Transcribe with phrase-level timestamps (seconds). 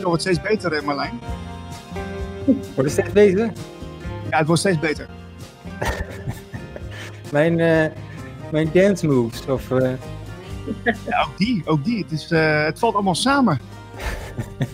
[0.00, 1.20] Het wordt steeds beter, eh, Marlijn.
[2.44, 3.52] Wordt het steeds beter?
[4.30, 5.06] Ja, het wordt steeds beter.
[7.32, 7.86] mijn, uh,
[8.52, 9.70] mijn dance moves, of...
[9.70, 9.92] Uh...
[10.84, 12.02] Ja, ook die, ook die.
[12.02, 13.60] Het, is, uh, het valt allemaal samen.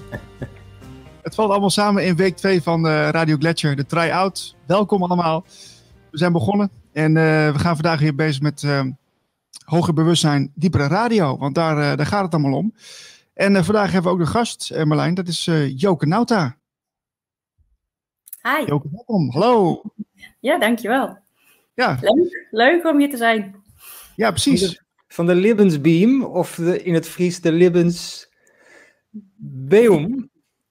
[1.23, 4.57] het valt allemaal samen in week 2 van Radio Gletscher, de try-out.
[4.67, 5.45] Welkom allemaal.
[6.11, 7.13] We zijn begonnen en
[7.53, 8.67] we gaan vandaag hier bezig met
[9.65, 11.39] hoger bewustzijn, diepere radio.
[11.39, 12.73] Want daar, daar gaat het allemaal om.
[13.37, 15.15] En vandaag hebben we ook de gast, Marlijn.
[15.15, 16.57] Dat is Joke Nauta.
[18.43, 18.65] Hi.
[18.67, 19.31] Joke, welkom.
[19.31, 19.83] Hallo.
[20.41, 21.19] Ja, dankjewel.
[21.75, 21.99] Ja.
[22.01, 23.57] Leuk, leuk om hier te zijn.
[24.15, 24.83] Ja, precies.
[25.09, 28.31] Van de, Libensbeam of de, in het Fries de Libensbeum.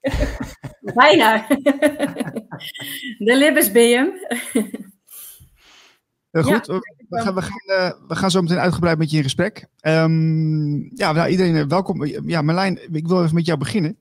[0.95, 1.47] Bijna.
[3.27, 4.13] de Libensbeum.
[6.31, 6.79] Uh, goed, ja.
[7.15, 9.67] We, gaan, we, gaan, uh, we gaan zo meteen uitgebreid met je in gesprek.
[9.81, 12.05] Um, ja, nou, iedereen uh, welkom.
[12.05, 13.97] Ja, Marlijn, ik wil even met jou beginnen.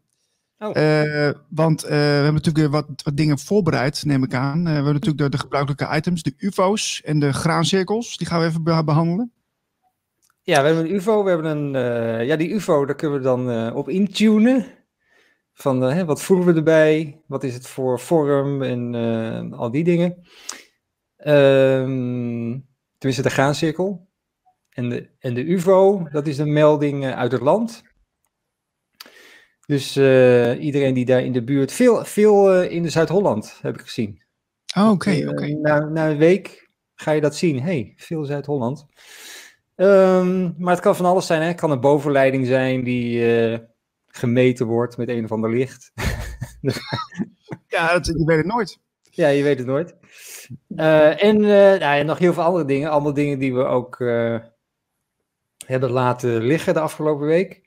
[0.59, 0.77] Oh.
[0.77, 4.65] Uh, want uh, we hebben natuurlijk wat, wat, dingen voorbereid, neem ik aan.
[4.65, 8.17] We hebben natuurlijk de, de, gebruikelijke items, de UFO's en de graancirkels.
[8.17, 9.33] Die gaan we even behandelen.
[10.43, 11.25] Ja, we hebben een UFO.
[11.25, 14.67] We hebben een, ja, die UFO, daar kunnen we dan op intunen.
[15.53, 17.21] Van hè, wat voelen we erbij?
[17.27, 20.25] Wat is het voor vorm en al die dingen.
[21.27, 22.67] Um,
[23.05, 24.09] tenminste, de graancirkel.
[24.71, 27.83] En de, en de UFO, dat is een melding uit het land.
[29.67, 33.75] Dus uh, iedereen die daar in de buurt, veel, veel uh, in de Zuid-Holland heb
[33.75, 34.23] ik gezien.
[34.77, 35.31] Oh, oké, okay, oké.
[35.31, 35.51] Okay.
[35.51, 37.63] Na, na, een week ga je dat zien.
[37.63, 38.87] hey, veel Zuid-Holland.
[39.77, 41.41] Um, maar het kan van alles zijn.
[41.41, 41.47] Hè?
[41.47, 43.19] Het kan een bovenleiding zijn die
[43.51, 43.59] uh,
[44.07, 45.93] gemeten wordt met een of ander licht.
[47.75, 48.79] ja, dat, je weet het nooit.
[49.03, 49.95] Ja, je weet het nooit.
[51.17, 52.91] En nou, nog heel veel andere dingen.
[52.91, 53.99] Allemaal dingen die we ook
[55.67, 57.63] hebben laten liggen de afgelopen week.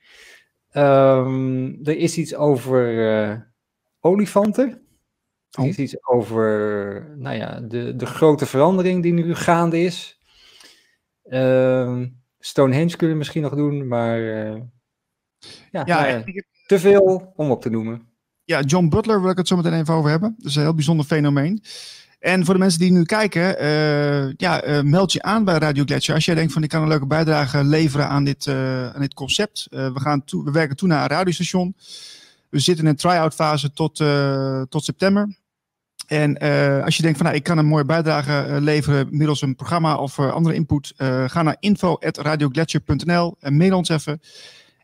[0.73, 3.53] Um, er is iets over
[3.99, 4.81] olifanten.
[5.51, 5.67] Er oh.
[5.67, 10.21] is iets over nou ja, de, de grote verandering die nu gaande is.
[11.23, 14.61] Um, Stonehenge kunnen we misschien nog doen, maar uh,
[15.71, 18.07] ja, ja nou ja, te veel om op te noemen.
[18.43, 20.35] Ja, John Butler wil ik het zo meteen even over hebben.
[20.37, 21.63] Dat is een heel bijzonder fenomeen.
[22.19, 25.83] En voor de mensen die nu kijken, uh, ja, uh, meld je aan bij Radio
[25.83, 26.15] Gletscher.
[26.15, 29.13] Als jij denkt van ik kan een leuke bijdrage leveren aan dit, uh, aan dit
[29.13, 29.67] concept.
[29.69, 31.75] we, gaan we werken toe naar een radiostation.
[32.49, 34.03] We zitten in een try-out fase tot,
[34.69, 35.35] tot september.
[36.07, 36.37] En
[36.83, 40.19] als je denkt van nou, ik kan een mooie bijdrage leveren middels een programma of
[40.19, 40.93] andere input.
[41.27, 44.21] ga naar info.radiogletscher.nl en mail ons even.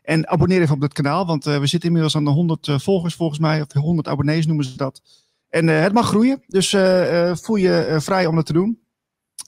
[0.02, 3.38] En abonneer even op het kanaal, want we zitten inmiddels aan de 100 volgers volgens
[3.38, 3.60] mij.
[3.60, 5.23] Of 100 abonnees noemen ze dat.
[5.54, 8.82] En uh, het mag groeien, dus uh, voel je vrij om dat te doen.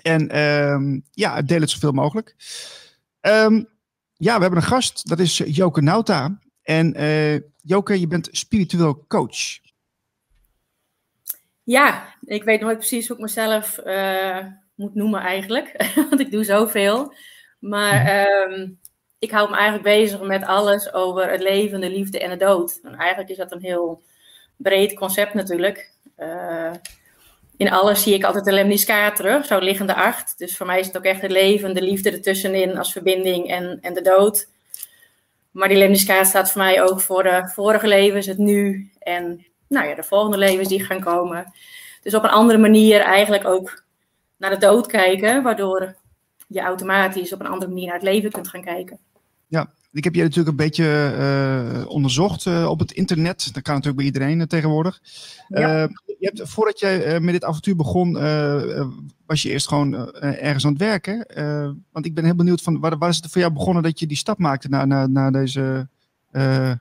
[0.02, 2.34] En ehm, ja, deel het zoveel mogelijk.
[3.20, 3.68] Um,
[4.12, 6.38] ja, we hebben een gast, dat is Joke Nauta.
[6.62, 6.94] En
[7.62, 9.58] Joke, je bent spiritueel coach.
[11.62, 13.76] Ja, ik weet nooit precies hoe ik mezelf
[14.74, 17.14] moet noemen eigenlijk, want ik doe zoveel.
[17.58, 18.78] Maar um,
[19.18, 22.78] ik hou me eigenlijk bezig met alles over het leven, de liefde en de dood.
[22.82, 24.02] En eigenlijk is dat een heel
[24.56, 25.94] breed concept natuurlijk.
[26.18, 26.72] Uh,
[27.56, 30.38] in alles zie ik altijd de lemniscaat terug, zo liggende acht.
[30.38, 33.78] Dus voor mij is het ook echt het leven, de liefde ertussenin als verbinding en,
[33.80, 34.48] en de dood.
[35.50, 39.88] Maar die lemniscaat staat voor mij ook voor de vorige levens, het nu en nou
[39.88, 41.52] ja, de volgende levens die gaan komen.
[42.02, 43.84] Dus op een andere manier eigenlijk ook
[44.36, 45.94] naar de dood kijken, waardoor
[46.48, 48.98] je automatisch op een andere manier naar het leven kunt gaan kijken.
[49.46, 53.54] Ja, ik heb je natuurlijk een beetje uh, onderzocht uh, op het internet.
[53.54, 55.00] Dat kan natuurlijk bij iedereen uh, tegenwoordig.
[55.48, 55.88] Ja.
[56.18, 58.12] je hebt, voordat je met dit avontuur begon,
[59.26, 61.26] was je eerst gewoon ergens aan het werken.
[61.92, 64.06] want ik ben heel benieuwd van waar, waar, is het voor jou begonnen dat je
[64.06, 65.88] die stap maakte naar, naar, naar deze,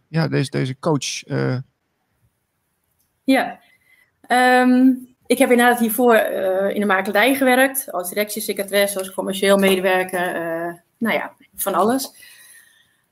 [0.08, 1.24] ja, deze, deze coach?
[3.24, 3.60] Ja,
[4.28, 6.16] um, ik heb inderdaad hiervoor
[6.74, 7.92] in de makelaardij gewerkt.
[7.92, 10.34] Als directiesecretaris, als commercieel medewerker.
[10.98, 12.34] nou ja, van alles.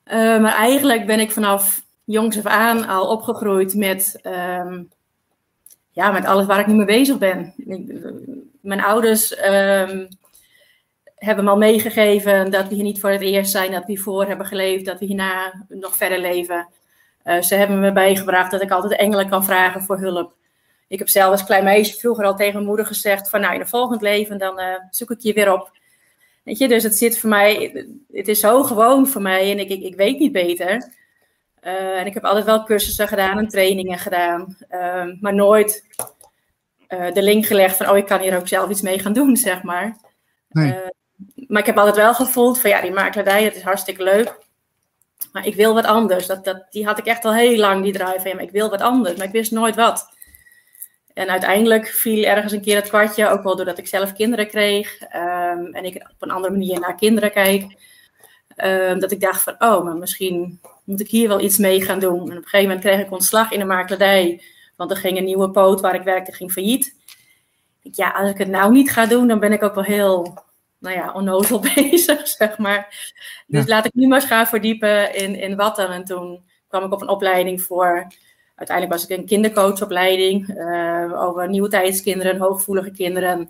[0.06, 4.90] Uh, maar eigenlijk ben ik vanaf jongs af aan al opgegroeid met, um,
[5.92, 7.54] ja, met alles waar ik nu mee bezig ben.
[8.62, 10.08] Mijn ouders um,
[11.16, 14.26] hebben me al meegegeven dat we hier niet voor het eerst zijn, dat we hiervoor
[14.26, 16.68] hebben geleefd, dat we hierna nog verder leven.
[17.24, 20.34] Uh, ze hebben me bijgebracht dat ik altijd engelen kan vragen voor hulp.
[20.88, 23.60] Ik heb zelf als klein meisje vroeger al tegen mijn moeder gezegd van nou in
[23.60, 25.72] een volgend leven dan uh, zoek ik je weer op.
[26.44, 29.70] Weet je, dus het zit voor mij, het is zo gewoon voor mij en ik,
[29.70, 30.92] ik, ik weet niet beter.
[31.64, 35.86] Uh, en ik heb altijd wel cursussen gedaan en trainingen gedaan, uh, maar nooit
[36.90, 39.38] uh, de link gelegd van, oh, ik kan hier ook zelf iets mee gaan doen,
[39.38, 39.98] zeg maar.
[40.50, 40.76] Nee.
[41.48, 44.42] maar ik heb altijd wel gevoeld van, ja, die makelaardij, het is hartstikke leuk.
[45.32, 46.28] Maar ik wil wat anders.
[46.28, 48.28] Dat, dat, die had ik echt al heel lang, die drive.
[48.30, 50.13] Ja, maar ik wil wat anders, maar ik wist nooit wat.
[51.14, 55.00] En uiteindelijk viel ergens een keer het kwartje, ook wel doordat ik zelf kinderen kreeg.
[55.00, 57.76] Ehm, en ik op een andere manier naar kinderen kijk.
[58.56, 62.00] Ehm, dat ik dacht van, oh, maar misschien moet ik hier wel iets mee gaan
[62.00, 62.20] doen.
[62.20, 64.44] En op een gegeven moment kreeg ik ontslag in de makelaardij.
[64.76, 66.96] Want er ging een nieuwe poot waar ik werkte, ging failliet.
[67.82, 70.44] Ja, als ik het nou niet ga doen, dan ben ik ook wel heel,
[70.80, 73.14] nou ja, onnozel bezig, zeg maar.
[73.48, 75.92] Dus laat ik nu maar eens gaan verdiepen in, in wat dan.
[75.92, 78.08] En toen kwam ik op een opleiding voor
[78.56, 83.42] uiteindelijk was ik een kindercoachopleiding uh, over nieuwe tijdskinderen, hooggevoelige kinderen.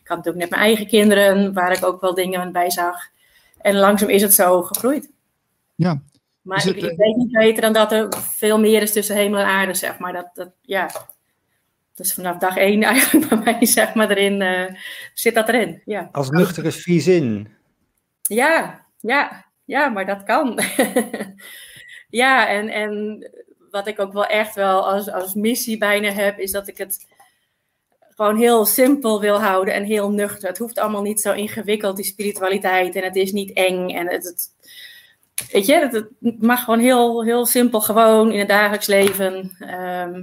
[0.00, 2.96] Ik had natuurlijk net mijn eigen kinderen, waar ik ook wel dingen bij zag.
[3.58, 5.10] En langzaam is het zo gegroeid.
[5.74, 6.02] Ja.
[6.42, 9.46] Maar ik, ik, weet niet beter dan dat er veel meer is tussen hemel en
[9.46, 10.12] aarde, zeg maar.
[10.12, 10.90] Dat, dat, ja.
[11.94, 14.80] Dus vanaf dag één eigenlijk bij mij, zeg maar, erin, uh,
[15.14, 15.82] zit dat erin.
[15.84, 16.08] Ja.
[16.12, 16.70] Als nuchtere
[17.00, 17.48] zin.
[18.22, 20.60] Ja, ja, ja, maar dat kan.
[22.22, 23.30] ja, en, en
[23.72, 27.06] wat ik ook wel echt wel als, als missie bijna heb, is dat ik het
[28.08, 30.48] gewoon heel simpel wil houden en heel nuchter.
[30.48, 32.96] Het hoeft allemaal niet zo ingewikkeld, die spiritualiteit.
[32.96, 33.88] En het is niet eng.
[33.88, 34.50] En het, het
[35.52, 39.56] weet je, het, het, mag gewoon heel, heel simpel gewoon in het dagelijks leven.
[39.58, 40.22] Ehm,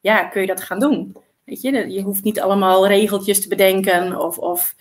[0.00, 1.16] ja, kun je dat gaan doen.
[1.44, 4.74] Weet je, je hoeft niet allemaal regeltjes te bedenken of, of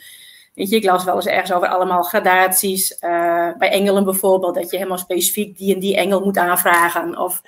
[0.57, 2.91] Weet je, ik las wel eens ergens over allemaal gradaties.
[2.91, 7.17] Uh, bij engelen bijvoorbeeld, dat je helemaal specifiek die en die engel moet aanvragen.
[7.17, 7.41] Of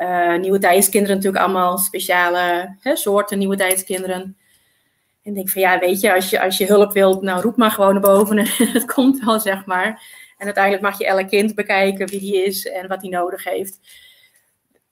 [0.00, 4.36] uh, nieuwe tijdskinderen natuurlijk allemaal speciale hè, soorten nieuwe tijdskinderen.
[5.22, 7.56] En ik denk van ja, weet je als, je, als je hulp wilt, nou roep
[7.56, 8.46] maar gewoon naar boven en
[8.78, 10.02] het komt wel, zeg maar.
[10.36, 13.78] En uiteindelijk mag je elk kind bekijken wie die is en wat hij nodig heeft.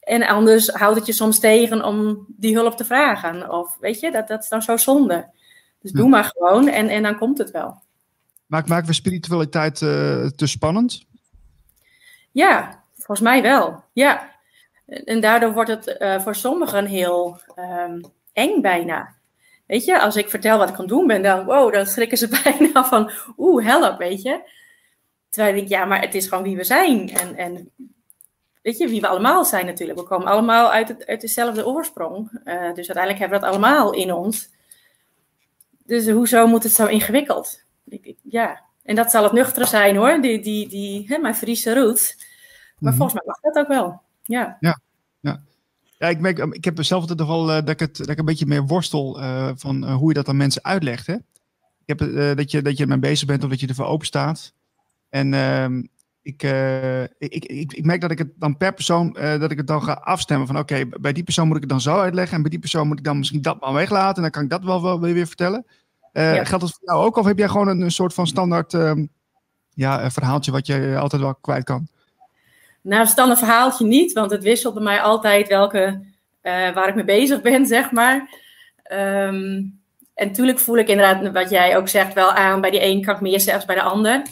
[0.00, 3.50] En anders houdt het je soms tegen om die hulp te vragen.
[3.50, 5.30] Of weet je, dat, dat is dan zo zonde.
[5.80, 7.82] Dus doe maar gewoon en, en dan komt het wel.
[8.46, 11.06] Maakt, maken we spiritualiteit uh, te spannend?
[12.30, 13.84] Ja, volgens mij wel.
[13.92, 14.37] Ja.
[14.88, 18.00] En daardoor wordt het uh, voor sommigen heel um,
[18.32, 19.14] eng bijna.
[19.66, 22.18] Weet je, als ik vertel wat ik aan het doen ben, dan, wow, dan schrikken
[22.18, 24.50] ze bijna van, oeh, help, weet je.
[25.28, 27.10] Terwijl ik denk, ja, maar het is gewoon wie we zijn.
[27.10, 27.70] En, en
[28.62, 29.98] weet je, wie we allemaal zijn natuurlijk.
[29.98, 32.30] We komen allemaal uit, het, uit dezelfde oorsprong.
[32.44, 34.50] Uh, dus uiteindelijk hebben we dat allemaal in ons.
[35.84, 37.62] Dus hoezo moet het zo ingewikkeld?
[37.88, 41.74] Ik, ja, en dat zal het nuchtere zijn hoor, die, die, die, hè, mijn Friese
[41.74, 42.14] roots.
[42.16, 42.24] Maar
[42.78, 42.96] mm -hmm.
[42.96, 44.06] volgens mij mag dat ook wel.
[44.28, 44.56] Ja.
[44.60, 44.80] ja.
[45.20, 45.40] Ja,
[45.98, 48.24] ja ik, merk, ik heb zelf altijd wel uh, dat, ik het, dat ik een
[48.24, 51.06] beetje meer worstel uh, van uh, hoe je dat aan mensen uitlegt.
[51.06, 51.14] Hè?
[51.84, 51.98] Ik heb
[52.36, 54.52] dat, je, dat je ermee bezig bent of dat je ervoor open staat.
[55.08, 55.82] En ehm,
[56.22, 56.42] ik,
[57.18, 59.92] ik, ik, ik, merk dat ik het dan per persoon dat ik het dan ga
[59.92, 62.50] afstemmen van oké, okay, bij die persoon moet ik het dan zo uitleggen en bij
[62.50, 64.82] die persoon moet ik dan misschien dat maar weglaten en dan kan ik dat wel,
[64.82, 65.66] wel weer vertellen.
[66.12, 66.44] Ja.
[66.44, 69.06] Geldt dat voor jou ook of heb jij gewoon een, een soort van standaard ehm,
[69.70, 71.88] ja, verhaaltje wat je altijd wel kwijt kan?
[72.80, 76.00] Nou, standaard verhaaltje niet, want het wisselt bij mij altijd welke,
[76.42, 78.28] uh, waar ik mee bezig ben, zeg maar.
[78.92, 79.78] Um,
[80.14, 82.60] en natuurlijk voel ik inderdaad, wat jij ook zegt, wel aan.
[82.60, 84.22] Bij die een kan ik meer zelfs bij de ander.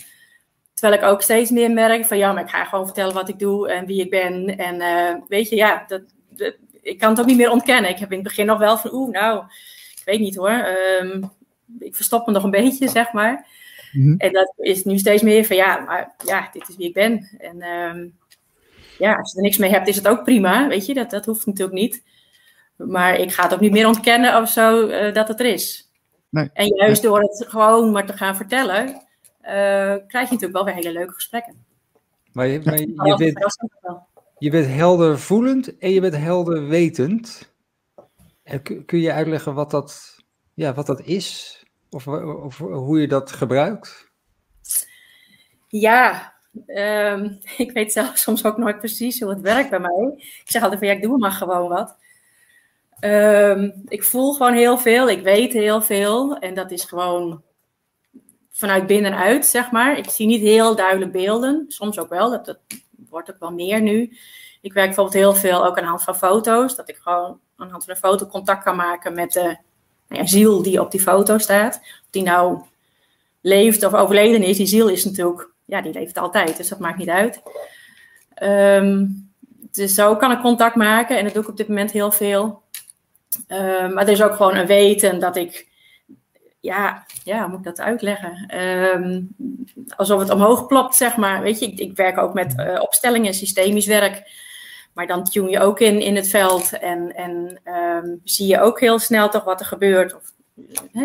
[0.75, 3.39] Terwijl ik ook steeds meer merk van, ja, maar ik ga gewoon vertellen wat ik
[3.39, 4.59] doe en wie ik ben.
[4.59, 7.91] En uh, weet je, ja, dat, dat, ik kan het ook niet meer ontkennen.
[7.91, 9.45] Ik heb in het begin nog wel van, oeh, nou,
[9.95, 10.67] ik weet niet hoor.
[11.03, 11.31] Um,
[11.79, 13.47] ik verstop me nog een beetje, zeg maar.
[13.93, 14.15] Mm -hmm.
[14.19, 17.37] En dat is nu steeds meer van, ja, maar ja, dit is wie ik ben.
[17.39, 17.63] En...
[17.63, 18.15] Um,
[18.99, 20.69] ja, als je er niks mee hebt, is het ook prima.
[20.69, 22.03] Weet je, dat, dat hoeft natuurlijk niet.
[22.77, 25.91] Maar ik ga het ook niet meer ontkennen of zo uh, dat het er is.
[26.31, 26.51] Nee.
[26.53, 28.95] En juist door het gewoon maar te gaan vertellen, uh,
[30.07, 31.65] krijg je natuurlijk wel weer hele leuke gesprekken.
[32.33, 33.59] Maar je, maar je, je, bent,
[34.39, 37.55] je bent helder voelend en je bent helder wetend.
[38.43, 40.17] En kun je uitleggen wat dat,
[40.55, 41.61] ja, wat dat is?
[41.91, 44.11] Of, of hoe je dat gebruikt?
[45.69, 46.36] Ja,
[46.67, 50.13] Um, ik weet zelf soms ook nooit precies hoe het werkt bij mij.
[50.17, 51.97] Ik zeg altijd van ja, ik doe maar gewoon wat.
[53.01, 56.39] Um, ik voel gewoon heel veel, ik weet heel veel.
[56.39, 57.43] En dat is gewoon
[58.51, 59.99] vanuit binnenuit, zeg maar.
[59.99, 61.65] Ik zie niet heel duidelijk beelden.
[61.69, 62.59] Soms ook wel, dat, dat
[63.09, 64.17] wordt ook wel meer nu.
[64.61, 66.77] Ik werk bijvoorbeeld heel veel ook aan de hand van foto's.
[66.77, 69.57] Dat ik gewoon aan de hand van een foto contact kan maken met de
[70.09, 71.77] nou ja, ziel die op die foto staat.
[71.77, 72.63] Of die nou
[73.41, 74.57] leeft of overleden is.
[74.57, 77.43] Die ziel is natuurlijk ja, die leeft altijd, dus dat maakt niet uit.
[78.43, 79.31] Um,
[79.73, 82.63] dus zo kan ik contact maken en dat doe ik op dit moment heel veel.
[83.49, 85.69] Um, maar er is ook gewoon een weten dat ik,
[86.61, 88.59] ja, ja hoe moet ik dat uitleggen?
[88.95, 89.35] Um,
[89.97, 91.43] alsof het omhoog plopt, zeg maar.
[91.43, 94.45] Weet je, ik, ik werk ook met uh, opstellingen, systemisch werk.
[94.93, 97.61] Maar dan tune je ook in, in het veld en, en
[98.25, 100.15] zie je ook heel snel toch wat er gebeurt.
[100.15, 100.33] Of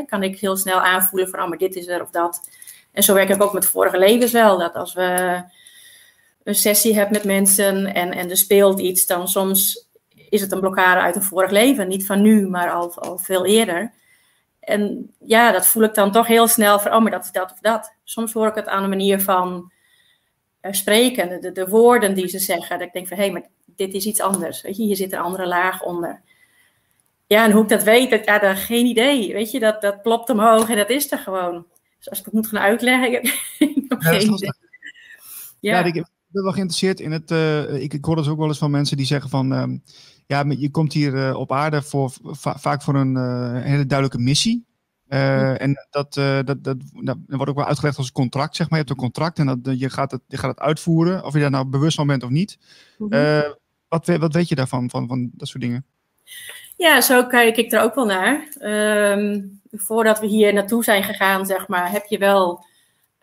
[0.05, 2.49] kan ik heel snel aanvoelen van, oh, maar dit is er of dat.
[2.91, 4.57] En zo werk ik ook met vorige levens wel.
[4.57, 5.41] Dat als we
[6.43, 9.89] een sessie hebt met mensen en, en er speelt iets, dan soms
[10.29, 11.87] is het een blokkade uit een vorig leven.
[11.87, 13.93] Niet van nu, maar al, al veel eerder.
[14.59, 17.51] En ja, dat voel ik dan toch heel snel van, oh, maar dat is dat
[17.51, 17.93] of dat.
[18.03, 19.71] Soms hoor ik het aan de manier van
[20.61, 22.77] uh, spreken, de, de, woorden die ze zeggen.
[22.77, 24.61] Dat ik denk van, hé, hey, maar dit is iets anders.
[24.61, 26.21] Weet je, hier zit een andere laag onder.
[27.27, 29.33] Ja, en hoe ik dat weet, dat, ja, geen idee.
[29.33, 31.65] Weet je, dat, dat plopt omhoog en dat is er gewoon.
[32.01, 33.11] Dus als ik het moet gaan uitleggen,
[33.77, 34.53] ik heb geen idee.
[35.59, 35.79] Ja.
[35.79, 35.93] ja, ik
[36.27, 37.31] ben wel geïnteresseerd in het.
[37.31, 39.51] Uh, ik, ik hoor dus ook wel eens van mensen die zeggen van.
[39.51, 39.83] Um,
[40.25, 44.23] ja, je komt hier uh, op aarde voor, va vaak voor een uh, hele duidelijke
[44.23, 44.65] missie.
[45.07, 46.63] En dat, dat, dat,
[47.03, 48.79] dat, wordt ook wel uitgelegd als een contract, zeg maar.
[48.79, 51.39] Je hebt een contract en dat, je, gaat het, je gaat het uitvoeren, of je
[51.39, 52.57] daar nou bewust van bent of niet.
[52.97, 53.55] Mm -hmm.
[53.87, 55.85] wat, wat weet je daarvan, van, van dat soort dingen?
[56.81, 58.47] Ja, zo kijk ik er ook wel naar.
[59.13, 62.65] Um, voordat we hier naartoe zijn gegaan, zeg maar, heb je wel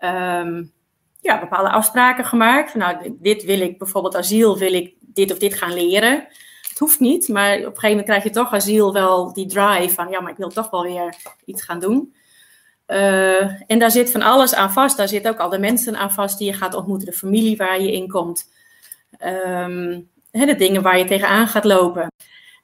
[0.01, 0.73] um,
[1.21, 2.75] ja, bepaalde afspraken gemaakt.
[2.75, 6.27] Nou, dit wil ik, bijvoorbeeld asiel, wil ik dit of dit gaan leren.
[6.69, 9.95] Het hoeft niet, maar op een gegeven moment krijg je toch asiel wel die drive
[9.95, 12.15] van, ja, maar ik wil toch wel weer iets gaan doen.
[12.87, 14.97] Uh, en daar zit van alles aan vast.
[14.97, 17.81] Daar zitten ook al de mensen aan vast die je gaat ontmoeten, de familie waar
[17.81, 18.51] je in komt.
[19.27, 22.09] Um, de dingen waar je tegenaan gaat lopen.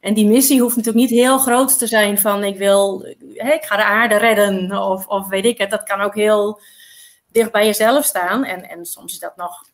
[0.05, 3.77] En die missie hoeft natuurlijk niet heel groot te zijn van ik wil, ik ga
[3.77, 5.71] de aarde redden of, of weet ik het.
[5.71, 6.61] Dat kan ook heel
[7.33, 8.45] dicht bij jezelf staan.
[8.45, 9.69] En, en soms is dat nog,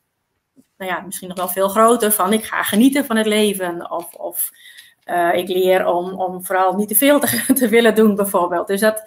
[0.77, 3.91] nou ja, misschien nog wel veel groter van ik ga genieten van het leven.
[3.91, 4.51] Of, of
[5.05, 7.21] uh, ik leer om, om vooral niet te veel
[7.55, 8.67] te, willen doen bijvoorbeeld.
[8.67, 9.03] Dus dat,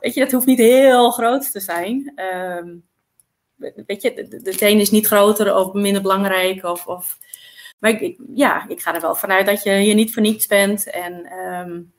[0.00, 2.12] weet je, dat hoeft niet heel groot te zijn.
[2.16, 2.84] Um,
[3.86, 6.86] weet je, de, de, is niet groter of minder belangrijk of...
[6.86, 7.18] of
[7.78, 10.90] maar ik, ja, ik ga er wel vanuit dat je hier niet voor niets bent
[10.90, 11.92] en um,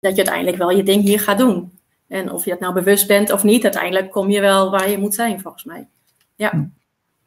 [0.00, 1.78] dat je uiteindelijk wel je ding hier gaat doen.
[2.08, 4.98] En of je het nou bewust bent of niet, uiteindelijk kom je wel waar je
[4.98, 5.88] moet zijn, volgens mij.
[6.36, 6.50] Ja.
[6.50, 6.66] Hm.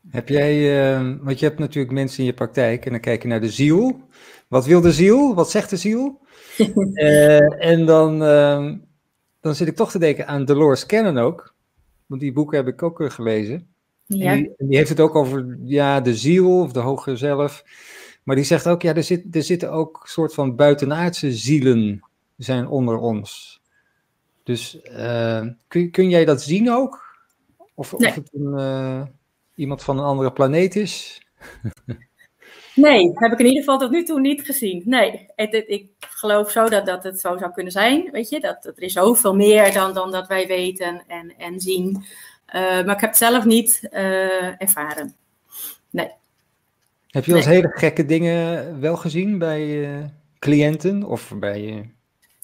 [0.09, 3.27] Heb jij, uh, want je hebt natuurlijk mensen in je praktijk en dan kijk je
[3.27, 4.01] naar de ziel.
[4.47, 5.35] Wat wil de ziel?
[5.35, 6.21] Wat zegt de ziel?
[6.57, 8.73] uh, en dan, uh,
[9.41, 11.55] dan zit ik toch te denken aan Dolores Cannon ook.
[12.05, 13.70] Want die boeken heb ik ook gelezen.
[14.17, 14.35] Ja.
[14.35, 17.63] Die, die, heeft het ook over ja, de ziel of de hogere zelf.
[18.23, 22.03] Maar die zegt ook, ja, er, zit, er zitten ook soort van buitenaardse zielen
[22.37, 23.61] zijn onder ons.
[24.43, 26.99] Dus uh, kun, kun jij dat zien ook?
[27.75, 28.09] Of, nee.
[28.09, 29.01] of het een, uh,
[29.55, 31.21] iemand van een andere planeet is?
[32.75, 34.81] nee, heb ik in ieder geval tot nu toe niet gezien.
[34.85, 38.09] Nee, het, het, ik geloof zo dat, dat het zo zou kunnen zijn.
[38.11, 41.59] Weet je, dat, dat er is zoveel meer dan, dan dat wij weten en, en
[41.59, 42.03] zien.
[42.55, 45.15] Uh, maar ik heb het zelf niet uh, ervaren.
[45.89, 46.11] Nee.
[47.07, 47.55] Heb je eens nee.
[47.55, 50.05] hele gekke dingen wel gezien bij uh,
[50.39, 51.89] cliënten of bij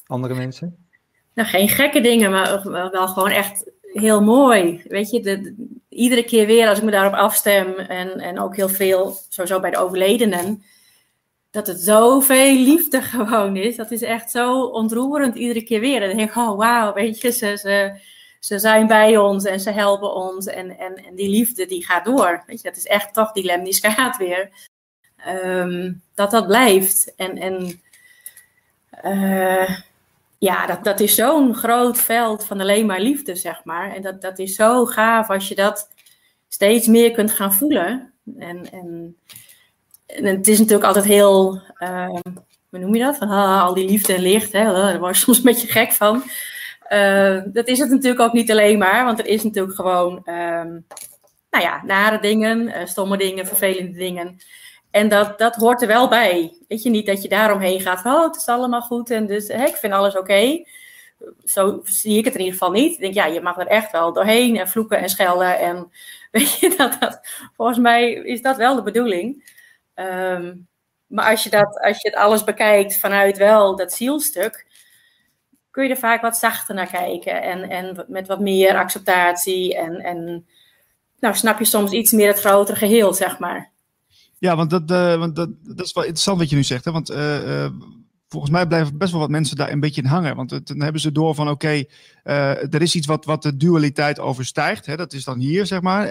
[0.05, 0.87] andere mensen?
[1.33, 4.81] Nou, geen gekke dingen, maar wel gewoon echt heel mooi.
[4.87, 5.55] Weet je, de, de,
[5.89, 9.71] iedere keer weer als ik me daarop afstem en, en ook heel veel, sowieso bij
[9.71, 10.63] de overledenen,
[11.51, 13.75] dat het zoveel liefde gewoon is.
[13.75, 16.01] Dat is echt zo ontroerend iedere keer weer.
[16.01, 17.99] En dan denk ik, oh wauw, weet je, ze, ze,
[18.47, 20.45] ze zijn bij ons en ze helpen ons.
[20.45, 22.43] En, en, en die liefde die gaat door.
[22.45, 24.49] Weet je, dat is echt toch die gaat weer.
[25.27, 27.15] Um, dat dat blijft.
[27.15, 27.81] En, en
[29.05, 29.77] uh,
[30.37, 33.95] ja, dat, dat is zo'n groot veld van alleen maar liefde, zeg maar.
[33.95, 35.89] En dat, dat is zo gaaf als je dat
[36.47, 38.13] steeds meer kunt gaan voelen.
[38.37, 39.17] En, en,
[40.05, 42.09] en het is natuurlijk altijd heel, uh,
[42.69, 43.17] hoe noem je dat?
[43.17, 44.63] Van, ah, al die liefde en licht, hè?
[44.63, 46.23] daar word je soms een beetje gek van.
[46.89, 50.85] Uh, dat is het natuurlijk ook niet alleen maar, want er is natuurlijk gewoon, um,
[51.49, 54.37] nou ja, nare dingen, uh, stomme dingen, vervelende dingen.
[54.91, 56.57] En dat, dat hoort er wel bij.
[56.67, 59.75] Weet je niet dat je daaromheen gaat oh, het is allemaal goed en dus ik
[59.75, 60.63] vind alles oké.
[61.45, 62.93] Zo zie ik het in ieder geval niet.
[62.93, 65.59] Ik denk, ja, je mag er echt wel doorheen en vloeken en schelden.
[65.59, 65.91] En
[66.31, 67.19] weet je, dat, dat,
[67.55, 69.55] volgens mij is dat wel de bedoeling.
[69.95, 70.67] Um,
[71.07, 74.65] maar als je, dat, als je het alles bekijkt vanuit wel dat zielstuk,
[75.77, 77.43] kun je er vaak wat zachter naar kijken.
[77.43, 79.77] En, en met wat meer acceptatie.
[79.77, 80.45] En, en
[81.19, 83.71] nou, snap je soms iets meer het grotere geheel, zeg maar.
[84.37, 86.85] Ja, want dat, uh, want dat, dat is wel interessant wat je nu zegt.
[86.85, 86.91] Hè?
[86.91, 87.69] Want uh, uh,
[88.29, 90.35] volgens mij blijven best wel wat mensen daar een beetje in hangen.
[90.35, 91.83] Want dan hebben ze door van oké,
[92.23, 94.85] er is iets wat, wat de dualiteit overstijgt.
[94.85, 94.95] Hè?
[94.95, 96.07] Dat is dan hier, zeg maar.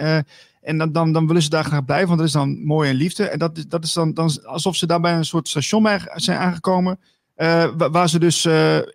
[0.60, 2.96] en dan, dan, dan willen ze daar graag blijven, want dat is dan mooi en
[2.96, 3.28] liefde.
[3.28, 6.98] En dat, dat is dan, dan alsof ze daar bij een soort station zijn aangekomen.
[7.36, 8.42] Waar, waar, ze dus,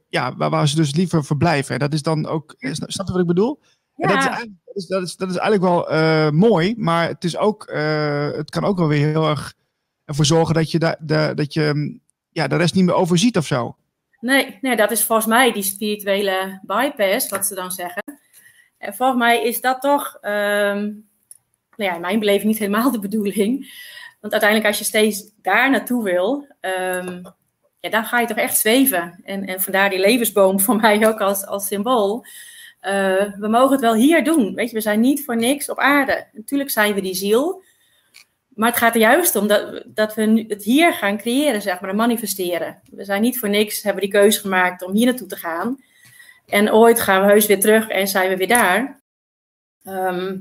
[0.10, 1.79] ja, waar, waar ze dus liever verblijven.
[1.79, 3.60] Dat is dan ook, snap je wat ik bedoel?
[3.95, 4.07] Ja.
[4.07, 7.24] Dat, is eigenlijk, dat, is, dat, is, dat is eigenlijk wel uh, mooi, maar het,
[7.24, 7.71] is ook,
[8.36, 9.53] het kan ook wel weer heel erg
[10.05, 12.00] ervoor zorgen dat je, da, de, dat je mm,
[12.31, 13.75] ja, de rest niet meer overziet of zo.
[14.19, 18.03] Nee, nee, dat is volgens mij die spirituele bypass, wat ze dan zeggen.
[18.77, 21.10] En volgens mij is dat toch, um,
[21.75, 23.74] nou ja, in mijn beleving niet helemaal de bedoeling.
[24.19, 27.21] Want uiteindelijk als je steeds daar naartoe wil, ehm,
[27.81, 29.19] ja, dan ga je toch echt zweven.
[29.23, 32.25] En, en vandaar die levensboom voor mij ook als, als symbool.
[32.79, 34.53] Eh, we mogen het wel hier doen.
[34.53, 36.27] Weet je, we zijn niet voor niks op aarde.
[36.33, 37.63] Natuurlijk zijn we die ziel.
[38.47, 41.89] Maar het gaat er juist om dat, dat we het hier gaan creëren, zeg maar,
[41.89, 42.81] en manifesteren.
[42.91, 45.83] We zijn niet voor niks, hebben die keuze gemaakt om hier naartoe te gaan.
[46.47, 49.01] En ooit gaan we heus weer terug en zijn we weer daar.
[49.83, 50.38] Ehm,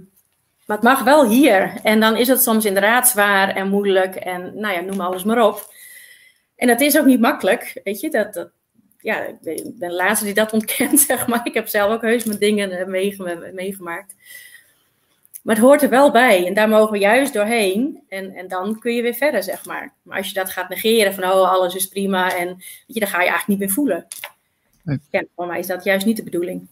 [0.66, 1.80] maar het mag wel hier.
[1.82, 5.47] En dan is het soms inderdaad zwaar en moeilijk en nou ja, noem alles maar
[5.47, 5.68] op.
[6.61, 8.11] En dat is ook niet makkelijk, weet je.
[8.11, 8.50] Dat, dat
[8.99, 11.40] ja, ik ben de laatste die dat ontkent, zeg maar.
[11.45, 12.87] Ik heb zelf ook heus mijn dingen eh,
[13.52, 14.14] meegemaakt.
[15.43, 18.02] Maar het hoort er wel bij en daar mogen we juist doorheen.
[18.09, 19.95] En, en dan kun je weer verder, zeg maar.
[20.02, 22.37] Maar als je dat gaat negeren van, oh, alles is prima.
[22.37, 24.07] En weet je, dan ga je eigenlijk niet meer voelen.
[24.83, 24.99] Nee.
[25.11, 26.69] Ja, voor mij is dat juist niet de bedoeling.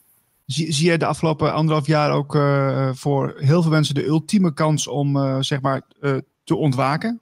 [0.46, 4.54] Zie, zie je de afgelopen anderhalf jaar ook uh, voor heel veel mensen de ultieme
[4.54, 7.20] kans om, uh, zeg maar, uh, te ontwaken?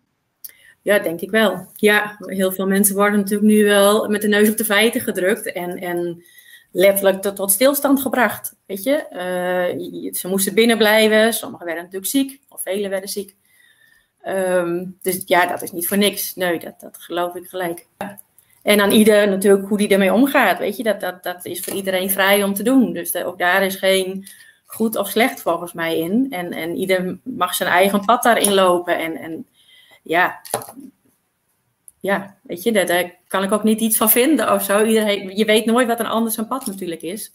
[0.87, 1.67] Ja, denk ik wel.
[1.77, 5.53] Ja, heel veel mensen worden natuurlijk nu wel met de neus op de feiten gedrukt.
[5.53, 6.25] En, en
[6.73, 8.55] letterlijk tot, tot stilstand gebracht.
[8.67, 11.33] Weet je, uh, ze moesten binnen blijven.
[11.33, 13.35] Sommigen werden natuurlijk ziek, of velen werden ziek.
[14.29, 16.35] Um, dus ja, dat is niet voor niks.
[16.35, 17.87] Nee, dat, dat geloof ik gelijk.
[18.63, 20.59] En aan ieder natuurlijk hoe die ermee omgaat.
[20.59, 22.93] Weet je, dat, dat, dat is voor iedereen vrij om te doen.
[22.93, 24.27] Dus ook daar is geen
[24.67, 26.27] goed of slecht volgens mij in.
[26.31, 28.99] En, en ieder mag zijn eigen pad daarin lopen.
[28.99, 29.47] En, en
[30.07, 30.41] ja,
[32.01, 34.85] ja, weet je, daar, kan ik ook niet iets van vinden of zo.
[34.85, 37.33] Iedereen, je weet nooit wat een ander zijn pad natuurlijk is.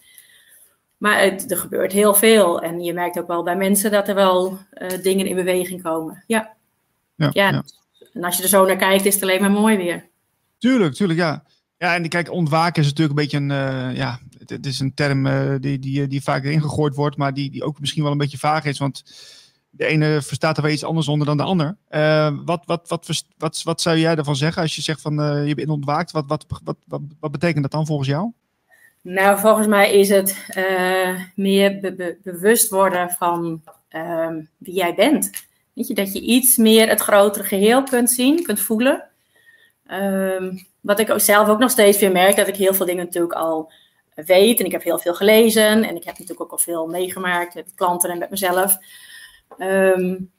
[0.97, 2.61] Maar het, er gebeurt heel veel.
[2.61, 6.23] En je merkt ook wel bij mensen dat er wel uh, dingen in beweging komen.
[6.27, 6.53] Ja.
[7.15, 7.63] Ja, ja.
[8.13, 10.05] En als je er zo naar kijkt, is het alleen maar mooi weer.
[10.57, 11.43] Tuurlijk, tuurlijk, ja.
[11.77, 14.93] Ja, en kijk, ontwaken is natuurlijk een beetje een, uh, ja, het, het, is een
[14.93, 18.11] term uh, die, die, die vaak erin gegooid wordt, maar die, die ook misschien wel
[18.11, 18.77] een beetje vaag is.
[18.77, 19.03] Want
[19.71, 21.77] de ene verstaat er wel iets anders onder dan de ander.
[21.89, 25.47] Uh, wat, wat, wat, wat, wat, zou jij ervan zeggen als je zegt van uh,
[25.47, 26.11] je bent ontwaakt?
[26.11, 28.31] Wat, wat, wat, wat, betekent dat dan volgens jou?
[29.01, 34.95] Nou, volgens mij is het uh, meer be be bewust worden van ehm, wie jij
[34.95, 35.29] bent.
[35.73, 39.03] Dat je iets meer het grotere geheel kunt zien, kunt voelen.
[39.91, 43.05] Um, wat ik ook zelf ook nog steeds weer merk, dat ik heel veel dingen
[43.05, 43.71] natuurlijk al
[44.15, 44.59] weet.
[44.59, 45.83] En ik heb heel veel gelezen.
[45.83, 48.77] En ik heb natuurlijk ook al veel meegemaakt met klanten en met mezelf.
[49.57, 50.31] Um,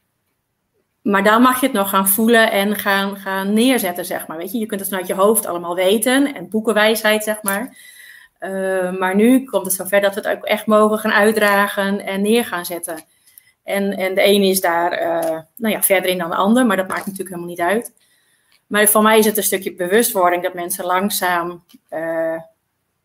[1.02, 4.36] maar dan mag je het nog gaan voelen en gaan, gaan neerzetten, zeg maar.
[4.36, 7.76] Weet je, je kunt het vanuit je hoofd allemaal weten en boekenwijsheid, zeg maar.
[8.40, 12.22] Uh, maar nu komt het zover dat we het ook echt mogen gaan uitdragen en
[12.22, 13.04] neer gaan zetten.
[13.64, 16.76] En, en de ene is daar uh, nou ja, verder in dan de ander, maar
[16.76, 17.92] dat maakt natuurlijk helemaal niet uit.
[18.66, 22.40] Maar voor mij is het een stukje bewustwording dat mensen langzaam uh,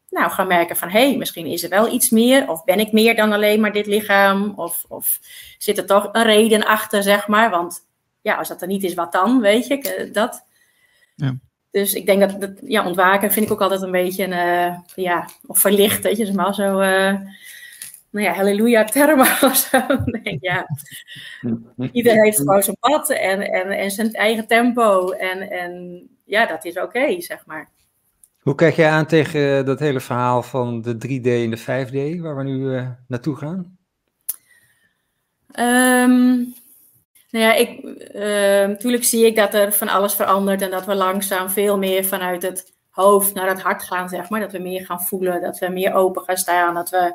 [0.10, 2.50] nou, gaan merken van hé, hey, misschien is er wel iets meer.
[2.50, 4.54] Of ben ik meer dan alleen maar dit lichaam?
[4.56, 5.20] Of, of
[5.58, 7.50] zit er toch een reden achter, zeg maar?
[7.50, 7.86] Want
[8.22, 9.42] ja, als dat er niet is, wat dan?
[9.42, 10.46] Weet je, eh, dat.
[11.16, 11.36] Ja.
[11.72, 14.78] Dus ik denk dat, dat, ja, ontwaken vind ik ook altijd een beetje een, uh,
[14.96, 17.14] ja, of verlicht, weet je, maar zo, uh,
[18.10, 19.82] nou ja, halleluja termen of zo.
[20.40, 20.68] ja,
[21.92, 26.66] iedereen heeft gewoon zijn pad en, en, en zijn eigen tempo en, en ja, dat
[26.66, 27.70] is oké, zeg maar.
[28.48, 32.38] Hoe kijk jij aan tegen dat hele verhaal van de 3D en de 5D, waar
[32.38, 33.78] we nu uh, naartoe gaan?
[35.60, 36.54] Um,
[37.30, 37.84] nou ja, ik,
[38.68, 42.42] natuurlijk zie ik dat er van alles verandert en dat we langzaam veel meer vanuit
[42.42, 44.40] het hoofd naar het hart gaan, zeg maar.
[44.40, 47.14] Dat we meer gaan voelen, dat we meer open gaan staan, dat we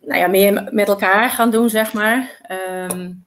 [0.00, 2.40] nou ja, meer met elkaar gaan doen, zeg maar.
[2.90, 3.26] Um,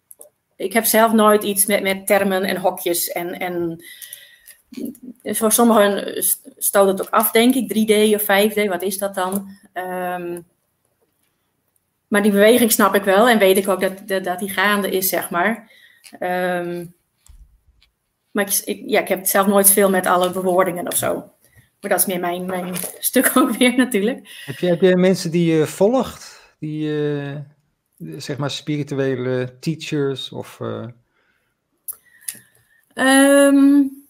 [0.56, 3.84] ik heb zelf nooit iets met, met termen en hokjes en, en
[5.24, 6.24] voor sommigen
[6.58, 7.74] stoot het ook af, denk ik.
[7.74, 9.50] 3D of 5D, wat is dat dan?
[9.74, 10.46] Um,
[12.08, 14.90] maar die beweging snap ik wel en weet ik ook dat, dat, dat die gaande
[14.90, 15.72] is, zeg maar.
[16.20, 16.94] Um,
[18.32, 21.14] maar ik, ik, ja, ik heb zelf nooit veel met alle bewoordingen of zo.
[21.80, 24.44] Maar dat is meer mijn, mijn stuk ook weer natuurlijk.
[24.46, 26.40] Heb je, heb je mensen die je volgt?
[26.60, 27.36] Die, uh,
[28.18, 30.60] zeg maar, spirituele teachers of...
[30.60, 30.88] Uh...
[32.94, 34.01] Um,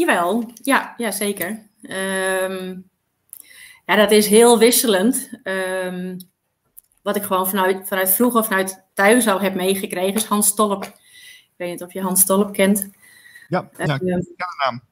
[0.00, 1.48] Jawel, ja, ja zeker.
[1.82, 2.90] Um,
[3.86, 5.30] ja, dat is heel wisselend.
[5.42, 6.16] Um,
[7.02, 10.84] wat ik gewoon vanuit, vanuit vroeger, vanuit thuis al heb meegekregen, is Hans Stolp.
[10.84, 12.90] Ik weet niet of je Hans Stolp kent.
[13.48, 14.34] Ja, ja ik ken de
[14.64, 14.82] naam.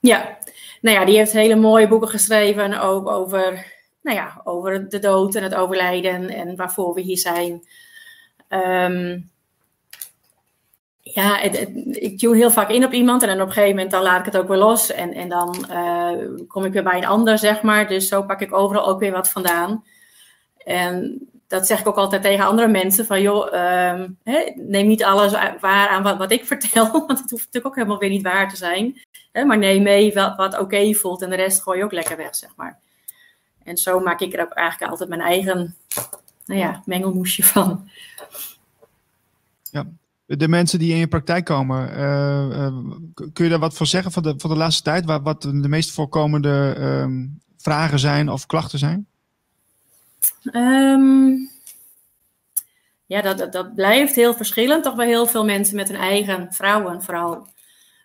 [0.00, 0.38] Ja,
[0.80, 3.66] nou ja, die heeft hele mooie boeken geschreven over, over,
[4.02, 7.66] nou ja, over de dood en het overlijden en waarvoor we hier zijn.
[8.48, 9.30] Um,
[11.00, 14.02] ja, ik tune heel vaak in op iemand en dan op een gegeven moment dan
[14.02, 14.92] laat ik het ook weer los.
[14.92, 17.88] En, en dan uh, kom ik weer bij een ander, zeg maar.
[17.88, 19.84] Dus zo pak ik overal ook weer wat vandaan.
[20.64, 24.08] En dat zeg ik ook altijd tegen andere mensen: van joh, ehm,
[24.54, 27.98] neem niet alles waar aan wat, wat ik vertel, want het hoeft natuurlijk ook helemaal
[27.98, 29.00] weer niet waar te zijn.
[29.46, 32.36] Maar neem mee wat, wat oké voelt en de rest gooi je ook lekker weg,
[32.36, 32.78] zeg maar.
[33.64, 35.76] En zo maak ik er ook eigenlijk altijd mijn eigen
[36.44, 37.88] nou ja, mengelmoesje van.
[40.36, 42.66] De mensen die in je praktijk komen, uh, uh,
[43.32, 45.04] kun je daar wat voor zeggen van de, van de laatste tijd?
[45.04, 47.06] Wat, wat de meest voorkomende uh,
[47.56, 49.06] vragen zijn of klachten zijn?
[50.52, 51.50] Um,
[53.06, 54.82] ja, dat, dat, blijft heel verschillend.
[54.82, 57.46] Toch bij heel veel mensen met hun eigen, vrouwen vooral,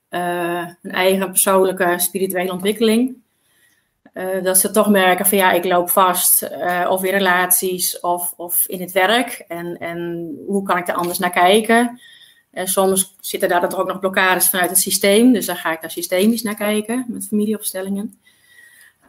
[0.09, 3.23] uh, hun eigen persoonlijke spirituele ontwikkeling.
[4.43, 6.49] Dat ze toch merken van ja, ik loop vast,
[6.87, 9.45] of in relaties of, of in het werk.
[9.47, 11.99] En, en hoe kan ik er anders naar kijken?
[12.55, 15.33] En soms zitten daar dan toch ook nog blokkades vanuit het systeem.
[15.33, 18.19] Dus daar ga ik daar systemisch naar kijken met familieopstellingen.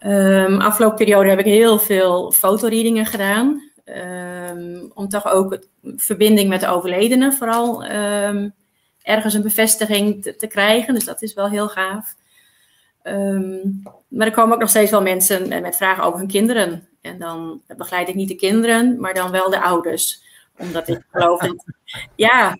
[0.02, 3.70] Um, afgelopen periode heb ik heel veel fotoreadingen gedaan.
[3.84, 8.54] Um, om toch ook het, verbinding met de overledene vooral um,
[9.02, 10.94] ergens een bevestiging te, te, krijgen.
[10.94, 12.14] Dus dat is wel heel gaaf.
[14.08, 16.88] maar er komen ook nog steeds wel mensen met, met vragen over hun kinderen.
[17.00, 20.22] En dan begeleid ik niet de kinderen, maar dan wel de ouders.
[20.58, 21.64] Omdat ik geloof dat...
[22.14, 22.56] Ja,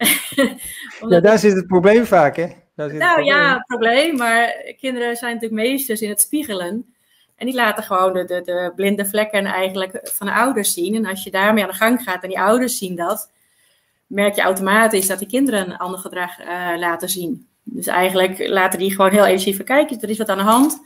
[1.08, 2.46] ja, daar zit het probleem vaak, hè?
[2.74, 4.16] nou het ja, probleem.
[4.16, 6.94] Maar kinderen zijn natuurlijk meesters in het spiegelen.
[7.36, 10.94] En die laten gewoon de, de, de, blinde vlekken eigenlijk van de ouders zien.
[10.94, 13.30] En als je daarmee aan de gang gaat en die ouders zien dat,
[14.06, 17.46] merk je automatisch dat die kinderen een ander gedrag uh, laten zien.
[17.62, 20.82] Dus eigenlijk laten die gewoon heel even kijken, er is wat aan de hand.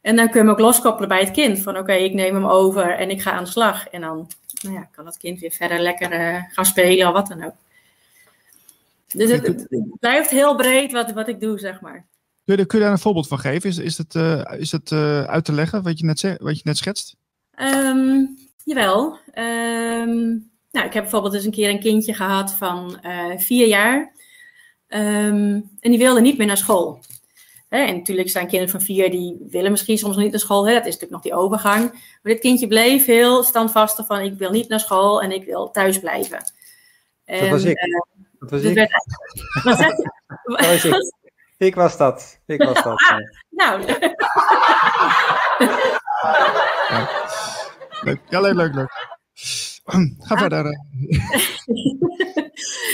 [0.00, 1.62] En dan kun je hem ook loskoppelen bij het kind.
[1.62, 3.88] Van oké, ik neem hem over en ik ga aan de slag.
[3.88, 4.28] En dan
[4.62, 7.54] nou ja, kan het kind weer verder lekker uh, gaan spelen of wat dan ook.
[9.14, 9.66] Dus het,
[10.00, 12.06] blijft heel breed wat, wat ik doe, zeg maar.
[12.44, 13.70] Kun je, kun je daar een voorbeeld van geven?
[13.70, 16.62] Is, is het, uh, is het uh, uit te leggen wat je net, wat je
[16.64, 17.16] net schetst?
[17.60, 19.18] Um, jawel.
[19.34, 24.12] Um, nou, ik heb bijvoorbeeld eens een keer een kindje gehad van uh, vier jaar.
[24.88, 27.00] Um, en die wilde niet meer naar school.
[27.68, 30.66] Hè, en natuurlijk zijn kinderen van vier die willen misschien soms nog niet naar school.
[30.66, 31.90] Hè, dat is natuurlijk nog die overgang.
[31.90, 35.70] Maar dit kindje bleef heel standvastig van ik wil niet naar school en ik wil
[35.70, 36.52] thuis blijven.
[37.24, 37.78] Dat was ik.
[38.44, 38.78] Dat was ik.
[38.78, 38.88] Je?
[39.62, 41.12] Dat was ik.
[41.56, 42.40] Ik was dat.
[42.46, 43.02] Ik was dat.
[43.02, 43.18] Ah,
[43.50, 43.82] nou.
[46.88, 47.08] Ja.
[48.00, 48.18] Leuk.
[48.28, 49.12] Ja, leuk, leuk, leuk.
[50.26, 50.64] Ga verder.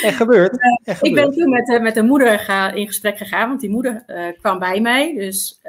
[0.03, 0.53] Echt gebeurd.
[0.85, 4.05] Uh, ik ben toen met, met de moeder ga, in gesprek gegaan, want die moeder
[4.07, 5.15] uh, kwam bij mij.
[5.15, 5.61] Dus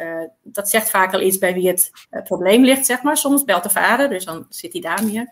[0.43, 1.91] dat zegt vaak al iets bij wie het
[2.23, 3.17] probleem ligt, zeg maar.
[3.17, 5.27] Soms belt de vader, dus dan zit hij daar meer.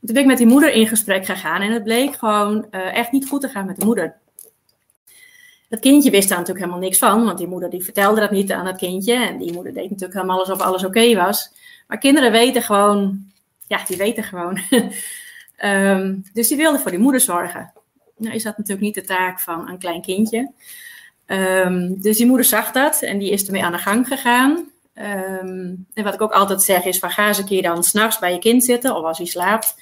[0.00, 3.12] Toen ben ik met die moeder in gesprek gegaan en het bleek gewoon uh, echt
[3.12, 4.18] niet goed te gaan met de moeder.
[5.68, 8.52] Dat kindje wist daar natuurlijk helemaal niks van, want die moeder die vertelde dat niet
[8.52, 9.14] aan het kindje.
[9.14, 11.52] En die moeder deed natuurlijk helemaal alsof alles oké was.
[11.86, 13.24] Maar kinderen weten gewoon,
[13.66, 14.58] ja, die weten gewoon.
[15.64, 17.72] um, dus die wilden voor die moeder zorgen.
[18.16, 20.52] Nou is dat natuurlijk niet de taak van een klein kindje.
[21.26, 24.70] Um, dus die moeder zag dat en die is ermee aan de gang gegaan.
[24.94, 28.18] Um, en wat ik ook altijd zeg is: van, ga eens een keer dan s'nachts
[28.18, 29.74] bij je kind zitten of als hij slaapt.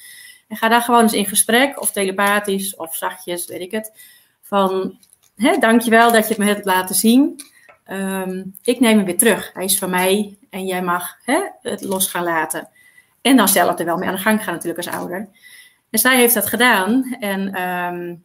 [0.48, 3.92] En ga daar gewoon eens in gesprek, of telepathisch, of zachtjes, weet ik het.
[4.42, 4.98] Van,
[5.36, 7.40] hè, dankjewel dat je het me hebt laten zien.
[7.90, 9.50] Um, ik neem hem weer terug.
[9.52, 12.68] Hij is van mij en jij mag hè, het los gaan laten.
[13.20, 15.28] En dan zelf er wel mee aan de gang gaan natuurlijk als ouder.
[15.90, 18.24] En zij heeft dat gedaan en um,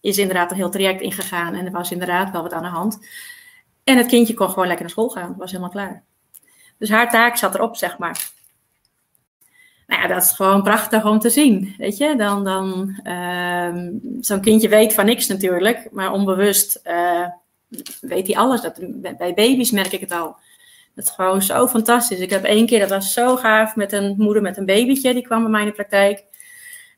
[0.00, 1.54] is inderdaad een heel traject ingegaan.
[1.54, 3.06] En er was inderdaad wel wat aan de hand.
[3.84, 5.34] En het kindje kon gewoon lekker naar school gaan.
[5.36, 6.02] Was helemaal klaar.
[6.78, 8.30] Dus haar taak zat erop, zeg maar
[9.92, 11.74] nou ja, dat is gewoon prachtig om te zien.
[11.78, 17.26] Weet je, dan, dan um, zo'n kindje weet van niks natuurlijk, maar onbewust uh,
[18.00, 18.60] weet hij alles.
[18.60, 20.36] Dat, bij baby's merk ik het al.
[20.94, 22.18] Dat is gewoon zo fantastisch.
[22.18, 25.22] Ik heb één keer, dat was zo gaaf, met een moeder met een babytje, die
[25.22, 26.24] kwam bij mij in de praktijk.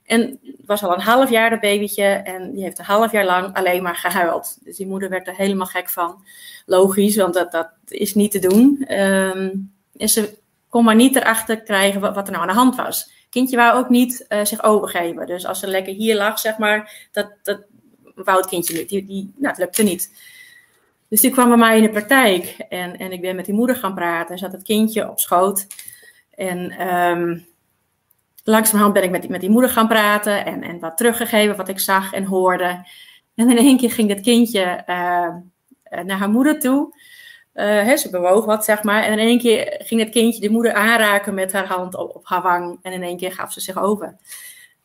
[0.04, 3.54] En was al een half jaar dat babytje en die heeft een half jaar lang
[3.54, 4.58] alleen maar gehuild.
[4.64, 6.24] Dus die moeder werd er helemaal gek van.
[6.66, 8.92] Logisch, want dat, dat is niet te doen.
[8.92, 10.42] Um, en ze
[10.74, 13.12] kon maar niet erachter krijgen wat, er nou aan de hand was.
[13.30, 15.26] Kindje wou ook niet uh, zich overgeven.
[15.26, 17.60] Dus als ze lekker hier lag, zeg maar, dat, dat
[18.14, 18.88] wou het kindje niet.
[18.88, 20.14] Die, die, nou, het lukte niet.
[21.08, 22.56] Dus die kwam bij mij in de praktijk.
[22.68, 24.38] En, en ik ben met die moeder gaan praten.
[24.38, 25.66] Zat het kindje op schoot.
[26.34, 27.46] En um,
[28.44, 30.44] langzamerhand ben ik met die, met die moeder gaan praten.
[30.44, 32.86] En, en wat teruggegeven wat ik zag en hoorde.
[33.34, 36.94] En in één keer ging dat kindje uh, naar haar moeder toe.
[37.54, 39.02] Uh, ze bewoog wat, zeg maar.
[39.02, 42.26] En in één keer ging het kindje de moeder aanraken met haar hand op, op
[42.26, 42.78] haar wang.
[42.82, 44.16] En in één keer gaf ze zich over.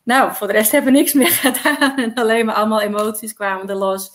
[0.03, 1.97] Nou, voor de rest hebben we niks meer gedaan.
[1.97, 4.12] En alleen maar allemaal emoties kwamen er los.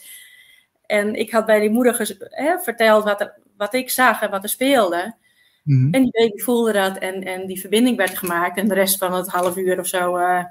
[0.86, 2.16] En ik had bij die moeder
[2.62, 5.14] verteld wat, er, wat ik zag en wat er speelde.
[5.62, 5.94] Mhm.
[5.94, 8.58] En die baby voelde dat en, en die verbinding werd gemaakt.
[8.58, 10.44] En de rest van het half uur of zo uh,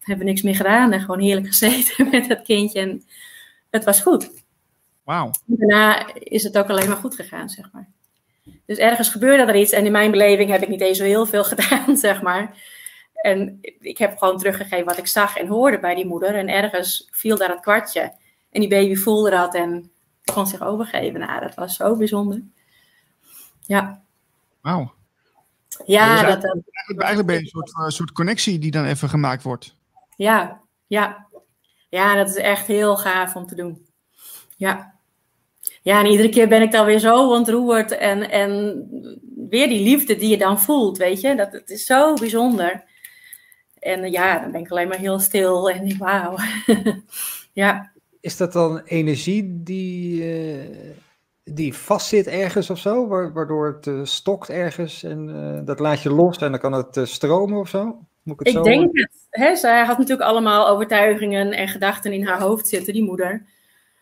[0.00, 0.92] hebben we niks meer gedaan.
[0.92, 2.80] En gewoon heerlijk gezeten met dat kindje.
[2.80, 3.02] En
[3.70, 4.30] het was goed.
[5.10, 5.30] Wauw.
[5.44, 7.88] Daarna is het ook alleen maar goed gegaan, zeg maar.
[8.66, 9.72] Dus ergens gebeurde er iets.
[9.72, 12.62] En in mijn beleving heb ik niet eens zo heel veel gedaan, zeg maar.
[13.14, 16.34] En ik heb gewoon teruggegeven wat ik zag en hoorde bij die moeder.
[16.34, 18.14] En ergens viel daar het kwartje.
[18.50, 19.90] En die baby voelde dat en
[20.32, 21.20] kon zich overgeven.
[21.20, 22.42] Nou, dat was zo bijzonder.
[23.60, 24.02] Ja.
[24.60, 24.92] Wauw.
[25.84, 29.08] Ja, dus dat, eigenlijk, eigenlijk ben je een soort, een soort connectie die dan even
[29.08, 29.76] gemaakt wordt.
[30.16, 31.26] Ja, ja.
[31.88, 33.86] Ja, dat is echt heel gaaf om te doen.
[34.56, 34.98] Ja.
[35.82, 37.96] Ja, en iedere keer ben ik dan weer zo ontroerd.
[37.96, 38.84] En, en
[39.48, 41.34] weer die liefde die je dan voelt, weet je.
[41.34, 42.84] Dat, het is zo bijzonder.
[43.78, 46.36] En ja, dan ben ik alleen maar heel stil en wauw.
[47.52, 47.92] ja.
[48.20, 50.90] Is dat dan energie die, uh,
[51.44, 53.06] die vastzit ergens of zo?
[53.08, 57.00] Waardoor het uh, stokt ergens en uh, dat laat je los en dan kan het
[57.02, 57.98] stromen of zo?
[58.22, 59.10] Moet ik het ik denk het.
[59.30, 59.56] Hè?
[59.56, 63.46] Zij had natuurlijk allemaal overtuigingen en gedachten in haar hoofd zitten, die moeder.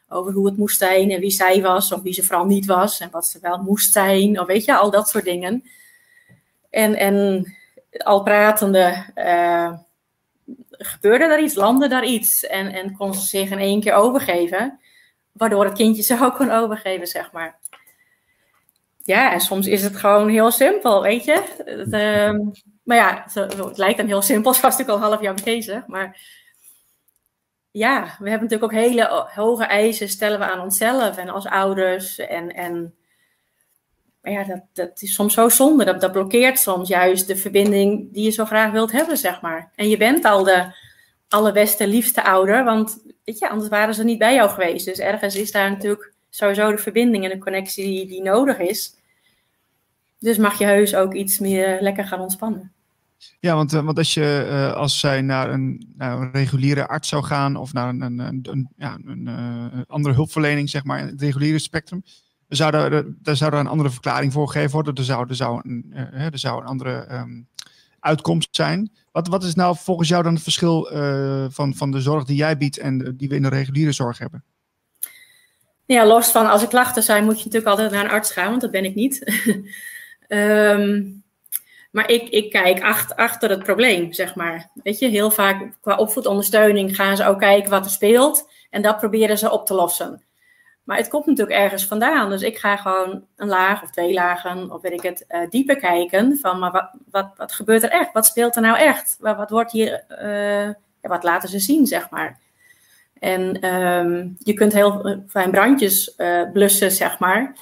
[0.09, 3.01] Over hoe het moest zijn en wie zij was of wie ze vooral niet was.
[3.01, 4.41] En wat ze wel moest zijn.
[4.41, 5.65] Of weet je, al dat soort dingen.
[6.71, 7.47] En, en
[7.91, 9.73] al pratende uh,
[10.71, 12.47] gebeurde er iets, landde daar iets.
[12.47, 14.81] En, en kon ze zich in één keer overgeven.
[15.33, 17.59] Waardoor het kindje zich ook kon overgeven, zeg maar.
[19.03, 21.43] Ja, en soms is het gewoon heel simpel, weet je.
[21.65, 22.47] Het, uh,
[22.83, 24.55] maar ja, het lijkt dan heel simpel.
[24.55, 25.87] Ze was natuurlijk al half jaar bezig.
[25.87, 26.21] Maar
[27.71, 32.19] ja, we hebben natuurlijk ook hele hoge eisen stellen we aan onszelf en als ouders.
[32.19, 32.95] En, en
[34.23, 35.85] ja, dat, dat is soms zo zonde.
[35.85, 39.73] Dat, dat blokkeert soms juist de verbinding die je zo graag wilt hebben, zeg maar.
[39.75, 40.87] En je bent al de
[41.29, 44.87] allerbeste, liefste ouder, want weet je, anders waren ze niet bij jou geweest.
[44.87, 48.97] Dus ergens is daar natuurlijk sowieso de verbinding en de connectie die, die nodig is.
[50.19, 52.73] Dus mag je heus ook iets meer lekker gaan ontspannen.
[53.41, 57.09] Ja, want, uh, want als, je, uh, als zij naar een, naar een, reguliere arts
[57.09, 61.21] zou gaan of naar een, een, een ja, uh, andere hulpverlening, zeg maar, in het
[61.21, 62.03] reguliere spectrum,
[62.49, 64.95] er, daar zou er een andere verklaring voor gegeven worden.
[64.95, 67.49] Er zou, er zou, een, er zou een andere um,
[68.01, 68.91] uitkomst zijn.
[69.13, 70.91] Wat, wat is nou volgens jou dan het verschil
[71.51, 74.45] van, van de zorg die jij biedt en die we in de reguliere zorg hebben?
[75.87, 78.49] Ja, los van als er klachten zijn, moet je natuurlijk altijd naar een arts gaan,
[78.49, 79.43] want dat ben ik niet.
[80.29, 81.18] um,
[81.99, 82.83] Maar ik, ik kijk
[83.17, 84.71] achter, het probleem, zeg maar.
[84.83, 88.51] Weet je, heel vaak qua opvoedondersteuning gaan ze ook kijken wat er speelt.
[88.71, 90.23] En dat proberen ze op te lossen.
[90.85, 92.31] Maar het komt natuurlijk ergens vandaan.
[92.31, 95.77] Dus ik ga gewoon een laag of twee lagen, of weet ik het, uh, dieper
[95.77, 96.39] kijken.
[96.41, 98.13] Van, maar wat, wat, wat gebeurt er echt?
[98.13, 99.17] Wat speelt er nou echt?
[99.21, 100.67] Wat, wordt hier, uh,
[101.01, 102.39] ja, wat laten ze zien, zeg maar.
[103.19, 107.57] En um, je kunt heel fijn brandjes uh, blussen, zeg maar.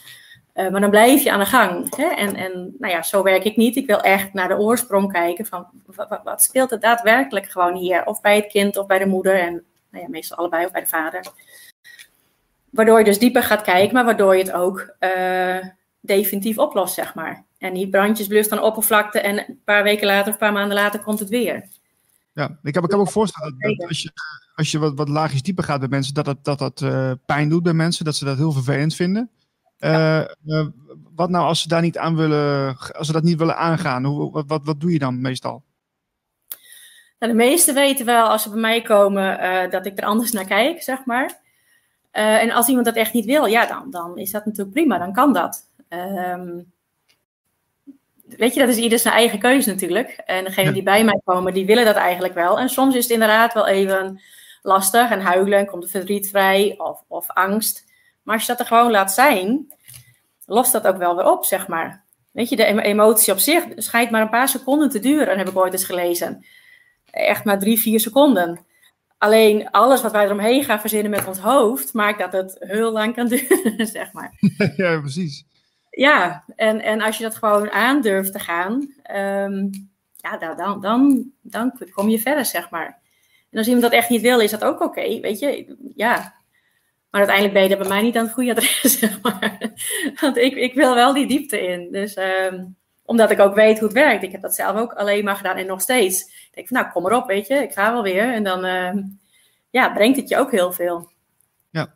[0.56, 1.96] Uh, maar dan blijf je aan de gang.
[1.96, 2.06] Hè?
[2.06, 3.76] En, en nou ja, zo werk ik niet.
[3.76, 8.04] Ik wil echt naar de oorsprong kijken van wat, wat, speelt er daadwerkelijk gewoon hier?
[8.04, 10.80] Of bij het kind of bij de moeder en nou ja, meestal allebei of bij
[10.80, 11.26] de vader.
[12.70, 15.64] Waardoor je dus dieper gaat kijken, maar waardoor je het ook uh,
[16.00, 17.44] definitief oplost, zeg maar.
[17.58, 20.76] En die brandjes blust aan oppervlakte en een paar weken later of een paar maanden
[20.76, 21.68] later komt het weer.
[22.32, 24.10] Ja, ik heb, ik heb ook voorstellen dat, dat als je,
[24.54, 27.48] als je wat, wat laagjes dieper gaat bij mensen, dat dat, dat, dat uh, pijn
[27.48, 29.30] doet bij mensen, dat ze dat heel vervelend vinden.
[29.80, 30.66] Uh, uh,
[31.14, 34.04] wat nou als ze daar niet aan willen, als ze dat niet willen aangaan?
[34.04, 35.62] Hoe, wat, wat, wat doe je dan meestal?
[37.18, 40.32] Nou, de meesten weten wel als ze bij mij komen uh, dat ik er anders
[40.32, 41.40] naar kijk, zeg maar.
[42.10, 45.12] en als iemand dat echt niet wil, ja, dan, dan is dat natuurlijk prima, dan
[45.12, 45.70] kan dat.
[45.88, 46.72] Um,
[48.28, 50.22] weet je, dat is ieder zijn eigen keuze natuurlijk.
[50.26, 52.58] En degenen die bij mij komen, die willen dat eigenlijk wel.
[52.58, 54.20] En soms is het inderdaad wel even
[54.62, 57.84] lastig en huilen en komt er verdriet vrij of, of angst.
[58.26, 59.72] Maar als je dat er gewoon laat zijn,
[60.46, 62.04] lost dat ook wel weer op, zeg maar.
[62.32, 65.56] Weet je, de emotie op zich schijnt maar een paar seconden te duren, heb ik
[65.56, 66.44] ooit eens gelezen.
[67.10, 68.66] Echt maar drie, vier seconden.
[69.18, 73.14] Alleen alles wat wij eromheen gaan verzinnen met ons hoofd, maakt dat het heel lang
[73.14, 74.32] kan duren, zeg maar.
[74.76, 75.44] Ja, precies.
[75.90, 78.72] Ja, en, en als je dat gewoon aandurft te gaan,
[79.16, 79.70] um,
[80.16, 83.04] ja, dan, dan, dan kom je verder, zeg maar.
[83.50, 85.76] En als iemand dat echt niet wil, is dat ook oké, okay, weet je.
[85.94, 86.35] Ja,
[87.10, 89.74] maar uiteindelijk ben je er bij mij niet aan het goede adres, maar.
[90.20, 91.92] Want ik, ik wil wel die diepte in.
[91.92, 94.22] Dus um, omdat ik ook weet hoe het werkt.
[94.22, 96.22] Ik heb dat zelf ook alleen maar gedaan en nog steeds.
[96.22, 97.54] Ik denk van, nou, kom erop, weet je.
[97.54, 98.34] Ik ga wel weer.
[98.34, 99.18] En dan um,
[99.70, 101.10] ja, brengt het je ook heel veel.
[101.70, 101.94] Ja,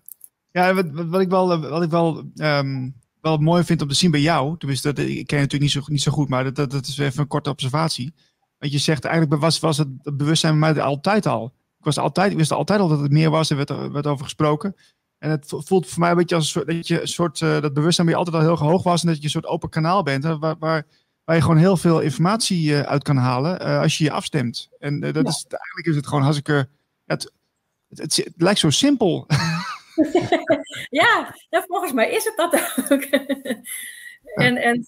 [0.51, 4.11] ja wat, wat ik wel, wat ik wel, um, wel mooi vind om te zien
[4.11, 4.59] bij jou.
[4.59, 6.87] Tenminste, dat, ik ken je natuurlijk niet zo, niet zo goed, maar dat, dat, dat
[6.87, 8.15] is even een korte observatie.
[8.59, 11.53] Want je zegt eigenlijk was, was het, het bewustzijn bij mij altijd al.
[11.79, 14.25] Ik, was altijd, ik wist altijd al dat het meer was, er werd, werd over
[14.25, 14.77] gesproken.
[15.21, 17.61] En het voelt voor mij een beetje als een soort, dat je een soort, uh,
[17.61, 19.69] dat bewustzijn bij je altijd al heel hoog was en dat je een soort open
[19.69, 20.87] kanaal bent, waar, waar,
[21.25, 24.69] waar je gewoon heel veel informatie uh, uit kan halen uh, als je je afstemt.
[24.79, 25.21] En dat ja.
[25.21, 26.69] is, eigenlijk is het gewoon hartstikke,
[27.07, 27.33] het,
[27.89, 29.27] het, het, het lijkt zo simpel.
[31.01, 32.55] ja, ja, volgens mij is het dat
[32.93, 33.03] ook.
[34.35, 34.87] en, en,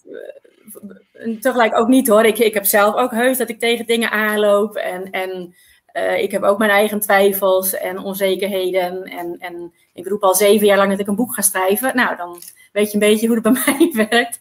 [1.13, 2.25] en tegelijk ook niet hoor.
[2.25, 5.55] Ik, ik heb zelf ook heus dat ik tegen dingen aanloop en, en
[5.93, 9.03] uh, ik heb ook mijn eigen twijfels en onzekerheden.
[9.03, 11.95] En, en ik roep al zeven jaar lang dat ik een boek ga schrijven.
[11.95, 14.39] Nou, dan weet je een beetje hoe het bij mij werkt.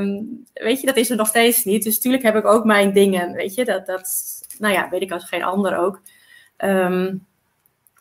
[0.00, 1.82] Um, weet je, dat is er nog steeds niet.
[1.82, 3.32] Dus natuurlijk heb ik ook mijn dingen.
[3.32, 4.08] Weet je, dat, dat
[4.58, 6.00] nou ja, weet ik als geen ander ook.
[6.58, 7.26] Um,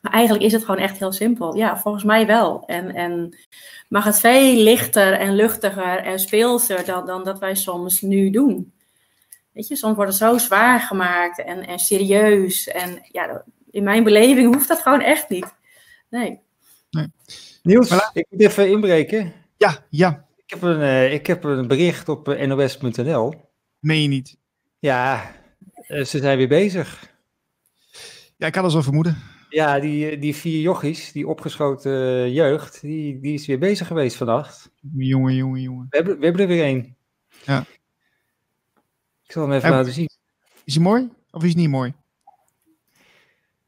[0.01, 1.55] maar eigenlijk is het gewoon echt heel simpel.
[1.55, 2.63] Ja, volgens mij wel.
[2.65, 3.37] En, en
[3.89, 8.73] mag het veel lichter en luchtiger en speelser dan, dan dat wij soms nu doen.
[9.55, 12.67] Weet je, soms wordt het zo zwaar gemaakt en, en serieus.
[12.67, 15.55] En ja, in mijn beleving hoeft dat gewoon echt niet.
[16.09, 16.39] Nee.
[16.89, 17.07] nee.
[17.63, 18.11] Niels, voilà.
[18.13, 19.33] ik moet even inbreken.
[19.57, 20.25] Ja, ja.
[20.45, 23.33] Ik heb een, uh, ik heb een bericht op uh, nos.nl.
[23.79, 24.37] Meen je niet?
[24.79, 25.31] Ja,
[25.87, 27.13] uh, ze zijn weer bezig.
[28.37, 29.17] Ja, ik had al zo vermoeden.
[29.49, 34.71] Ja, die, die vier jochies, die opgeschoten jeugd, die, die is weer bezig geweest vannacht.
[34.95, 35.87] Jongen, jongen, jongen.
[35.89, 36.95] We hebben, we hebben er weer één.
[37.45, 37.65] Ja.
[39.25, 40.09] Ik zal hem even en, laten zien.
[40.63, 41.93] Is hij mooi of is hij niet mooi?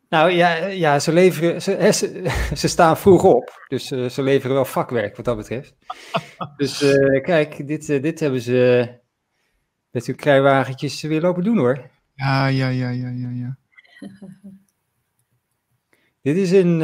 [0.10, 2.30] Nou ja, ja ze, leveren, ze, ze,
[2.62, 5.76] ze staan vroeg op, dus uh, ze leveren wel vakwerk wat dat betreft.
[6.58, 8.90] dus uh, kijk, dit, uh, dit hebben ze
[9.92, 11.90] met hun kruiwagentjes weer lopen doen hoor.
[12.16, 13.58] Ja, ja, ja, ja, ja, ja.
[16.22, 16.82] dit is in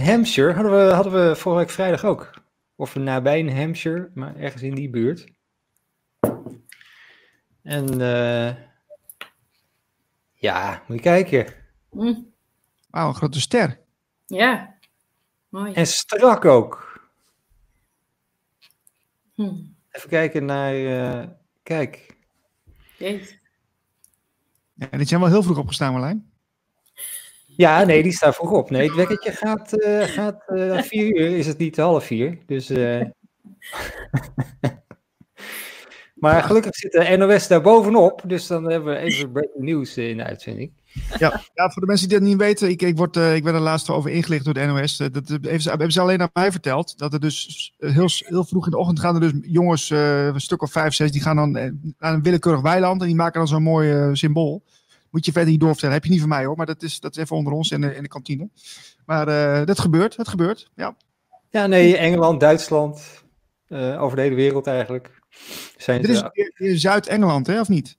[0.00, 2.44] Hampshire, hadden we, hadden we vorige week vrijdag ook.
[2.76, 5.26] Of nabij in Hampshire, maar ergens in die buurt.
[7.66, 8.54] En uh,
[10.34, 11.46] ja, moet je kijken.
[11.90, 12.32] Mm.
[12.90, 13.80] Wauw, een grote ster.
[14.26, 14.74] Ja,
[15.48, 15.72] mooi.
[15.72, 17.00] En strak ook.
[19.34, 19.54] Hm.
[19.90, 21.24] Even kijken naar, uh,
[21.62, 22.16] kijk.
[22.98, 23.38] Jeet.
[24.74, 26.30] Ja, die zijn wel heel vroeg opgestaan, Marlijn.
[27.46, 28.70] Ja, nee, die staat vroeg op.
[28.70, 32.38] Nee, het wekkertje gaat, uh, gaat uh, vier uur, is het niet half vier.
[32.46, 32.68] Dus...
[36.16, 40.16] Maar gelukkig zit de NOS daar bovenop, dus dan hebben we even breaking news in
[40.16, 40.70] de uitzending.
[41.18, 43.54] Ja, ja voor de mensen die dat niet weten, ik, ik, word, uh, ik ben
[43.54, 45.00] er laatst over ingelicht door de NOS.
[45.00, 46.98] Uh, dat hebben ze, hebben ze alleen aan mij verteld.
[46.98, 50.40] Dat er dus heel, heel vroeg in de ochtend gaan er dus jongens, uh, een
[50.40, 51.50] stuk of vijf, zes, die gaan dan
[51.98, 54.62] naar een willekeurig weiland en die maken dan zo'n mooi symbool.
[55.10, 55.94] Moet je verder niet doorvertellen.
[55.94, 57.80] Heb je niet van mij hoor, maar dat is, dat is even onder ons in
[57.80, 58.48] de, in de kantine.
[59.06, 59.26] Maar
[59.66, 60.96] dat gebeurt, het gebeurt, ja.
[61.50, 63.22] Ja, nee, Engeland, Duitsland,
[63.98, 65.10] over de hele wereld eigenlijk.
[65.76, 66.22] Zijn Dit is
[66.54, 67.98] in Zuid-Engeland, hè, of niet?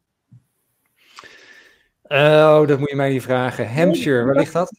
[2.03, 3.73] Oh, dat moet je mij niet vragen.
[3.73, 4.71] Hampshire, waar ligt dat?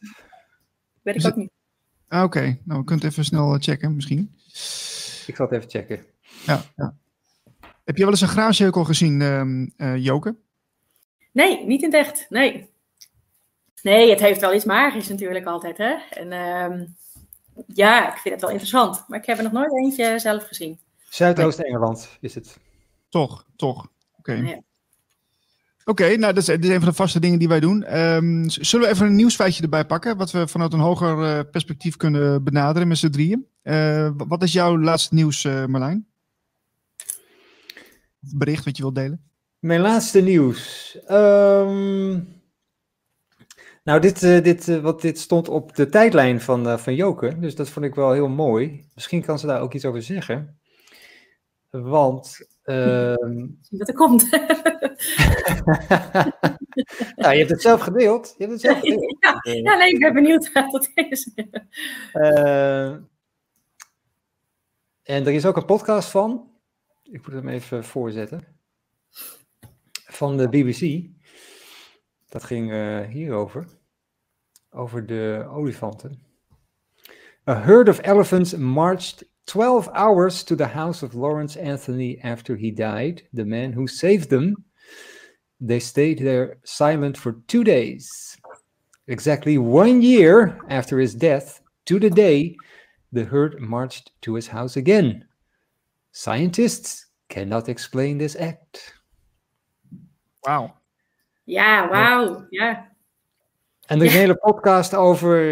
[1.01, 1.51] Weet ik ook niet.
[2.07, 2.61] Ah, Oké, okay.
[2.63, 4.35] nou, we kunnen het even snel eh, checken, misschien.
[5.27, 6.05] Ik zal het even checken.
[6.45, 6.95] Ja, ja.
[7.83, 10.35] Heb je wel eens een graafjeukel gezien, uh, uh, Joke?
[11.31, 12.25] Nee, niet in het echt.
[12.29, 12.69] Nee.
[13.81, 15.95] Nee, het heeft wel iets magisch natuurlijk altijd, hè.
[16.09, 16.87] En uh,
[17.67, 19.03] ja, ik vind het wel interessant.
[19.07, 20.79] Maar ik heb er nog nooit eentje zelf gezien.
[21.09, 22.57] Zuidoost-Engeland is het.
[23.09, 23.77] Toch, toch.
[24.17, 24.31] Oké.
[24.31, 24.43] Okay.
[24.43, 24.61] Ja.
[25.89, 27.99] Oké, okay, nou, dat is, dat is, een van de vaste dingen die wij doen.
[27.99, 31.97] Um, zullen we even een nieuwsfeitje erbij pakken, wat we vanuit een hoger uh, perspectief
[31.97, 33.47] kunnen benaderen met z'n drieën?
[33.63, 36.07] Uh, wat is jouw laatste nieuws, uh, Marlijn?
[38.23, 39.23] Of bericht wat je wilt delen?
[39.59, 40.97] Mijn laatste nieuws.
[41.11, 42.41] Um,
[43.83, 47.85] nou, dit, dit, wat, dit stond op de tijdlijn van, van Joke, dus dat vond
[47.85, 48.85] ik wel heel mooi.
[48.93, 50.58] Misschien kan ze daar ook iets over zeggen.
[51.69, 52.37] Want.
[52.69, 53.15] Uh...
[53.69, 54.29] Dat er komt.
[57.15, 58.35] nou, je hebt het zelf gedeeld.
[58.37, 59.17] Je hebt het zelf gedeeld.
[59.19, 61.31] Ja, ja nee, ik ben benieuwd wat dat is.
[62.13, 62.89] uh,
[65.03, 66.51] en er is ook een podcast van.
[67.03, 68.43] Ik moet hem even voorzetten.
[70.05, 71.09] Van de BBC.
[72.27, 73.67] Dat ging uh, hierover.
[74.69, 76.21] Over de olifanten.
[77.49, 82.69] A herd of elephants marched 12 hours to the house of Lawrence Anthony after he
[82.69, 84.63] died, the man who saved them.
[85.59, 88.37] They stayed there silent for two days.
[89.07, 92.55] Exactly one year after his death, to the day,
[93.11, 95.25] the herd marched to his house again.
[96.11, 98.93] Scientists cannot explain this act.
[100.45, 100.75] Wow.
[101.47, 102.45] Ja, wauw.
[102.51, 102.88] Ja.
[103.89, 105.43] En er is een hele podcast over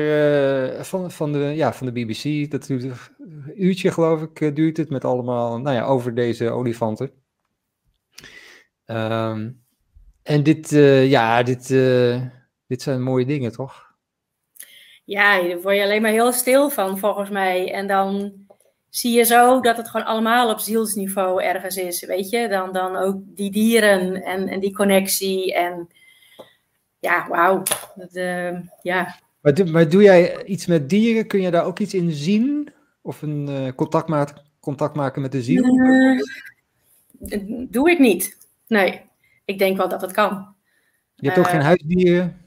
[0.75, 2.51] uh, van, van, de, ja, van de BBC.
[2.51, 6.49] Dat duurt een uurtje, geloof ik, uh, duurt het met allemaal, nou ja, over deze
[6.49, 7.11] olifanten.
[8.85, 9.63] Um,
[10.23, 11.67] en dit, uh, ja, dit,
[12.67, 13.95] dit zijn mooie dingen, toch?
[15.05, 17.73] Ja, daar word je alleen maar heel stil van, volgens mij.
[17.73, 18.33] En dan
[18.89, 22.47] zie je zo dat het gewoon allemaal op zielsniveau ergens is, weet je.
[22.47, 25.87] Dan, dan ook die dieren en, en die connectie en
[26.99, 27.63] ja, wauw.
[28.11, 29.19] Uh, ja.
[29.41, 31.27] Maar, doe, maar doe jij iets met dieren?
[31.27, 32.73] Kun je daar ook iets in zien?
[33.01, 34.27] Of een uh, contact, ma
[34.59, 35.65] contact maken met de ziel?
[35.65, 36.21] Uh,
[37.69, 38.37] doe ik niet.
[38.67, 39.01] Nee,
[39.45, 40.55] ik denk wel dat het kan.
[41.15, 42.41] Je hebt ook geen huisdieren?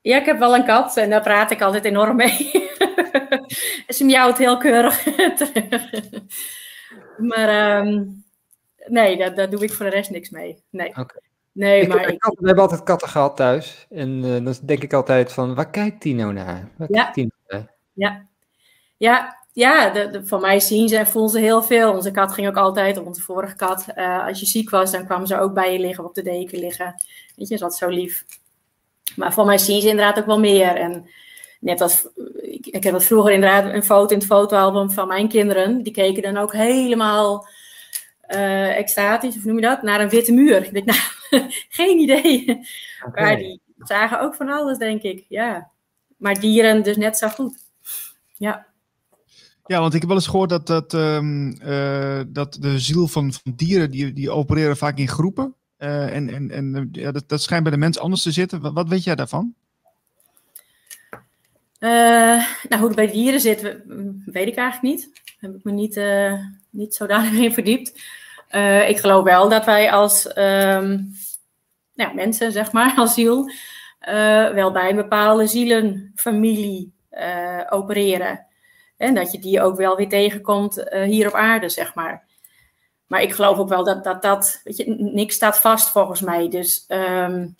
[0.00, 2.28] Ja, ik heb wel een kat en daar praat ik altijd enorm mee.
[3.88, 5.06] Ze miauwt heel keurig
[7.30, 8.24] maar um,
[8.86, 10.62] nee, daar, daar doe ik voor de rest niks mee.
[10.70, 10.88] Nee.
[10.88, 11.20] Okay.
[11.58, 12.24] Nee, ik, maar ik...
[12.24, 13.86] we hebben altijd katten gehad thuis.
[13.90, 16.68] En uh, dan denk ik altijd van, waar kijkt die nou naar?
[16.76, 17.02] Waar ja.
[17.02, 17.74] kijkt nou naar?
[17.92, 18.26] Ja,
[18.96, 21.92] ja, ja de, de, van mij zien ze en voelen ze heel veel.
[21.92, 25.26] Onze kat ging ook altijd, onze vorige kat, uh, als je ziek was, dan kwam
[25.26, 27.02] ze ook bij je liggen, op de deken liggen.
[27.36, 28.24] Weet je, is wat zo lief.
[29.16, 30.76] Maar voor mij zien ze inderdaad ook wel meer.
[30.76, 31.08] En
[31.60, 32.08] net als,
[32.40, 35.82] ik, ik heb vroeger inderdaad een foto in het fotoalbum van mijn kinderen.
[35.82, 37.48] Die keken dan ook helemaal
[38.28, 40.64] uh, extatisch, of noem je dat, naar een witte muur.
[40.64, 40.98] Ik denk, nou,
[41.78, 42.60] geen idee.
[43.06, 43.24] Okay.
[43.24, 45.24] Maar die zagen ook van alles, denk ik.
[45.28, 45.70] Ja.
[46.16, 47.58] Maar dieren dus net zo goed.
[48.36, 48.66] Ja.
[49.66, 53.32] Ja, want ik heb wel eens gehoord dat, dat, um, uh, dat de ziel van,
[53.32, 55.54] van dieren, die, die opereren vaak in groepen.
[55.78, 58.60] Uh, en en, en ja, dat, dat schijnt bij de mens anders te zitten.
[58.60, 59.54] Wat, wat weet jij daarvan?
[61.80, 61.90] Uh,
[62.68, 63.62] nou, hoe het bij dieren zit,
[64.24, 65.10] weet ik eigenlijk niet.
[65.12, 68.02] Daar heb ik me niet, uh, niet zodanig in verdiept.
[68.50, 70.28] Uh, ik geloof wel dat wij als
[71.94, 73.50] nou, mensen, zeg maar, als ziel,
[74.54, 76.92] wel bij een bepaalde zielenfamilie
[77.68, 78.46] opereren.
[78.96, 82.26] En dat je die ook wel weer tegenkomt hier op aarde, zeg maar.
[83.08, 86.48] Maar ik geloof ook wel dat dat, dat weet je, niks staat vast volgens mij.
[86.48, 87.54] Dus um,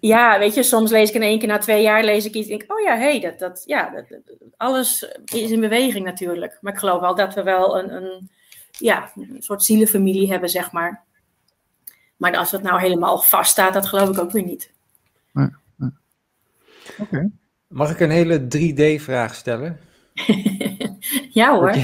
[0.00, 2.48] ja, weet je, soms lees ik in één keer na twee jaar lees ik iets
[2.48, 4.20] en denk, oh ja, hey, dat, dat, ja, dat,
[4.56, 6.58] alles is in beweging natuurlijk.
[6.60, 8.30] Maar ik geloof wel dat we wel een, een,
[8.78, 11.04] ja, een soort zielenfamilie hebben, zeg maar.
[12.16, 14.72] Maar als het nou helemaal vast staat, dat geloof ik ook weer niet.
[15.32, 15.90] Nee, nee.
[16.98, 17.30] Oké.
[17.66, 19.78] Mag ik een hele 3D-vraag stellen?
[21.40, 21.74] ja hoor.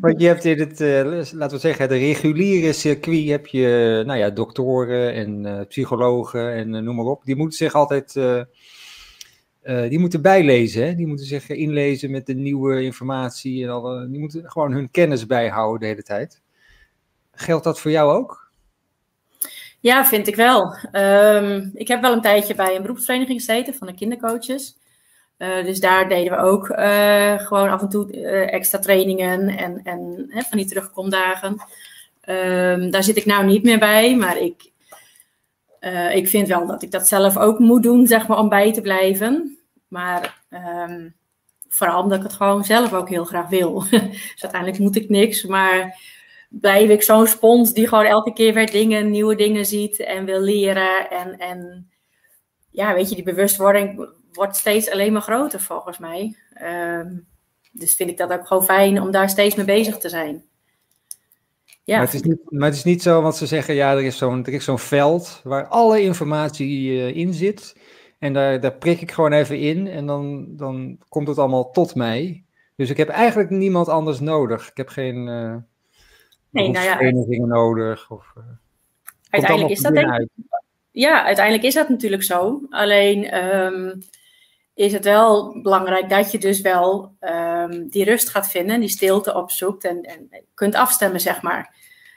[0.00, 4.18] Want je hebt in het, uh, laten we zeggen, de reguliere circuit heb je, nou
[4.18, 7.24] ja, doktoren en uh, psychologen en uh, noem maar op.
[7.24, 8.12] Die moeten zich altijd,
[9.62, 10.94] die moeten bijlezen, hè?
[10.94, 15.26] die moeten zich inlezen met de nieuwe informatie en al, die moeten gewoon hun kennis
[15.26, 16.42] bijhouden de hele tijd.
[17.32, 18.50] Geldt dat voor jou ook?
[19.80, 20.76] Ja, vind ik wel.
[20.92, 24.76] Um, ik heb wel een tijdje bij een beroepsvereniging gezeten van de kindercoaches.
[25.38, 26.66] Uh, dus daar deden we ook
[27.46, 31.50] gewoon af en toe extra trainingen en, en hè, van die terugkomdagen.
[32.28, 34.70] Um, daar zit ik nou niet meer bij, maar ik,
[36.14, 38.80] ik vind wel dat ik dat zelf ook moet doen, zeg maar, om bij te
[38.80, 39.58] blijven.
[39.88, 40.42] Maar
[40.88, 41.14] um,
[41.68, 43.80] vooral omdat ik het gewoon zelf ook heel graag wil.
[43.90, 46.00] dus uiteindelijk moet ik niks, maar
[46.48, 50.40] blijf ik zo'n spons die gewoon elke keer weer dingen, nieuwe dingen ziet en wil
[50.40, 51.10] leren.
[51.10, 51.90] En, en
[52.70, 56.36] ja, weet je, die bewustwording wordt steeds alleen maar groter volgens mij.
[56.62, 57.26] Um,
[57.72, 60.44] dus vind ik dat ook gewoon fijn om daar steeds mee bezig te zijn.
[61.88, 61.96] Ja.
[61.96, 64.16] Maar, het is niet, maar het is niet zo, want ze zeggen ja, er is
[64.16, 67.76] zo'n zo'n veld waar alle informatie uh, in zit.
[68.18, 71.94] En daar, daar prik ik gewoon even in en dan, dan komt het allemaal tot
[71.94, 72.44] mij.
[72.76, 74.70] Dus ik heb eigenlijk niemand anders nodig.
[74.70, 75.56] Ik heb geen uh,
[76.50, 78.10] nee, nou ja, nodig.
[78.10, 78.44] Of, uh,
[79.30, 80.28] uiteindelijk is dat denk ik.
[80.90, 82.60] Ja, uiteindelijk is dat natuurlijk zo.
[82.70, 84.02] Alleen um,
[84.78, 89.34] is het wel belangrijk dat je dus wel um, die rust gaat vinden, die stilte
[89.34, 91.74] opzoekt en, en kunt afstemmen, zeg maar.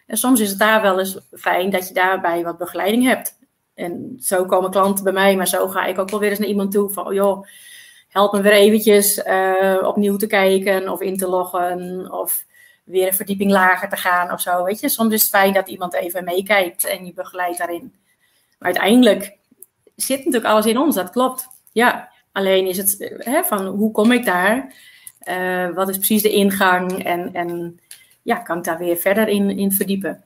[0.08, 3.38] En soms is het daar wel eens fijn dat je daarbij wat begeleiding hebt.
[3.74, 6.48] En zo komen klanten bij mij, maar zo ga ik ook wel weer eens naar
[6.48, 7.48] iemand toe van, oh joh,
[8.08, 12.46] help me weer eventjes uh, opnieuw te kijken of in te loggen of
[12.84, 14.90] weer een verdieping lager te gaan of zo, weet je.
[14.90, 17.94] Soms is het fijn dat iemand even meekijkt en je begeleidt daarin.
[18.60, 19.38] Maar uiteindelijk
[19.96, 21.48] zit natuurlijk alles in ons, dat klopt.
[21.72, 24.74] Ja, Alleen is het hè, van hoe kom ik daar?
[25.30, 27.04] Uh, wat is precies de ingang?
[27.04, 27.80] En, en
[28.22, 30.24] ja, kan ik daar weer verder in, in verdiepen?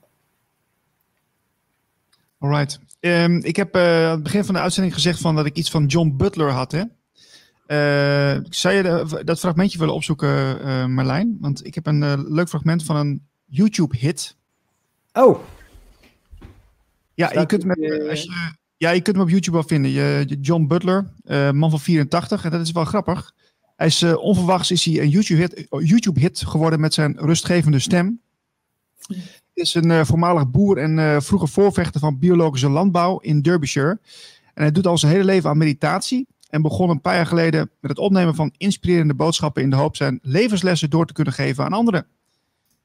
[2.39, 2.79] Alright.
[2.99, 5.71] Um, ik heb uh, aan het begin van de uitzending gezegd van dat ik iets
[5.71, 6.71] van John Butler had.
[6.71, 6.83] Hè?
[7.67, 11.37] Uh, zou je de, dat fragmentje willen opzoeken, uh, Marlijn?
[11.39, 14.37] Want ik heb een leuk fragment van een YouTube-hit.
[15.13, 15.39] Oh.
[17.13, 19.91] Ja, je kunt met, als je ja, je kunt hem op YouTube wel vinden.
[20.41, 22.45] John Butler, uh, man van 84.
[22.45, 23.33] En dat is wel grappig.
[23.75, 28.21] Hij is uh, onverwachts is hij een YouTube-hit YouTube -hit geworden met zijn rustgevende stem.
[29.53, 33.99] Is een uh, voormalig boer en vroeger voorvechter van biologische landbouw in Derbyshire.
[34.53, 36.27] En hij doet al zijn hele leven aan meditatie.
[36.49, 39.95] En begon een paar jaar geleden met het opnemen van inspirerende boodschappen in de hoop
[39.95, 42.05] zijn levenslessen door te kunnen geven aan anderen.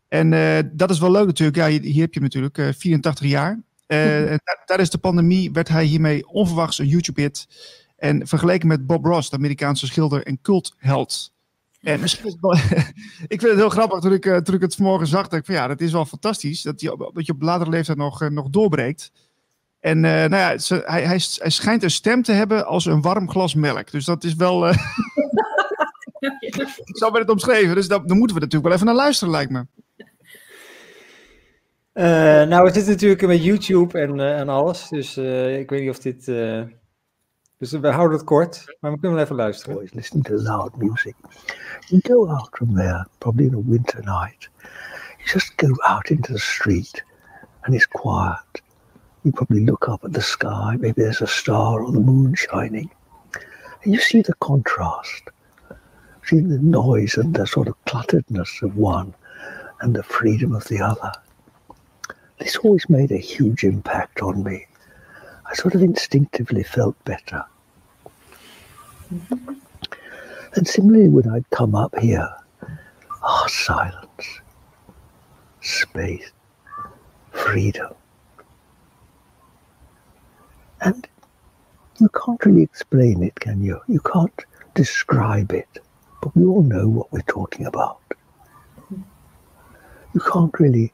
[0.09, 0.31] En
[0.73, 1.59] dat is wel leuk natuurlijk.
[1.59, 3.61] Ja, hier heb je natuurlijk, uh, 84 jaar.
[3.93, 4.35] Uh,
[4.65, 7.47] tijdens de pandemie werd hij hiermee onverwachts een YouTube-hit.
[7.97, 11.33] En vergeleken met Bob Ross, de Amerikaanse schilder en cultheld.
[11.81, 12.37] En misschien
[13.29, 15.29] ik vind het heel grappig toen ik, uh, toen ik het vanmorgen zag.
[15.29, 16.63] Dat ik van ja, dat is wel fantastisch.
[16.63, 19.13] Dat je, dat je op latere leeftijd nog, uh, nog doorbreekt.
[19.81, 23.01] En uh, nou ja, ze, hij, hij, hij schijnt een stem te hebben als een
[23.01, 23.91] warm glas melk.
[23.91, 24.61] Dus dat is wel.
[27.01, 27.75] Zo werd het omschreven.
[27.75, 29.67] Dus dat, dan moeten we natuurlijk wel even naar luisteren, lijkt me.
[32.01, 32.07] Uh,
[32.47, 34.89] nou, we zitten natuurlijk met YouTube en, uh, en alles.
[34.89, 36.25] Dus uh, ik weet niet of dit.
[37.59, 39.75] dus we houden het kort, maar we kunnen wel even luisteren.
[39.75, 41.15] Always listening to loud music.
[41.87, 44.49] You go out from there, probably in a winter night.
[45.19, 47.05] You just go out into the street
[47.61, 48.63] and it's quiet.
[49.21, 52.91] You probably look up at the sky, maybe there's a star or the moon shining.
[53.85, 55.31] And you see the contrast.
[56.23, 59.13] See the noise and the sort of clutteredness of one
[59.81, 61.13] and the freedom of the other.
[62.41, 64.67] This always made a huge impact on me.
[65.45, 67.45] I sort of instinctively felt better.
[69.13, 69.53] Mm-hmm.
[70.55, 72.29] And similarly, when I'd come up here,
[72.63, 72.67] ah,
[73.23, 74.41] oh, silence,
[75.61, 76.33] space,
[77.31, 77.93] freedom.
[80.81, 81.07] And
[82.01, 83.81] you can't really explain it, can you?
[83.87, 85.79] You can't describe it,
[86.23, 87.99] but we all know what we're talking about.
[90.15, 90.93] You can't really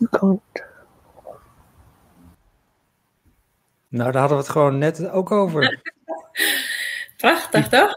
[0.00, 0.68] You can't.
[3.88, 5.82] Nou, daar hadden we het gewoon net ook over.
[7.16, 7.94] Prachtig, toch?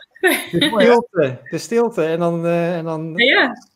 [0.52, 2.04] De stilte, de stilte.
[2.04, 2.46] En dan...
[2.46, 3.14] Uh, en dan...
[3.16, 3.68] Ja.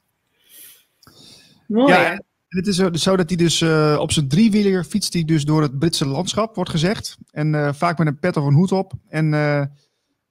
[1.67, 1.93] Mooi.
[1.93, 5.45] Ja, en het is zo dat hij dus uh, op zijn driewieler fietst hij dus
[5.45, 7.17] door het Britse landschap, wordt gezegd.
[7.32, 8.93] En uh, vaak met een pet of een hoed op.
[9.07, 9.30] En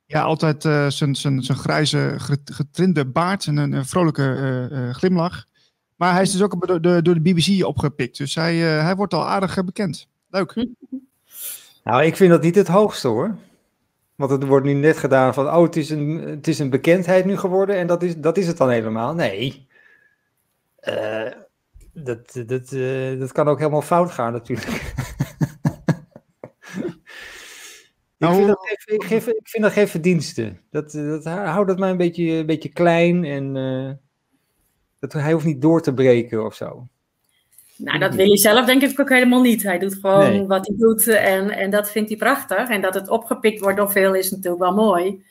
[0.06, 5.46] ja, altijd zijn grijze getrinde baard en een vrolijke glimlach.
[5.96, 8.16] Maar hij is dus ook door de, door de BBC opgepikt.
[8.16, 10.08] Dus hij, uh, hij wordt al aardig bekend.
[10.30, 10.66] Leuk.
[11.84, 13.36] Nou, ik vind dat niet het hoogste hoor.
[14.14, 17.24] Want het wordt nu net gedaan van, oh, het is een, het is een bekendheid
[17.24, 19.14] nu geworden en dat is, dat is het dan helemaal.
[19.14, 19.68] Nee.
[20.88, 21.30] Uh,
[21.92, 24.82] dat, dat, uh, dat kan ook helemaal fout gaan natuurlijk.
[28.18, 30.60] Nou, ik, vind dat ik, geef, ik vind dat geen verdiensten.
[30.70, 33.54] Dat, dat houdt het mij een beetje, een beetje klein en...
[33.54, 33.90] Uh,
[35.12, 36.86] dat, hij hoeft niet door te breken of zo.
[37.76, 39.62] Nou, dat wil hij zelf denk ik ook helemaal niet.
[39.62, 40.46] Hij doet gewoon nee.
[40.46, 42.68] wat hij doet en, en dat vindt hij prachtig.
[42.68, 45.24] En dat het opgepikt wordt door veel is natuurlijk wel mooi.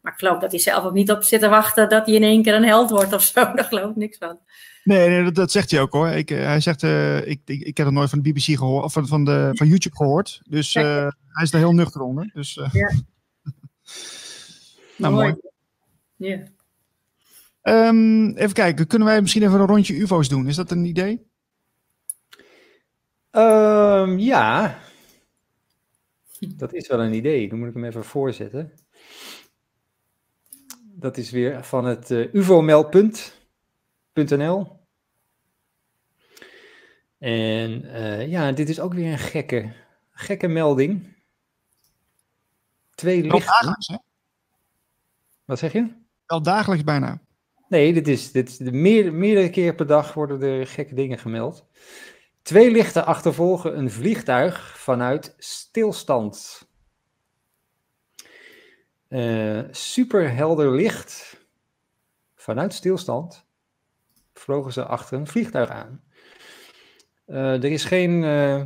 [0.00, 2.22] Maar ik geloof dat hij zelf ook niet op zit te wachten dat hij in
[2.22, 3.40] één keer een held wordt of zo.
[3.54, 4.38] Daar geloof ik niks van.
[4.84, 6.08] Nee, nee dat, dat, zegt hij ook hoor.
[6.08, 8.92] Ik, hij zegt, uh, ik, ik, ik heb het nooit van de BBC gehoord, of
[8.92, 10.40] van, van, de, van YouTube gehoord.
[10.48, 12.30] Dus uh, hij is daar heel nuchter onder.
[12.34, 12.92] Dus, uh, ja.
[14.96, 15.34] nou, mooi.
[16.16, 16.38] Ja.
[17.62, 20.48] Um, even kijken, kunnen wij misschien even een rondje UFO's doen?
[20.48, 21.28] Is dat een idee?
[23.30, 24.78] Um, ja,
[26.48, 27.48] dat is wel een idee.
[27.48, 28.72] Dan moet ik hem even voorzetten.
[30.82, 32.34] Dat is weer van het uh.
[37.18, 39.72] En uh, ja, dit is ook weer een gekke,
[40.10, 41.16] gekke melding.
[42.94, 43.40] Twee lichten.
[43.40, 43.96] dagelijks, hè?
[45.44, 45.92] Wat zeg je?
[46.26, 47.20] Wel dagelijks bijna.
[47.70, 51.18] Nee, dit is, dit is de meer, meerdere keer per dag worden er gekke dingen
[51.18, 51.66] gemeld.
[52.42, 56.68] Twee lichten achtervolgen een vliegtuig vanuit stilstand.
[59.08, 61.44] Uh, superhelder licht.
[62.34, 63.46] Vanuit stilstand
[64.32, 66.02] vlogen ze achter een vliegtuig aan.
[67.26, 68.62] Uh, er is geen uh,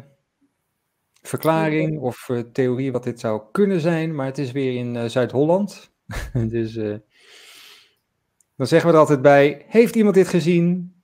[1.23, 5.93] verklaring of theorie wat dit zou kunnen zijn, maar het is weer in Zuid-Holland.
[6.49, 6.79] dus
[8.57, 10.95] dan zeggen we er altijd bij: Heeft iemand dit gezien?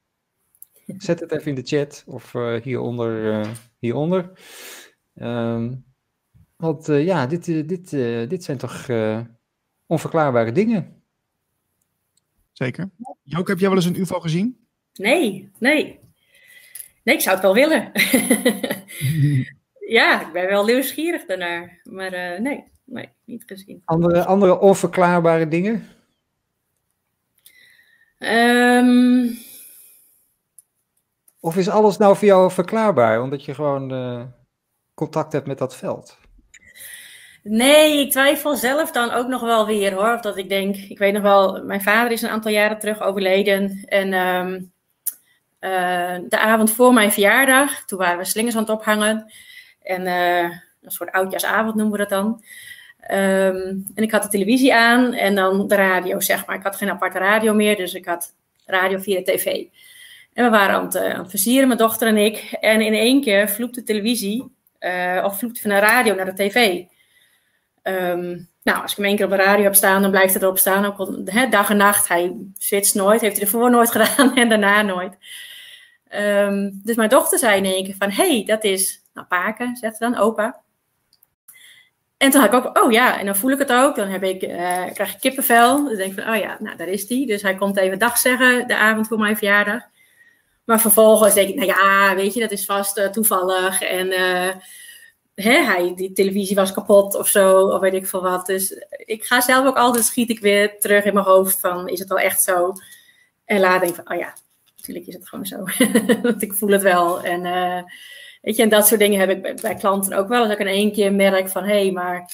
[0.99, 3.25] Zet het even in de chat of uh, hieronder.
[3.25, 4.33] Uh, hieronder.
[5.15, 5.85] Um,
[6.57, 7.91] want uh, ja, dit, dit,
[8.31, 8.89] dit zijn toch
[9.87, 11.03] onverklaarbare dingen.
[12.53, 12.91] Zeker.
[13.23, 14.67] Jook, heb jij wel eens een UFO gezien?
[14.95, 15.99] Nee, nee.
[17.03, 17.91] Nee, ik zou het wel willen.
[19.99, 21.81] ja, ik ben wel nieuwsgierig daarnaar.
[21.85, 23.83] Maar nee, nee, niet gezien.
[23.85, 25.89] Andere, andere onverklaarbare dingen?
[28.21, 29.39] Um...
[31.41, 34.23] Of is alles nou voor jou verklaarbaar, omdat je gewoon uh,
[34.95, 36.19] contact hebt met dat veld?
[37.43, 40.15] Nee, ik twijfel zelf dan ook nog wel weer hoor.
[40.15, 43.01] Of dat ik denk, ik weet nog wel, mijn vader is een aantal jaren terug
[43.01, 43.85] overleden.
[43.85, 44.73] En um,
[45.61, 49.33] uh, de avond voor mijn verjaardag, toen waren we slingers aan het ophangen.
[49.83, 50.51] En uh,
[50.83, 52.45] een soort oudjaarsavond noemen we dat dan.
[53.01, 56.57] Ehm, en ik had de televisie aan en dan de radio, zeg maar.
[56.57, 58.35] Ik had geen aparte radio meer, dus ik had
[58.67, 59.65] radio via de tv.
[60.33, 62.57] En we waren aan het, het versieren, mijn dochter en ik.
[62.61, 66.35] En in één keer vloept de televisie, uh, of vloept van de radio naar de
[66.35, 66.83] tv.
[67.83, 70.43] Um, nou, als ik hem één keer op de radio heb staan, dan blijft het
[70.43, 70.85] erop staan.
[70.85, 72.09] Ook dag en nacht.
[72.09, 75.17] Hij switcht nooit, heeft hij ervoor nooit gedaan en daarna nooit.
[76.15, 79.97] Um, dus mijn dochter zei in één keer van, hey, dat is, nou, Paken, zegt
[79.97, 80.63] ze dan, opa.
[82.21, 83.97] En toen had ik ook, oh ja, en dan voel ik het ook.
[83.97, 85.85] Dan heb ik, uh, krijg ik kippenvel.
[85.85, 87.27] Dan denk ik van, oh ja, nou, daar is die.
[87.27, 89.83] Dus hij komt even dag zeggen, de avond voor mijn verjaardag.
[90.65, 93.83] Maar vervolgens denk ik, nou ja, weet je, dat is vast uh, toevallig.
[93.83, 94.51] En uh,
[95.35, 98.47] hè, hij, die televisie was kapot of zo, of weet ik veel wat.
[98.47, 101.99] Dus ik ga zelf ook altijd, schiet ik weer terug in mijn hoofd van, is
[101.99, 102.73] het wel echt zo?
[103.45, 104.35] En laat denk ik van, oh ja,
[104.77, 105.65] natuurlijk is het gewoon zo.
[106.23, 107.23] Want ik voel het wel.
[107.23, 107.45] En
[108.41, 110.43] weet je, en dat soort dingen heb ik bij, bij klanten ook wel.
[110.43, 112.33] Als ik in één keer merk van, hé, hey, maar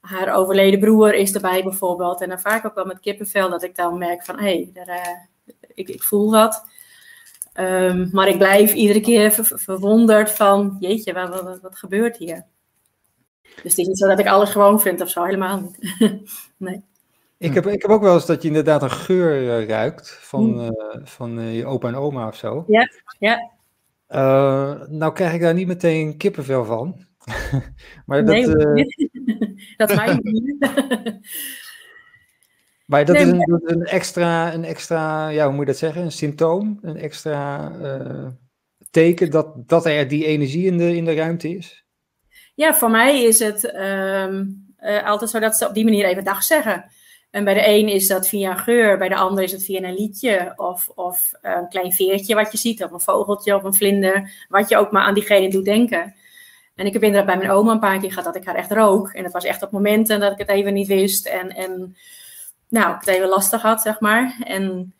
[0.00, 2.20] haar overleden broer is erbij bijvoorbeeld.
[2.20, 5.54] En dan vaak ook wel met kippenvel dat ik dan merk van, hé, hey, uh,
[5.74, 6.64] ik, ik voel wat.
[7.54, 12.44] Um, maar ik blijf iedere keer ver verwonderd van, jeetje, wat, wat, wat, gebeurt hier?
[13.42, 15.78] Dus het is niet zo dat ik alles gewoon vind of zo, helemaal niet.
[16.56, 16.84] nee.
[17.38, 20.44] Ik heb, ik heb ook wel eens dat je inderdaad een geur uh, ruikt van,
[20.44, 20.60] mm.
[20.60, 20.70] uh,
[21.04, 22.64] van uh, je opa en oma of zo.
[22.66, 22.88] Ja,
[23.18, 23.50] ja.
[24.88, 27.06] Nou krijg ik daar niet meteen kippenvel van.
[28.06, 28.86] maar nee, dat,
[29.76, 30.56] dat is mijn manier.
[32.92, 36.02] Maar dat nee, is een, een, extra, een extra, ja, hoe moet je dat zeggen?
[36.02, 38.28] Een symptoom, een extra uh,
[38.90, 41.84] teken dat, dat er die energie in de, in de ruimte is?
[42.54, 46.24] Ja, voor mij is het um, uh, altijd zo dat ze op die manier even
[46.24, 46.84] dag zeggen.
[47.32, 49.82] En bij de een is dat via een geur, bij de ander is het via
[49.82, 53.74] een liedje of, of een klein veertje wat je ziet, of een vogeltje of een
[53.74, 56.14] vlinder, wat je ook maar aan diegene doet denken.
[56.74, 58.72] En ik heb inderdaad bij mijn oma een paar keer gehad dat ik haar echt
[58.72, 59.08] rook.
[59.08, 61.26] En het was echt op momenten dat ik het even niet wist.
[61.26, 61.96] En, en
[62.68, 64.36] nou, ik het even lastig had, zeg maar.
[64.44, 64.94] En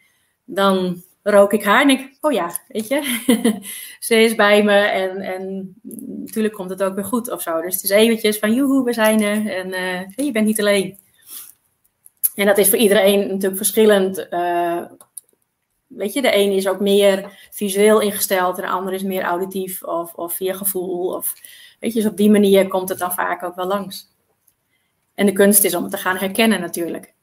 [0.45, 3.20] dan rook ik haar en ik, oh ja, weet je,
[4.07, 5.74] ze is bij me en, en
[6.07, 7.61] natuurlijk komt het ook weer goed of zo.
[7.61, 10.99] Dus het is eventjes van, joehoe, we zijn er en uh, je bent niet alleen.
[12.35, 14.26] En dat is voor iedereen natuurlijk verschillend.
[14.30, 14.83] Uh,
[15.87, 19.83] weet je, de een is ook meer visueel ingesteld en de ander is meer auditief
[19.83, 21.14] of, of via gevoel.
[21.14, 21.35] Of,
[21.80, 24.11] weet je, dus op die manier komt het dan vaak ook wel langs.
[25.14, 27.14] En de kunst is om het te gaan herkennen natuurlijk.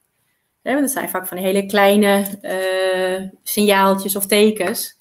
[0.62, 4.98] Hè, dat zijn vaak van hele kleine uh, signaaltjes of tekens.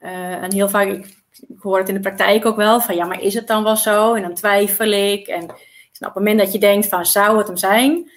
[0.00, 1.06] Uh, en heel vaak, ik,
[1.48, 3.76] ik, hoor het in de praktijk ook wel, van ja, maar is het dan wel
[3.76, 4.14] zo?
[4.14, 5.26] En dan twijfel ik.
[5.26, 5.56] En op
[5.98, 8.10] het moment dat je denkt van, zou het hem zijn?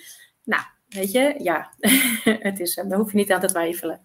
[0.44, 0.64] Nou,
[0.94, 1.74] weet je, ja,
[2.50, 2.90] het is hem.
[2.90, 4.00] Daar hoef je niet aan te twijfelen.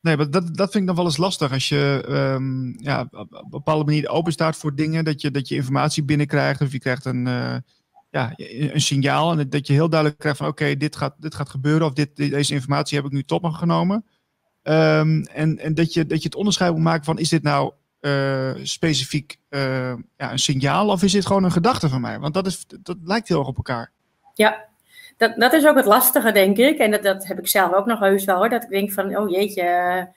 [0.00, 1.52] Nee, maar dat, dat vind ik dan wel eens lastig.
[1.52, 5.48] Als je um, ja, op een bepaalde manier open staat voor dingen, dat je, dat
[5.48, 7.56] je informatie binnenkrijgt of je krijgt een, uh,
[8.10, 9.38] ja, een signaal.
[9.38, 11.92] En dat je heel duidelijk krijgt van oké, okay, dit, gaat, dit gaat gebeuren of
[11.92, 14.04] dit, deze informatie heb ik nu tot me genomen.
[14.62, 17.72] Um, en en dat, je, dat je het onderscheid moet maken van is dit nou
[18.00, 22.18] uh, specifiek uh, ja, een signaal of is dit gewoon een gedachte van mij?
[22.18, 23.92] Want dat, is, dat lijkt heel erg op elkaar.
[24.34, 24.68] Ja,
[25.16, 26.78] dat, dat is ook het lastige, denk ik.
[26.78, 28.48] En dat, dat heb ik zelf ook nog heus wel hoor.
[28.48, 30.08] Dat ik denk van, oh jeetje,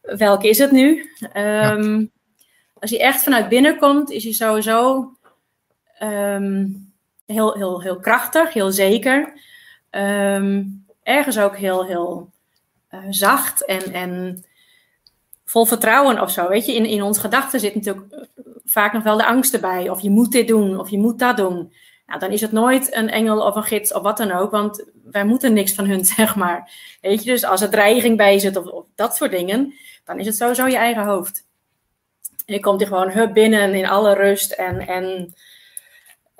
[0.00, 1.10] welke is het nu?
[1.36, 2.06] Um, ja.
[2.80, 5.10] Als hij echt vanuit binnen komt, is hij sowieso
[6.02, 6.92] um,
[7.26, 9.32] heel, heel, heel krachtig, heel zeker.
[9.90, 12.30] Um, ergens ook heel, heel
[12.90, 14.44] uh, zacht en, en
[15.44, 16.48] vol vertrouwen of zo.
[16.48, 18.28] Weet je, in, in ons gedachten zit natuurlijk
[18.64, 19.88] vaak nog wel de angst erbij.
[19.88, 21.72] Of je moet dit doen, of je moet dat doen.
[22.06, 24.84] Nou, dan is het nooit een engel of een gids of wat dan ook, want
[25.04, 26.72] wij moeten niks van hun, zeg maar.
[27.00, 29.74] Weet je, dus als er dreiging bij zit of, of dat soort dingen,
[30.04, 31.46] dan is het sowieso je eigen hoofd.
[32.46, 35.34] En je komt er gewoon hup binnen in alle rust en, en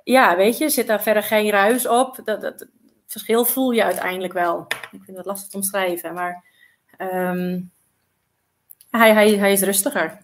[0.04, 2.20] ja, weet je, zit daar verder geen ruis op.
[2.24, 2.66] Dat, dat,
[3.12, 4.66] verschil voel je uiteindelijk wel.
[4.92, 6.44] Ik vind het lastig te omschrijven, maar
[6.98, 7.70] um,
[8.90, 10.18] hij, hij, hij is rustiger.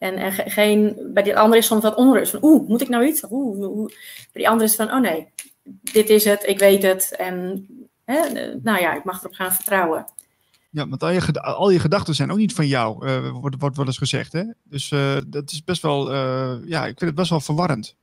[0.00, 2.30] En, en geen, bij die andere is soms wat onrust.
[2.30, 3.24] Van, oeh, moet ik nou iets?
[3.30, 3.88] Oeh, oeh.
[4.32, 5.28] Bij die andere is van, oh nee,
[5.92, 7.14] dit is het, ik weet het.
[7.16, 7.66] En
[8.04, 10.06] hè, nou ja, ik mag erop gaan vertrouwen.
[10.70, 13.76] Ja, want al je, al je gedachten zijn ook niet van jou, uh, wordt, wordt
[13.76, 14.32] wel eens gezegd.
[14.32, 14.44] Hè?
[14.62, 17.96] Dus uh, dat is best wel, uh, ja, ik vind het best wel verwarrend.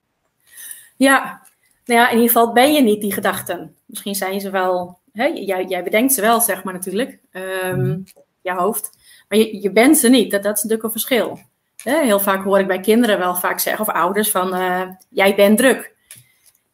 [0.96, 1.42] Ja,
[1.86, 3.76] nou ja, in ieder geval ben je niet die gedachten.
[3.86, 8.04] Misschien zijn ze wel, hè, jij, jij bedenkt ze wel, zeg maar natuurlijk, um, mm.
[8.42, 8.90] je hoofd.
[9.28, 11.40] Maar je, je bent ze niet, dat, dat is natuurlijk een verschil.
[11.84, 15.58] Heel vaak hoor ik bij kinderen wel vaak zeggen, of ouders, van uh, jij bent
[15.58, 15.96] druk.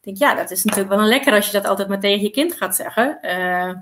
[0.00, 2.30] denk, ja, dat is natuurlijk wel een lekker als je dat altijd maar tegen je
[2.30, 3.18] kind gaat zeggen.
[3.22, 3.74] Uh,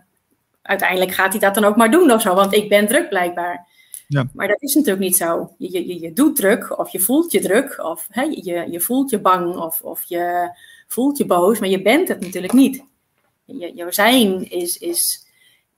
[0.63, 3.67] uiteindelijk gaat hij dat dan ook maar doen of zo, want ik ben druk blijkbaar.
[4.09, 4.29] Ja.
[4.35, 5.55] Maar dat is natuurlijk niet zo.
[5.59, 9.11] Je, je, je doet druk, of je voelt je druk, of hè, je, je voelt
[9.11, 10.51] je bang, of, of je
[10.87, 12.85] voelt je boos, maar je bent het natuurlijk niet.
[13.45, 15.27] Je, je zijn is, is,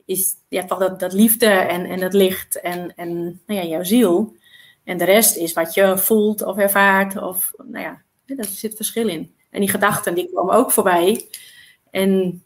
[0.04, 3.84] is ja, toch dat, dat liefde en, en dat licht en, en nou ja, jouw
[3.84, 4.36] ziel.
[4.84, 9.08] En de rest is wat je voelt of ervaart, of nou ja, daar zit verschil
[9.08, 9.34] in.
[9.50, 11.28] En die gedachten die komen ook voorbij.
[11.90, 12.42] En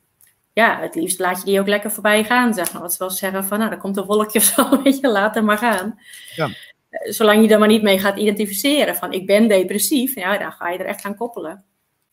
[0.52, 2.82] ja, het liefst laat je die ook lekker voorbij gaan, zeg maar.
[2.82, 5.34] Wat ze wel zeggen van, nou, er komt een wolkje of zo, weet je, laat
[5.34, 5.98] hem maar gaan.
[6.34, 6.48] Ja.
[6.88, 10.52] Eh, Zolang je er maar niet mee gaat identificeren van, ik ben depressief, ja, dan
[10.52, 11.64] ga je er echt aan koppelen.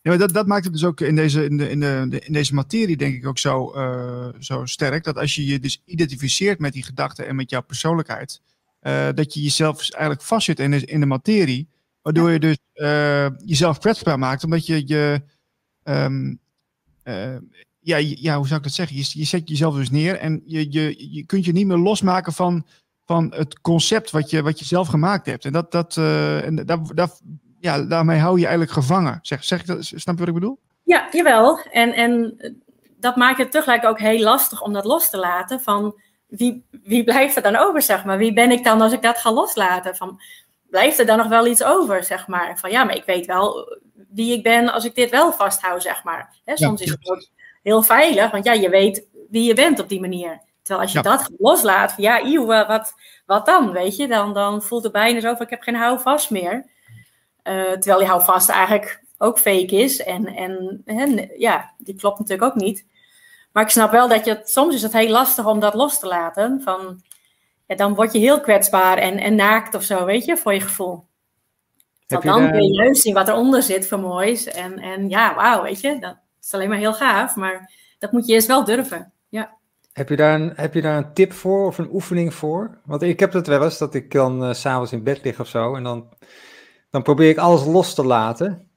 [0.01, 2.34] Ja, maar dat, dat maakt het dus ook in deze, in de, in de, in
[2.34, 5.03] deze materie, denk ik, ook zo, uh, zo sterk.
[5.03, 8.41] Dat als je je dus identificeert met die gedachten en met jouw persoonlijkheid,
[8.88, 11.70] uh, dat je jezelf dus eigenlijk vastzit in de, in de materie.
[12.02, 15.22] Waardoor je dus uh, jezelf kwetsbaar maakt, omdat je je.
[15.84, 16.40] Um,
[17.80, 18.98] ja, ja, hoe zou ik dat zeggen?
[18.98, 22.34] Je, je zet jezelf dus neer en je, je, je kunt je niet meer losmaken
[22.34, 22.66] van,
[23.06, 25.46] van het concept wat je, wat je zelf gemaakt hebt.
[25.46, 27.22] En, dat, dat, en dat, dat,
[27.60, 29.20] ja, daarmee hou je eigenlijk gevangen.
[29.22, 30.60] Zeg, zeg ik dat, snap je wat ik bedoel?
[30.84, 31.60] Ja, jawel.
[31.60, 32.36] En, en
[33.00, 35.60] dat maakt het tegelijk ook heel lastig om dat los te laten.
[35.60, 38.17] Van wie, wie blijft er dan over, zeg maar?
[38.17, 39.95] Wie ben ik dan als ik dat ga loslaten?
[39.95, 40.19] Van,
[40.69, 42.59] blijft er dan nog wel iets over, zeg maar?
[42.59, 43.78] Van ja, maar ik weet wel
[44.09, 46.36] wie ik ben als ik dit wel vasthoud, zeg maar.
[46.45, 47.28] Soms ja, is het ook
[47.63, 50.41] heel veilig, want ja, je weet wie je bent op die manier.
[50.61, 51.17] Terwijl als je ja.
[51.17, 52.93] dat loslaat, van ja, eeuw, wat,
[53.26, 54.07] wat dan, weet je?
[54.07, 56.65] Dan, dan voelt het bijna zo van ik heb geen houvast meer.
[57.43, 60.03] Uh, terwijl die houvast eigenlijk ook fake is.
[60.03, 62.86] En, en, en ja, die klopt natuurlijk ook niet.
[63.56, 65.99] Maar ik snap wel dat je het, soms is het heel lastig om dat los
[65.99, 66.62] te laten.
[66.62, 67.01] Van,
[67.66, 70.60] ja, dan word je heel kwetsbaar en, en naakt of zo, weet je, voor je
[70.62, 71.08] gevoel.
[72.08, 72.51] Want dan daar...
[72.51, 74.45] kun je juist zien wat eronder zit voor moois.
[74.45, 77.36] En, en ja, wauw, weet je, dat is alleen maar heel gaaf.
[77.36, 79.58] Maar dat moet je eerst wel durven, ja.
[79.93, 82.78] Heb je, daar een, heb je daar een tip voor of een oefening voor?
[82.86, 85.47] Want ik heb het wel eens dat ik dan uh, s'avonds in bed lig of
[85.47, 85.76] zo.
[85.76, 86.14] En dan,
[86.89, 88.70] dan probeer ik alles los te laten.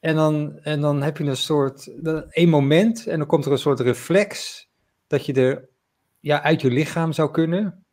[0.00, 1.90] En dan, en dan heb je een soort,
[2.30, 4.68] een moment en dan komt er een soort reflex
[5.06, 5.68] dat je er
[6.20, 7.84] ja, uit je lichaam zou kunnen.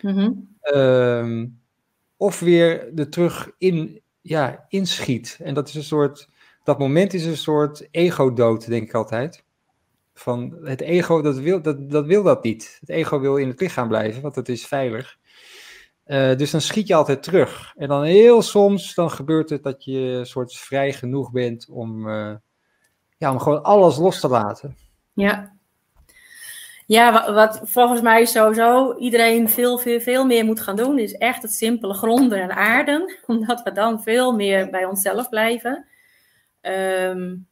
[0.00, 0.56] Mm-hmm.
[0.74, 1.44] Uh,
[2.16, 5.38] of weer er terug in, ja, inschiet.
[5.42, 6.28] En dat is een soort,
[6.64, 9.44] dat moment is een soort ego-dood, denk ik altijd.
[10.14, 12.76] Van het ego, dat wil dat, dat wil dat niet.
[12.80, 15.18] Het ego wil in het lichaam blijven, want het is veilig.
[16.06, 17.72] Uh, dus dan schiet je altijd terug.
[17.76, 22.34] En dan heel soms, dan gebeurt het dat je soort vrij genoeg bent om, uh,
[23.16, 24.76] ja, om gewoon alles los te laten.
[25.12, 25.54] Ja.
[26.86, 31.42] Ja, wat, volgens mij sowieso iedereen veel, veel, veel meer moet gaan doen, is echt
[31.42, 33.16] het simpele gronden en aarden.
[33.26, 35.86] Omdat we dan veel meer bij onszelf blijven.
[36.60, 37.46] Um,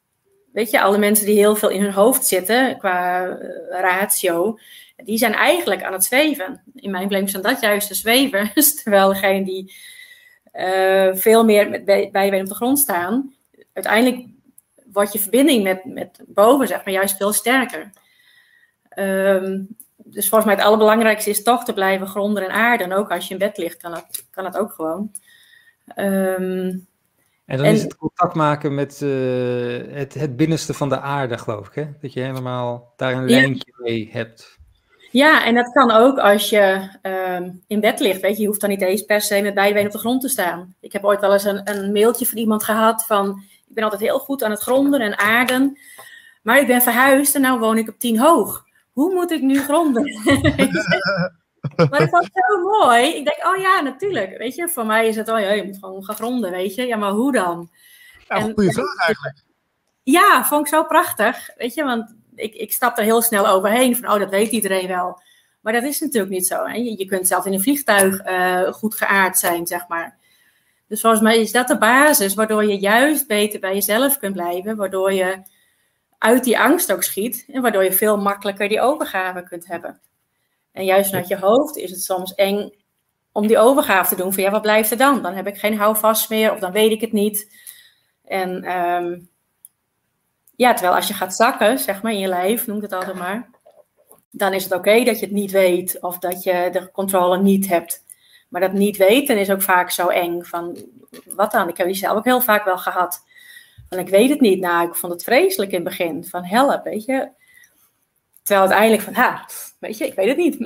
[0.52, 3.36] weet je, alle mensen die heel veel in hun hoofd zitten qua uh,
[3.70, 4.59] ratio,
[4.97, 6.62] die zijn eigenlijk aan het zweven.
[6.74, 8.74] In mijn beleving zijn dat juist de zwevers.
[8.82, 9.74] Terwijl degene die
[10.53, 13.34] uh, veel meer met, bij, bij op de grond staan,
[13.72, 14.26] uiteindelijk
[14.92, 17.90] wordt je verbinding met, met boven, zeg maar, juist veel sterker.
[18.99, 22.90] Um, dus volgens mij het allerbelangrijkste is toch te blijven gronden en aarden.
[22.90, 25.12] En ook als je in bed ligt, kan dat, kan dat ook gewoon.
[25.97, 26.86] Um,
[27.47, 31.38] en dan en, is het contact maken met uh, het, het binnenste van de aarde,
[31.38, 31.74] geloof ik.
[31.74, 31.86] Hè?
[32.01, 33.40] Dat je helemaal daar een ja.
[33.40, 34.59] lijntje mee hebt.
[35.14, 38.20] Ja, en dat kan ook als je um, in bed ligt.
[38.20, 40.20] Weet je, je hoeft dan niet eens per se met beide benen op de grond
[40.20, 40.74] te staan.
[40.80, 43.42] Ik heb ooit wel eens een, een mailtje van iemand gehad van...
[43.68, 45.78] Ik ben altijd heel goed aan het gronden en aarden.
[46.42, 48.64] Maar ik ben verhuisd en nu woon ik op tien hoog.
[48.92, 50.02] Hoe moet ik nu gronden?
[51.90, 53.14] maar vond het zo mooi.
[53.14, 54.38] Ik denk, oh ja, natuurlijk.
[54.38, 56.86] Weet je, voor mij is het, oh ja, je moet gewoon gaan gronden, weet je.
[56.86, 57.70] Ja, maar hoe dan?
[58.28, 59.42] Ja, goede vraag eigenlijk.
[60.02, 61.50] Ja, vond ik zo prachtig.
[61.56, 64.89] Weet je, want ik, ik stap er heel snel overheen van, oh, dat weet iedereen
[64.89, 65.22] wel.
[65.61, 66.64] Maar dat is natuurlijk niet zo.
[66.64, 66.74] Hè?
[66.74, 70.18] Je, kunt zelf in een vliegtuig uh, goed geaard zijn, zeg maar.
[70.89, 74.76] Dus volgens mij is dat de basis waardoor je juist beter bij jezelf kunt blijven.
[74.76, 75.43] Waardoor je
[76.18, 77.45] uit die angst ook schiet.
[77.49, 80.01] En waardoor je veel makkelijker die overgave kunt hebben.
[80.72, 82.72] En juist vanuit je hoofd is het soms eng
[83.32, 84.32] om die overgave te doen.
[84.32, 85.22] Van ja, wat blijft er dan?
[85.22, 87.57] Dan heb ik geen houvast meer of dan weet ik het niet.
[88.24, 89.28] En um,
[90.57, 93.16] ja, terwijl als je gaat zakken, zeg maar, in je lijf, noem ik het altijd
[93.16, 93.50] maar.
[94.30, 97.68] Dan is het oké dat je het niet weet of dat je de controle niet
[97.68, 98.05] hebt.
[98.48, 100.42] Maar dat niet weten is ook vaak zo eng.
[100.42, 100.78] Van,
[101.26, 101.68] wat dan?
[101.68, 103.24] Ik heb die zelf ook heel vaak wel gehad.
[103.88, 104.61] Van, ik weet het niet.
[104.61, 106.24] Nou, ik vond het vreselijk in het begin.
[106.24, 107.28] Van, help, weet je.
[108.42, 109.48] Terwijl uiteindelijk van, ha,
[109.78, 110.57] weet je, ik weet het niet.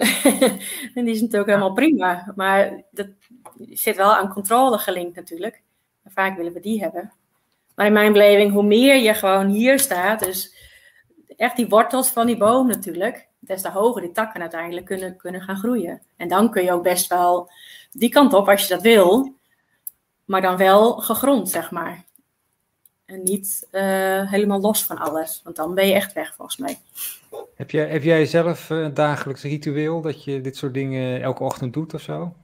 [0.95, 2.33] en die is natuurlijk helemaal prima.
[2.37, 3.07] Maar dat
[3.59, 5.63] zit wel aan controle gelinkt natuurlijk.
[6.05, 7.13] Vaak willen we die hebben.
[7.79, 10.55] Maar in mijn beleving, hoe meer je gewoon hier staat, dus
[11.37, 13.29] echt die wortels van die boom natuurlijk.
[13.39, 16.03] des te hoger die takken uiteindelijk kunnen, kunnen gaan groeien.
[16.17, 17.51] En dan kun je ook best wel
[17.93, 19.35] die kant op als je dat wil,
[20.25, 22.05] maar dan wel gegrond, zeg maar.
[23.05, 26.79] En niet eh, helemaal los van alles, want dan ben je echt weg volgens mij.
[27.55, 31.73] Heb jij, heb jij zelf een dagelijks ritueel dat je dit soort dingen elke ochtend
[31.73, 32.35] doet of zo?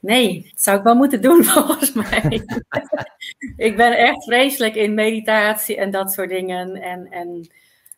[0.00, 2.22] Nee, dat zou ik wel moeten doen volgens mij.
[3.56, 6.74] ik ben echt vreselijk in meditatie en dat soort dingen.
[6.74, 7.50] En, en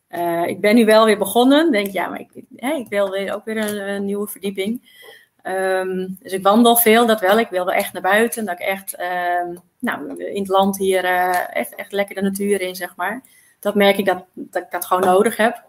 [0.09, 1.71] uh, ik ben nu wel weer begonnen.
[1.71, 4.99] Denk, ja, maar ik, hè, ik wil weer, ook weer een, nieuwe verdieping.
[5.43, 7.39] Um, dus ik wandel veel, dat wel.
[7.39, 8.45] Ik wil wel echt naar buiten.
[8.45, 12.61] Dat ik echt um, nou, in het land hier uh, echt, echt lekker de natuur
[12.61, 13.21] in, zeg maar.
[13.59, 15.63] Dat merk ik dat, dat ik dat gewoon nodig heb.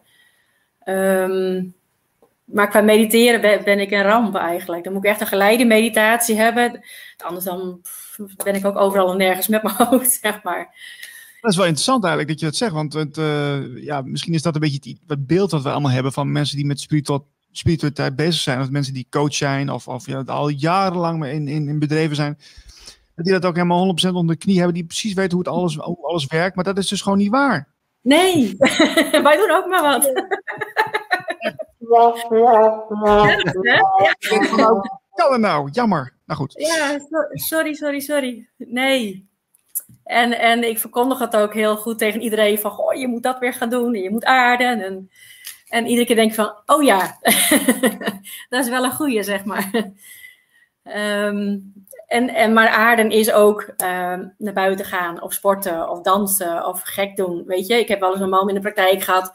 [0.85, 1.75] Um,
[2.53, 4.85] maar qua mediteren ben, ben, ik een ramp eigenlijk.
[4.85, 6.81] Dan moet ik echt een geleide meditatie hebben.
[7.17, 7.81] Anders dan
[8.45, 10.75] ben ik ook overal en nergens met mijn hoofd, zeg maar.
[11.41, 12.73] Dat is wel interessant eigenlijk dat je dat zegt.
[12.73, 16.13] Want het, uh, ja, misschien is dat een beetje het, beeld dat we allemaal hebben
[16.13, 18.61] van mensen die met spiritual, spiritualiteit bezig zijn.
[18.61, 22.39] Of mensen die coach zijn of, of ja, al jarenlang in, in, in bedrijven zijn.
[23.17, 24.75] Die dat ook helemaal 100% onder de knie hebben.
[24.75, 26.55] Die precies weten hoe, het alles, hoe alles werkt.
[26.55, 27.69] Maar dat is dus gewoon niet waar.
[28.03, 28.57] Nee,
[29.27, 30.13] wij doen ook maar wat.
[35.15, 35.71] Kan er nou?
[35.71, 36.15] Jammer.
[36.27, 36.53] Nou goed.
[36.57, 36.99] Ja,
[37.33, 38.49] sorry, sorry, sorry.
[38.57, 39.31] Nee.
[40.05, 43.39] En, en ik verkondig het ook heel goed tegen iedereen van, goh, je moet dat
[43.39, 44.83] weer gaan doen en je moet aarden.
[44.83, 45.11] En,
[45.69, 47.19] en iedere keer denk ik van, oh ja,
[48.51, 49.71] dat is wel een goeie, zeg maar.
[50.85, 51.73] Um,
[52.07, 56.83] en, en, maar aarden is ook um, naar buiten gaan of sporten of dansen of
[56.83, 57.45] gek doen.
[57.47, 59.33] Weet je, ik heb wel eens een man in de praktijk gehad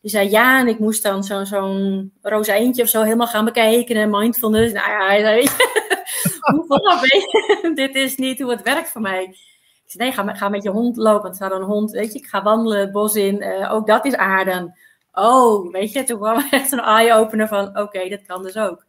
[0.00, 3.44] die zei ja, en ik moest dan zo'n zo'n roze eentje of zo helemaal gaan
[3.44, 4.72] bekijken en mindfulness.
[4.72, 5.46] Nou ja, hij zei,
[6.52, 7.00] hoe vanaf,
[7.74, 9.22] dit is niet hoe het werkt voor mij.
[9.22, 11.26] Ik zei, nee, ga, ga met je hond lopen.
[11.26, 13.42] Het staat een hond, weet je, ik ga wandelen het bos in.
[13.42, 14.78] Uh, ook dat is aarden.
[15.12, 18.84] Oh, weet je, toen kwam echt een eye-opener van, oké, okay, dat kan dus ook.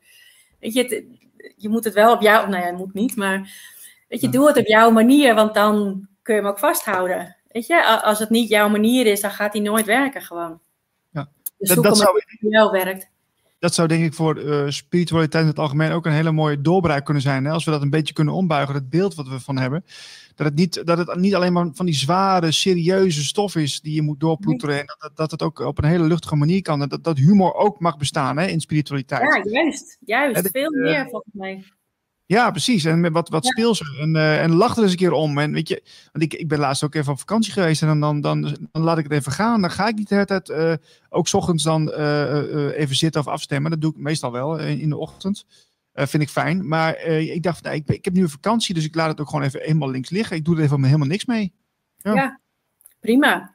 [0.59, 1.07] Weet je,
[1.55, 3.51] je moet het wel op jou, nou ja, moet niet, maar
[4.07, 7.35] weet je, doe het op jouw manier, want dan kun je hem ook vasthouden.
[7.47, 10.59] Weet je, als het niet jouw manier is, dan gaat hij nooit werken gewoon.
[11.57, 13.09] Dus dat, dat zou, wel werkt.
[13.59, 17.05] Dat zou denk ik voor uh, spiritualiteit in het algemeen ook een hele mooie doorbraak
[17.05, 17.45] kunnen zijn.
[17.45, 17.51] Hè?
[17.51, 19.85] Als we dat een beetje kunnen ombuigen, het beeld wat we van hebben.
[20.35, 23.93] Dat het, niet, dat het niet alleen maar van die zware, serieuze stof is die
[23.93, 24.79] je moet doorploeteren.
[24.79, 26.79] En dat, dat het ook op een hele luchtige manier kan.
[26.87, 29.21] Dat, dat humor ook mag bestaan hè, in spiritualiteit.
[29.21, 29.97] Ja, juist.
[30.05, 30.49] Juist.
[30.51, 31.63] Veel meer volgens mij.
[32.27, 32.85] Ja, precies.
[32.85, 33.49] En wat, wat ja.
[33.49, 35.37] speels En, uh, en lach er eens een keer om.
[35.37, 37.81] En weet je, want ik, ik ben laatst ook even op vakantie geweest.
[37.81, 39.61] En dan, dan, dan, dan laat ik het even gaan.
[39.61, 40.73] Dan ga ik niet de hele tijd, uh,
[41.09, 43.71] ook s ochtends dan uh, even zitten of afstemmen.
[43.71, 45.45] Dat doe ik meestal wel in de ochtend.
[45.93, 46.67] vind ik fijn.
[46.67, 48.75] Maar ik dacht, nou, ik, ik heb nu een vakantie.
[48.75, 50.37] Dus ik laat het ook gewoon even eenmaal links liggen.
[50.37, 51.53] Ik doe er even helemaal niks mee.
[51.97, 52.39] Ja, ja
[52.99, 53.53] prima.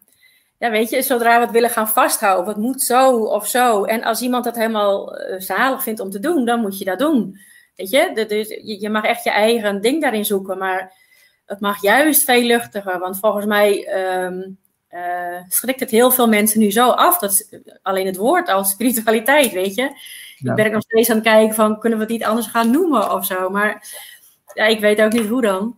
[0.59, 2.47] Ja, weet je, zodra we het willen gaan vasthouden.
[2.47, 3.85] Wat moet zo of zo.
[3.85, 7.39] En als iemand dat helemaal zalig vindt om te doen, dan moet je dat doen.
[7.75, 10.93] Weet je, dus je mag echt je eigen ding daarin zoeken, maar
[11.47, 12.99] het mag juist veel luchtiger.
[12.99, 13.89] Want volgens mij
[14.25, 14.59] um,
[14.91, 17.18] uh, schrikt het heel veel mensen nu zo af.
[17.18, 19.83] Dat alleen het woord als spiritualiteit, weet je.
[20.37, 20.51] Ja.
[20.51, 23.12] Ik ben nog steeds aan het kijken van, kunnen we het niet anders gaan noemen
[23.12, 23.51] of zo.
[23.51, 23.89] Maar
[24.55, 25.77] ja, ik weet ook niet hoe dan.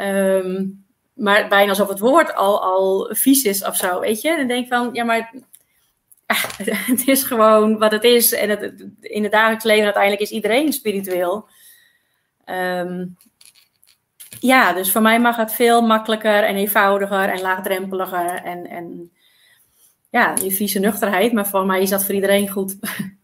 [0.00, 0.84] Um,
[1.14, 4.36] maar bijna alsof het woord al, al vies is of zo, weet je.
[4.36, 5.34] Dan denk ik van, ja, maar
[6.92, 8.32] het is gewoon wat het is.
[8.32, 11.48] En het, in het dagelijks leven uiteindelijk is iedereen spiritueel.
[12.44, 13.16] Um,
[14.40, 18.42] ja, dus voor mij mag het veel makkelijker en eenvoudiger en laagdrempeliger.
[18.42, 19.10] En, en
[20.10, 21.32] ja, die vieze nuchterheid.
[21.32, 22.76] Maar voor mij is dat voor iedereen goed.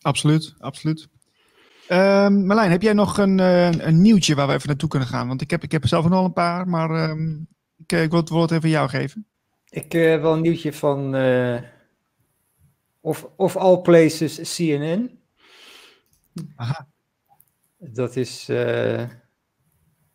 [0.00, 1.08] Absoluut, absoluut.
[1.90, 5.28] Um, Marlijn, heb jij nog een, een, een, nieuwtje waar we even naartoe kunnen gaan?
[5.28, 8.28] Want ik heb, ik heb zelf nog een paar, maar um, ik, ik, wil het
[8.28, 9.26] woord even jou geven.
[9.68, 11.58] Ik uh, wil een nieuwtje van uh,
[13.06, 15.18] of, of all places CNN.
[16.56, 16.86] Aha.
[17.78, 19.04] Dat is uh,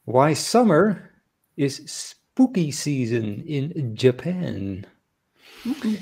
[0.03, 1.11] Why Summer
[1.53, 4.83] is Spooky Season in Japan.
[5.77, 5.99] Okay.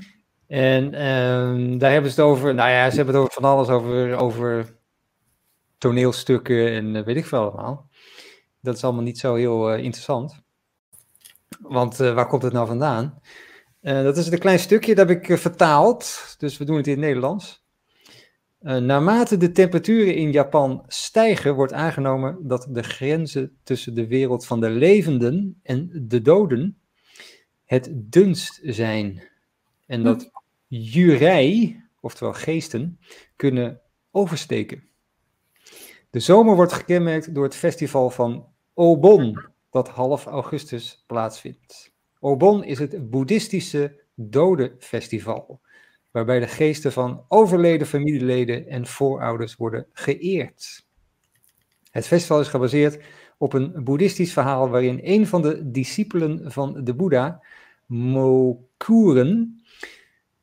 [0.47, 3.67] En um, daar hebben ze het over, nou ja, ze hebben het over van alles,
[3.67, 4.75] over, over
[5.77, 7.89] toneelstukken en uh, weet ik veel allemaal.
[8.61, 10.41] Dat is allemaal niet zo heel uh, interessant.
[11.59, 13.21] Want waar komt het nou vandaan?
[13.81, 16.35] Uh, dat is een klein stukje, dat heb ik uh, vertaald.
[16.37, 17.67] Dus we doen het in het Nederlands.
[18.61, 24.45] Uh, naarmate de temperaturen in Japan stijgen, wordt aangenomen dat de grenzen tussen de wereld
[24.45, 26.77] van de levenden en de doden
[27.65, 29.29] het dunst zijn.
[29.85, 30.31] En dat
[30.67, 32.99] jurei, oftewel geesten,
[33.35, 34.83] kunnen oversteken.
[36.09, 41.88] De zomer wordt gekenmerkt door het festival van Obon, dat half augustus plaatsvindt.
[42.19, 45.61] Obon is het boeddhistische dodenfestival.
[46.11, 50.85] waarbij de geesten van overleden familieleden en voorouders worden geëerd.
[51.91, 53.03] Het festival is gebaseerd
[53.37, 57.43] op een boeddhistisch verhaal waarin een van de discipelen van de Boeddha,
[57.85, 59.63] Mokuren,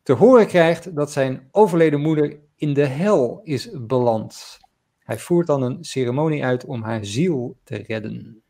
[0.02, 4.58] te horen krijgt dat zijn overleden moeder in de hel is beland.
[4.98, 8.42] Hij voert dan een ceremonie uit om haar ziel te redden.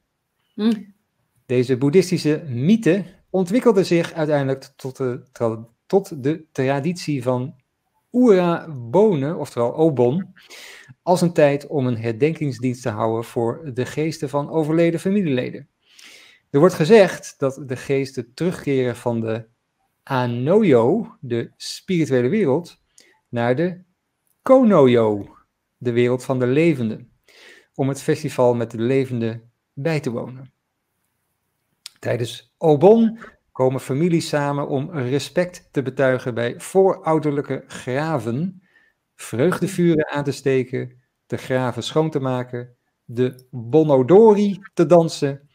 [0.55, 0.83] Hm.
[1.47, 5.23] Deze boeddhistische mythe ontwikkelde zich uiteindelijk tot de,
[5.87, 7.55] tot de traditie van
[8.13, 10.35] Ura Bonen, oftewel Obon,
[11.03, 15.69] als een tijd om een herdenkingsdienst te houden voor de geesten van overleden familieleden.
[16.51, 19.47] Er wordt gezegd dat de geesten terugkeren van de
[20.03, 22.81] Anoyo, de spirituele wereld,
[23.29, 23.85] naar de
[24.43, 25.37] Konoyo,
[25.77, 27.13] de wereld van de levenden,
[27.75, 30.53] om het festival met de levenden bij te wonen.
[32.07, 33.19] Tijdens Obon
[33.53, 38.63] komen families samen om respect te betuigen bij voorouderlijke graven,
[39.15, 45.49] vreugdevuren aan te steken, de graven schoon te maken, de bonodori te dansen,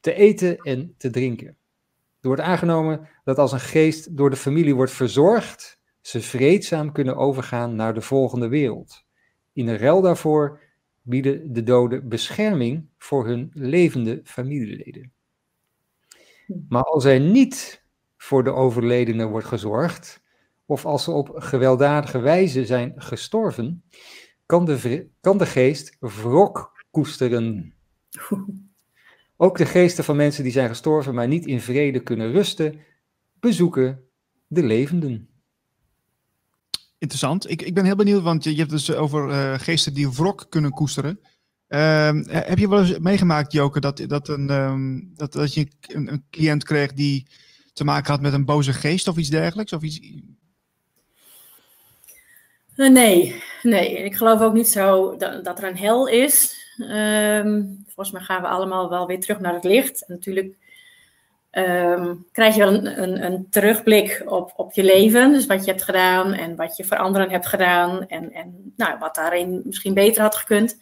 [0.00, 1.56] te eten en te drinken.
[2.20, 7.16] Er wordt aangenomen dat als een geest door de familie wordt verzorgd, ze vreedzaam kunnen
[7.16, 9.04] overgaan naar de volgende wereld.
[9.52, 10.60] In ruil daarvoor
[11.02, 15.14] bieden de doden bescherming voor hun levende familieleden.
[16.68, 17.84] Maar als er niet
[18.16, 20.22] voor de overledene wordt gezorgd,
[20.66, 23.84] of als ze op gewelddadige wijze zijn gestorven,
[24.46, 27.74] kan de, kan de geest wrok koesteren.
[29.36, 32.80] Ook de geesten van mensen die zijn gestorven, maar niet in vrede kunnen rusten,
[33.40, 34.04] bezoeken
[34.46, 35.28] de levenden.
[36.98, 37.50] Interessant.
[37.50, 40.46] Ik, ik ben heel benieuwd, want je, je hebt dus over eh, geesten die wrok
[40.48, 41.20] kunnen koesteren.
[41.68, 45.66] Ehm, eh, heb je wel eens meegemaakt, Joke, dat, dat, een, ehm, dat, dat je
[45.80, 47.26] een, een cliënt kreeg die
[47.72, 49.72] te maken had met een boze geest of iets dergelijks?
[49.72, 50.00] Of iets...
[52.76, 54.04] Eh, nee, nee.
[54.04, 56.56] Ik geloof ook niet zo dat, dat er een hel is.
[56.78, 60.06] Ehm, volgens mij gaan we allemaal wel weer terug naar het licht.
[60.06, 60.54] En natuurlijk
[62.32, 65.32] krijg je wel een, een, een terugblik op, op je leven.
[65.32, 68.06] Dus wat je hebt gedaan en wat je voor anderen hebt gedaan.
[68.08, 70.76] En, en nou, wat daarin misschien beter had gekund.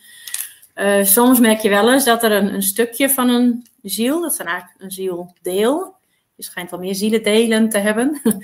[0.75, 4.37] Eh, soms merk je wel eens dat er een, een stukje van een ziel, dat
[4.37, 5.95] dan eigenlijk een zieldeel.
[6.35, 8.21] Je schijnt wel meer zielendelen te hebben.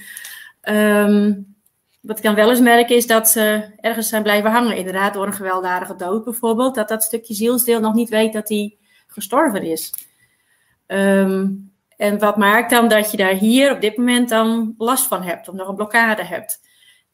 [0.60, 1.34] Ehm,
[2.00, 4.76] wat ik dan wel eens merk is dat ze ergens zijn blijven hangen.
[4.76, 6.74] Inderdaad, door een gewelddadige dood bijvoorbeeld.
[6.74, 8.76] Dat dat stukje zielsdeel nog niet weet dat hij
[9.06, 9.92] gestorven is.
[10.86, 11.48] Ehm,
[11.96, 15.48] en wat maakt dan dat je daar hier op dit moment dan last van hebt.
[15.48, 16.60] Of nog een blokkade hebt.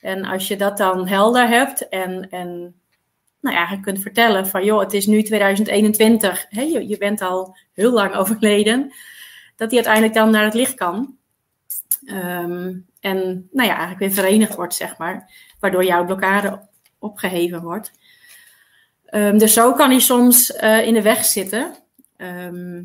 [0.01, 2.81] En als je dat dan helder hebt en, en
[3.47, 6.47] nou ja, je kunt vertellen van joh, het is nu 2021.
[6.49, 8.93] Hè, je, bent al heel lang overleden.
[9.57, 11.17] Dat die uiteindelijk dan naar het licht kan.
[12.05, 15.31] Ehm, en nou ja, eigenlijk weer verenigd wordt, zeg maar.
[15.61, 16.69] Waardoor jouw blokkade
[16.99, 17.93] opgeheven wordt.
[19.05, 21.75] Ehm, dus zo kan hij soms eh, in de weg zitten.
[22.17, 22.83] Ehm,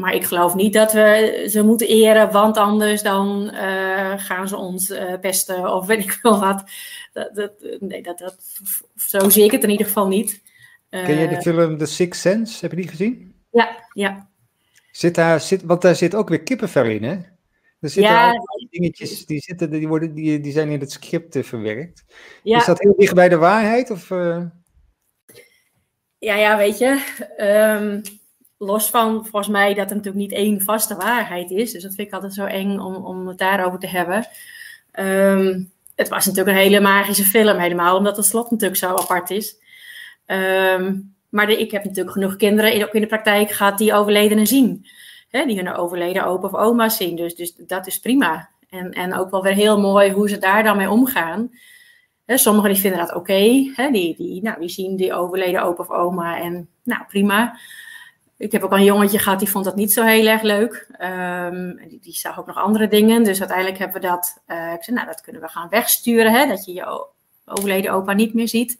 [0.00, 4.56] maar ik geloof niet dat we ze moeten eren, want anders dan eh, gaan ze
[4.56, 6.64] ons eh, pesten of weet ik veel wat.
[7.12, 8.60] Dat, dat, nee, dat, dat,
[8.96, 10.42] zo zie ik het in ieder geval niet.
[10.90, 12.58] Ken jij de Eh, film The Sixth Sense?
[12.60, 13.34] Heb je die gezien?
[13.50, 14.28] Ja, ja.
[14.90, 17.12] Zit daar, zit, want daar zit ook weer kippenvel in, hè?
[17.80, 18.32] Er zitten Ja.
[18.70, 22.04] dingetjes, die, zitten, die, worden, die, die zijn in het script eh, verwerkt.
[22.42, 22.58] ja.
[22.58, 23.90] Is dat heel dicht bij de waarheid?
[23.90, 24.42] Of, eh?
[26.18, 27.04] Ja, ja, weet je.
[27.36, 28.00] ehm,
[28.58, 31.72] los van volgens mij dat er natuurlijk niet één vaste waarheid is.
[31.72, 34.26] Dus dat vind ik altijd zo eng om, om het daarover te hebben.
[34.90, 35.62] Ehm,
[36.00, 39.56] het was natuurlijk een hele magische film, helemaal omdat het slot natuurlijk zo apart is.
[40.26, 40.94] Ehm,
[41.28, 44.46] maar de- ik heb natuurlijk genoeg kinderen in, ook in de praktijk gehad die overledenen
[44.46, 44.86] zien.
[45.30, 47.16] Die hun overleden opa of oma zien.
[47.16, 48.48] Dus, dus dat is prima.
[48.68, 51.50] En, en ook wel weer heel mooi hoe ze daar dan mee omgaan.
[52.26, 53.38] Sommigen die vinden dat oké.
[53.92, 57.58] die, die, nou, die zien die overleden opa of oma en nou prima.
[58.40, 60.88] Ik heb ook een jongetje gehad die vond dat niet zo heel erg leuk.
[60.92, 63.24] Ehm, die, die zag ook nog andere dingen.
[63.24, 64.42] Dus uiteindelijk hebben we dat.
[64.46, 66.32] eh, ik zei, nou, dat kunnen we gaan wegsturen.
[66.32, 67.06] Hè, dat je je
[67.44, 68.78] overleden opa niet meer ziet.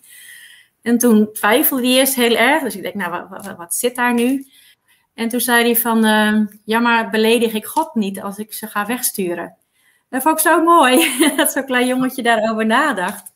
[0.82, 2.62] En toen twijfelde hij eerst heel erg.
[2.62, 4.46] Dus ik denk, nou, wat, zit daar nu?
[5.14, 8.66] En toen zei hij van, ehm, ja, maar beledig ik God niet als ik ze
[8.66, 9.56] ga wegsturen?
[10.08, 13.32] Dat vond ik zo mooi, dat zo'n klein jongetje daarover nadacht.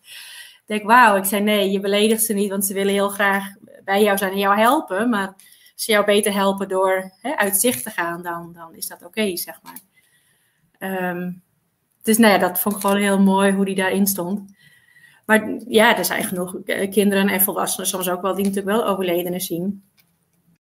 [0.57, 3.45] Ik denk, wauw, ik zei nee, je beledigt ze niet, want ze willen heel graag
[3.85, 5.09] bij jou zijn en jou helpen.
[5.09, 5.35] Maar
[5.75, 9.37] ze jou beter helpen door hè, uit zicht te gaan, dan, dan is dat oké,
[9.37, 9.79] zeg maar.
[10.79, 11.33] Ehm,
[12.03, 14.53] dus nou ja, dat vond ik gewoon heel mooi hoe die daarin stond.
[15.27, 18.87] Maar ja, er zijn genoeg eh, kinderen en volwassenen soms ook wel die natuurlijk wel
[18.87, 19.85] overledenen zien.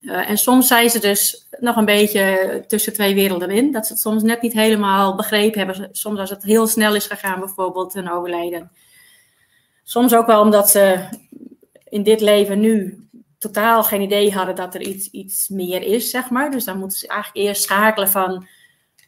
[0.00, 3.72] en soms zijn ze dus nog een beetje tussen twee werelden in.
[3.72, 5.88] Dat ze het soms net niet helemaal begrepen hebben.
[5.92, 8.70] Soms als het heel snel is gegaan, bijvoorbeeld een overlijden.
[9.82, 11.09] Soms ook wel omdat ze
[11.84, 13.07] in dit leven nu
[13.39, 16.51] totaal geen idee hadden dat er iets, iets meer is, zeg maar.
[16.51, 18.47] Dus dan moeten ze eigenlijk eerst schakelen van,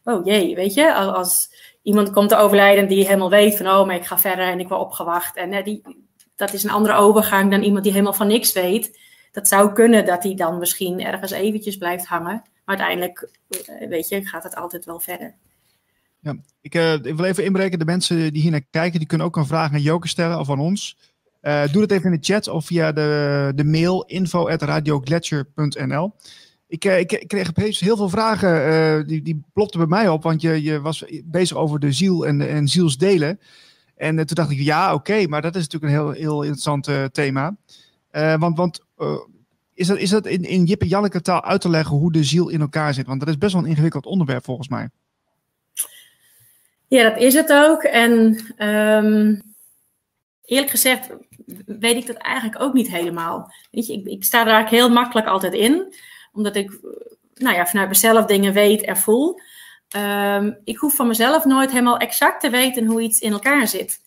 [0.05, 1.53] oh jee, weet je, als,
[1.83, 4.68] iemand komt te overlijden die helemaal weet van, oh, maar ik ga verder en ik
[4.68, 5.37] word opgewacht.
[5.37, 5.83] En die,
[6.37, 8.99] dat is een andere overgang dan iemand die helemaal van niks weet.
[9.33, 12.43] Dat zou kunnen dat hij dan misschien ergens eventjes blijft hangen.
[12.64, 15.35] Maar uiteindelijk, eh, weet je, gaat het altijd wel verder.
[16.20, 17.78] Ja, ik, uh, ik wil even inbreken.
[17.78, 20.51] De mensen die hier naar kijken, die kunnen ook een vraag aan Joke stellen of
[20.51, 20.97] aan ons.
[21.43, 26.14] Uh, doe dat even in de chat of via de, de mail info.radioglacier.nl.
[26.68, 30.22] Ik, uh, ik, kreeg opeens heel veel vragen, uh, die, die plopten bij mij op,
[30.22, 33.41] want je, je was bezig over de ziel en, en zielsdelen.
[33.97, 37.57] En toen dacht ik, ja, oké, maar dat is natuurlijk een heel, heel interessant thema.
[38.38, 38.80] want want
[39.80, 42.24] is dat, is dat in, in Jip en Janneke taal uit te leggen hoe de
[42.24, 43.07] ziel in elkaar zit?
[43.07, 44.88] Want dat is best wel een ingewikkeld onderwerp volgens mij.
[46.88, 47.82] Ja, dat is het ook.
[47.82, 48.20] En
[48.68, 49.43] um,
[50.45, 51.09] eerlijk gezegd
[51.66, 53.53] weet ik dat eigenlijk ook niet helemaal.
[53.70, 55.94] Weet je, ik, ik sta er eigenlijk heel makkelijk altijd in,
[56.32, 56.78] omdat ik
[57.34, 59.40] nou ja, vanuit mezelf dingen weet en voel.
[59.96, 64.01] Um, ik hoef van mezelf nooit helemaal exact te weten hoe iets in elkaar zit.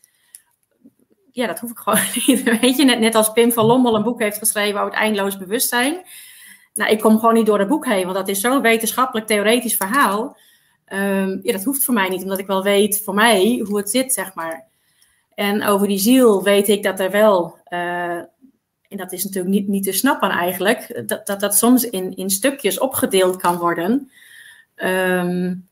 [1.31, 2.59] Ja, dat hoef ik gewoon niet.
[2.59, 5.37] Weet je, net, net als Pim van Lommel een boek heeft geschreven over het eindeloos
[5.37, 6.01] bewustzijn.
[6.73, 9.75] Nou, ik kom gewoon niet door het boek heen, want dat is zo'n wetenschappelijk theoretisch
[9.75, 10.37] verhaal.
[10.93, 13.89] Um, ja, dat hoeft voor mij niet, omdat ik wel weet voor mij hoe het
[13.89, 14.67] zit, zeg maar.
[15.35, 18.17] En over die ziel weet ik dat er wel, uh,
[18.87, 22.29] en dat is natuurlijk niet, niet te snappen eigenlijk, dat dat, dat soms in, in
[22.29, 24.11] stukjes opgedeeld kan worden.
[24.75, 25.67] Um,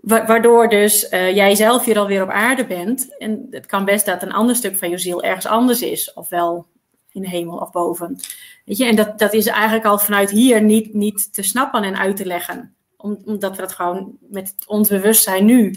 [0.00, 3.18] waardoor dus uh, jij zelf hier alweer op aarde bent.
[3.18, 6.66] En het kan best dat een ander stuk van je ziel ergens anders is, ofwel
[7.12, 8.20] in de hemel of boven.
[8.64, 11.98] Weet je, en dat, dat is eigenlijk al vanuit hier niet, niet te snappen en
[11.98, 12.74] uit te leggen.
[12.96, 15.74] omdat we dat gewoon met ons bewustzijn nu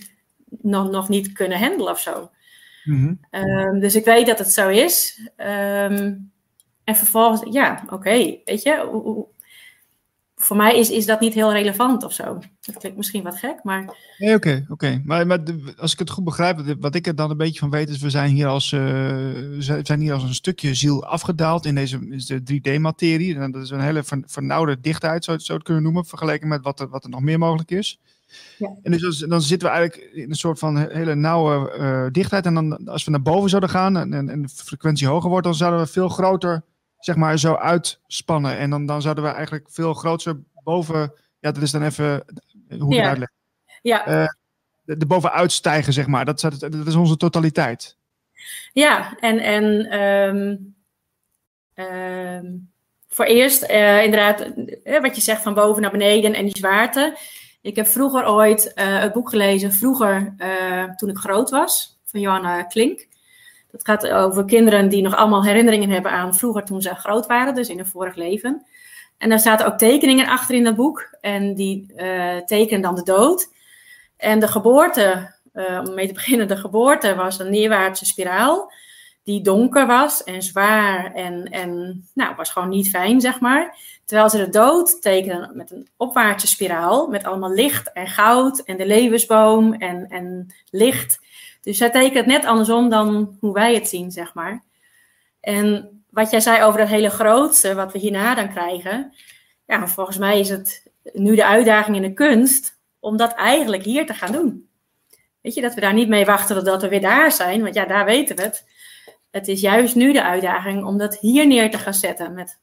[0.61, 2.29] nog, nog niet kunnen handelen of zo.
[2.83, 3.19] Mm
[3.79, 5.19] dus ik weet dat het zo is.
[5.37, 6.31] Um,
[6.83, 9.25] en vervolgens, ja, oké, okay, weet je,
[10.43, 12.39] voor mij is, is dat niet heel relevant of zo.
[12.61, 13.97] Dat klinkt misschien wat gek, maar...
[14.17, 15.01] Nee, oké, okay, oké.
[15.05, 15.39] Maar, maar
[15.77, 18.09] als ik het goed begrijp, wat ik er dan een beetje van weet, is we
[18.09, 18.81] zijn hier als, uh,
[19.57, 23.35] zijn hier als een stukje ziel afgedaald in deze is de 3D-materie.
[23.35, 26.79] En dat is een hele vernauwde dichtheid, zou je het kunnen noemen, vergeleken met wat
[26.79, 27.99] er, wat er nog meer mogelijk is.
[28.57, 28.75] Ja.
[28.83, 32.45] En dus dan zitten we eigenlijk in een soort van hele nauwe uh, dichtheid.
[32.45, 35.55] En dan als we naar boven zouden gaan en, en, de frequentie hoger wordt, dan
[35.55, 36.63] zouden we veel groter,
[36.99, 38.57] zeg maar, zo uitspannen.
[38.57, 42.25] En dan, dan zouden we eigenlijk veel groter boven, ja, dat is dan even
[42.79, 42.99] hoe ik ja.
[42.99, 43.29] het uitleg.
[43.81, 44.07] Ja.
[44.07, 44.27] Uh,
[44.83, 46.25] de, de bovenuit stijgen, zeg maar.
[46.25, 47.97] Dat, dat is onze totaliteit.
[48.73, 50.75] Ja, en, en um,
[51.75, 52.71] um,
[53.07, 54.39] voor eerst, uh, inderdaad,
[55.01, 57.17] wat je zegt van boven naar beneden en die zwaarte.
[57.63, 62.19] Ik heb vroeger ooit uh, het boek gelezen, vroeger uh, toen ik groot was, van
[62.19, 63.07] Johanna Klink.
[63.71, 67.55] Dat gaat over kinderen die nog allemaal herinneringen hebben aan vroeger toen ze groot waren,
[67.55, 68.65] dus in een vorig leven.
[69.17, 71.17] En daar zaten ook tekeningen achter in dat boek.
[71.21, 73.53] En die uh, tekenen dan de dood.
[74.17, 78.71] En de geboorte, om mee te beginnen, de geboorte was een neerwaartse spiraal.
[79.23, 83.77] Die donker was en zwaar en, en nou, was gewoon niet fijn, zeg maar.
[84.05, 88.77] Terwijl ze de dood tekenen met een opwaartse spiraal, met allemaal licht en goud en
[88.77, 91.19] de levensboom en, en licht.
[91.61, 94.63] Dus zij tekent het net andersom dan hoe wij het zien, zeg maar.
[95.39, 99.13] En wat jij zei over dat hele grootste, wat we hierna dan krijgen.
[99.65, 104.05] Ja, volgens mij is het nu de uitdaging in de kunst om dat eigenlijk hier
[104.05, 104.67] te gaan doen.
[105.41, 107.85] Weet je, dat we daar niet mee wachten totdat we weer daar zijn, want ja,
[107.85, 108.65] daar weten we het.
[109.31, 112.59] Het is juist nu de uitdaging om dat hier neer te gaan zetten met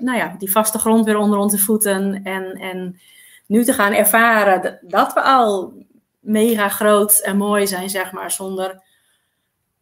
[0.00, 2.24] nou ja, die vaste grond weer onder onze voeten.
[2.24, 3.00] En, en
[3.46, 5.72] nu te gaan ervaren dat we al
[6.20, 8.82] mega groot en mooi zijn, zeg maar, zonder,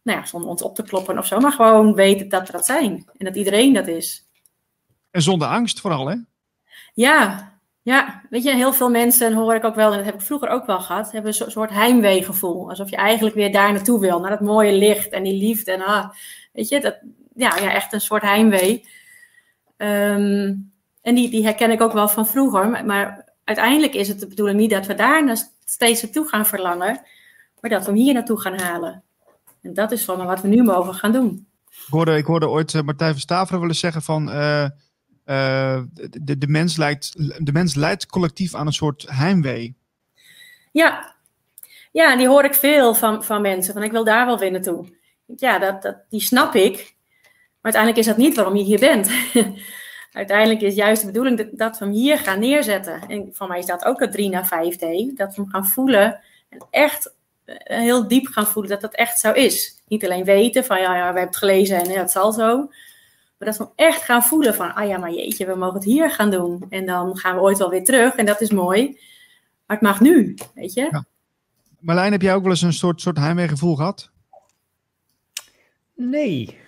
[0.01, 1.39] nou ja, zonder ons op te kloppen of zo.
[1.39, 3.09] Maar gewoon weten dat we dat zijn.
[3.17, 4.27] En dat iedereen dat is.
[5.11, 6.15] En zonder angst vooral, hè?
[6.93, 7.51] Ja,
[7.81, 8.21] ja.
[8.29, 10.65] Weet je, heel veel mensen, hoor ik ook wel, en dat heb ik vroeger ook
[10.65, 12.69] wel gehad, hebben een soort heimweegevoel.
[12.69, 15.71] Alsof je eigenlijk weer daar naartoe wil, naar dat mooie licht en die liefde.
[15.71, 16.09] En ah,
[16.53, 16.97] weet je, dat,
[17.35, 18.87] ja, ja, echt een soort heimwee.
[19.81, 20.71] Um,
[21.01, 22.85] en die, die herken ik ook wel van vroeger.
[22.85, 27.01] Maar, uiteindelijk is het de bedoeling niet dat we daar steeds naartoe gaan verlangen,
[27.59, 29.03] maar dat we hem hier naartoe gaan halen.
[29.61, 31.47] En dat is van wat we nu mogen gaan doen.
[31.69, 34.63] Ik hoorde, ik hoorde ooit uh, Martijn van Staveren willen zeggen van uh,
[35.25, 35.81] uh,
[36.21, 37.13] de, de, mens lijkt,
[37.45, 39.75] de mens leidt collectief aan een soort heimwee.
[40.71, 41.15] Ja,
[41.91, 43.73] ja die hoor ik veel van, van mensen.
[43.73, 44.85] Van ik wil daar wel weer naartoe.
[45.25, 46.90] Ja, dat, dat, die snap ik.
[47.61, 49.09] Maar uiteindelijk is dat niet waarom je hier bent.
[50.11, 53.01] uiteindelijk is juist de bedoeling dat, dat we hem hier gaan neerzetten.
[53.07, 55.13] En van mij is dat ook een 3 naar 5D.
[55.13, 56.19] Dat we hem gaan voelen
[56.49, 57.13] en echt
[57.45, 59.81] eh, heel diep gaan voelen dat dat echt zo is.
[59.87, 62.57] Niet alleen weten van ja, ja we hebben het gelezen en ja, het zal zo.
[63.37, 65.83] Maar dat we hem echt gaan voelen van, ah ja, maar jeetje, we mogen het
[65.83, 66.65] hier gaan doen.
[66.69, 68.99] En dan gaan we ooit wel weer terug en dat is mooi.
[69.65, 70.87] Maar het mag nu, weet je.
[70.91, 71.05] Ja.
[71.79, 74.11] Marlijn, heb jij ook wel eens een soort, soort heimweegevoel gehad?
[75.95, 76.60] Nee.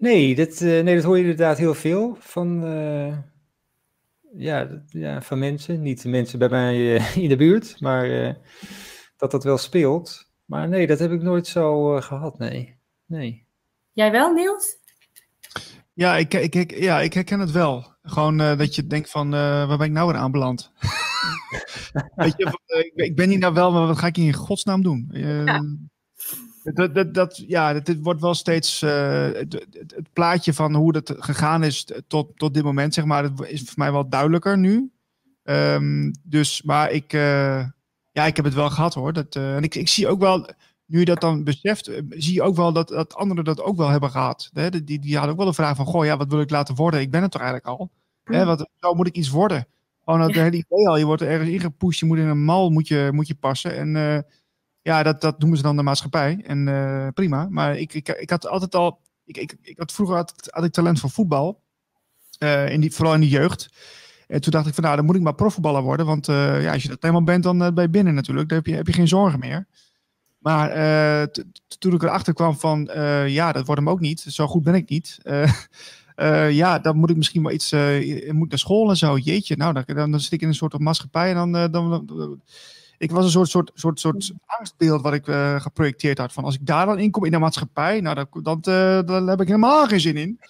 [0.00, 3.16] Nee dat, uh, nee, dat hoor je inderdaad heel veel van, uh,
[4.36, 5.82] ja, ja, van mensen.
[5.82, 8.36] Niet de mensen bij mij uh, in de buurt, maar
[9.16, 10.30] dat dat wel speelt.
[10.44, 12.76] Maar nee, dat heb ik nooit zo gehad, nee.
[13.06, 13.46] nee.
[13.92, 14.76] Jij wel, Niels?
[15.92, 17.94] Ja, ik, ik, ik, ja, ik herken het wel.
[18.02, 20.72] Gewoon dat je denkt van, waar ben ik nou weer aanbeland?
[22.14, 25.08] Weet je, ik ben hier nou wel, maar wat ga ik hier in godsnaam doen?
[25.12, 25.62] Ja.
[26.62, 28.90] Dat, dat, dat, ja, dat, dit wordt wel steeds uh,
[29.22, 33.46] het, het, plaatje van hoe dat gegaan is tot, tot dit moment, zeg maar, dat
[33.46, 34.90] is voor mij wel duidelijker nu.
[35.44, 37.64] Um, dus, maar ik, uh,
[38.12, 39.12] ja, ik heb het wel gehad hoor.
[39.12, 40.48] Dat, uh, en ik, ik zie ook wel,
[40.86, 43.88] nu je dat dan beseft, zie je ook wel dat, dat anderen dat ook wel
[43.88, 44.50] hebben gehad.
[44.52, 44.84] Hè?
[44.84, 47.00] Die, die hadden ook wel de vraag van, goh, ja, wat wil ik laten worden?
[47.00, 47.90] Ik ben het toch eigenlijk al.
[48.24, 48.44] Hè?
[48.44, 49.66] Wat, zo moet ik iets worden?
[50.04, 52.70] Gewoon dat hele idee al, je wordt er ergens ingepusht, je moet in een mal
[52.70, 53.76] moet je, moet je passen.
[53.76, 54.24] En
[54.82, 56.42] ja, dat, dat noemen ze dan de maatschappij.
[56.46, 57.46] En uh, prima.
[57.50, 59.00] Maar ik, ik, ik had altijd al.
[59.24, 61.62] Ik, ik, ik had vroeger had, had ik talent voor voetbal.
[62.38, 63.68] Uh, in die, vooral in de jeugd.
[64.26, 66.06] En toen dacht ik van nou, dan moet ik maar profvoetballer worden.
[66.06, 68.48] Want uh, ja, als je dat helemaal bent, dan ben je binnen natuurlijk.
[68.48, 69.66] Dan heb je, heb je geen zorgen meer.
[70.38, 70.68] Maar
[71.78, 72.90] toen ik erachter kwam van
[73.26, 74.20] ja, dat wordt hem ook niet.
[74.20, 75.18] Zo goed ben ik niet.
[76.50, 77.72] ja, dan moet ik misschien wel iets.
[78.30, 79.18] moet naar school en zo.
[79.18, 81.34] Jeetje, nou, dan, dan, zit ik in een soort maatschappij.
[81.34, 82.40] En dan, dan
[83.00, 86.32] ik was een soort, soort, soort, soort angstbeeld wat ik uh, geprojecteerd had.
[86.32, 89.22] Van als ik daar dan in kom in de maatschappij, nou, dat, dat, uh, daar
[89.22, 90.40] heb ik helemaal geen zin in.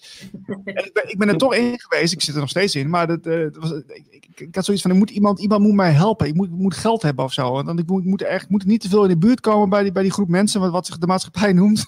[0.46, 2.90] en ik, ben, ik ben er toch in geweest, ik zit er nog steeds in.
[2.90, 5.90] Maar dat, uh, was, ik, ik, ik, had zoiets van, moet iemand, iemand moet mij
[5.90, 6.26] helpen.
[6.26, 7.52] Ik moet, moet geld hebben of zo.
[7.52, 9.92] Want ik moet, moet, echt, moet niet te veel in de buurt komen bij die,
[9.92, 11.86] bij die groep mensen, wat, wat zich de maatschappij noemt.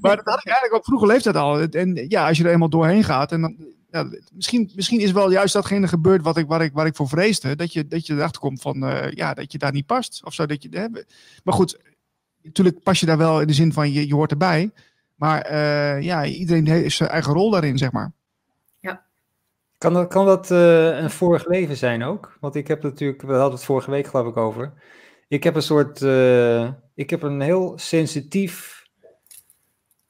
[0.00, 1.60] maar dat had ik eigenlijk op vroege leeftijd al.
[1.60, 3.56] En ja, als je er eenmaal doorheen gaat, en dan,
[3.92, 7.08] ja, misschien, misschien is wel juist datgene gebeurd wat ik, waar, ik, waar ik voor
[7.08, 7.56] vreesde.
[7.56, 10.24] Dat je, dat je erachter komt van, uh, ja, dat je daar niet past.
[10.24, 10.88] Of zo, dat je, hè.
[11.44, 11.80] Maar goed,
[12.42, 14.70] natuurlijk pas je daar wel in de zin van, je, je hoort erbij.
[15.14, 18.12] Maar uh, ja, iedereen heeft zijn eigen rol daarin, zeg maar.
[18.80, 19.04] Ja.
[19.78, 22.36] Kan dat, kan dat uh, een vorig leven zijn ook?
[22.40, 24.72] Want ik heb natuurlijk, we hadden het vorige week geloof ik over.
[25.28, 26.00] Ik heb een soort,
[26.94, 28.81] ik heb een heel sensitief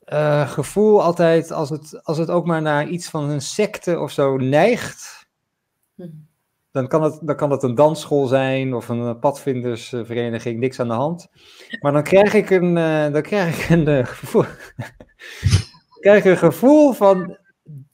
[0.07, 4.11] uh, gevoel altijd, als het, als het ook maar naar iets van een secte of
[4.11, 5.27] zo neigt,
[5.95, 6.09] hm.
[6.71, 10.95] dan kan het, dan kan het een dansschool zijn of een padvindersvereniging, niks aan de
[10.95, 11.29] hand.
[11.81, 14.45] Maar dan krijg ik een, uh, dan krijg ik een, uh, gevoel,
[16.01, 17.39] krijg een gevoel van,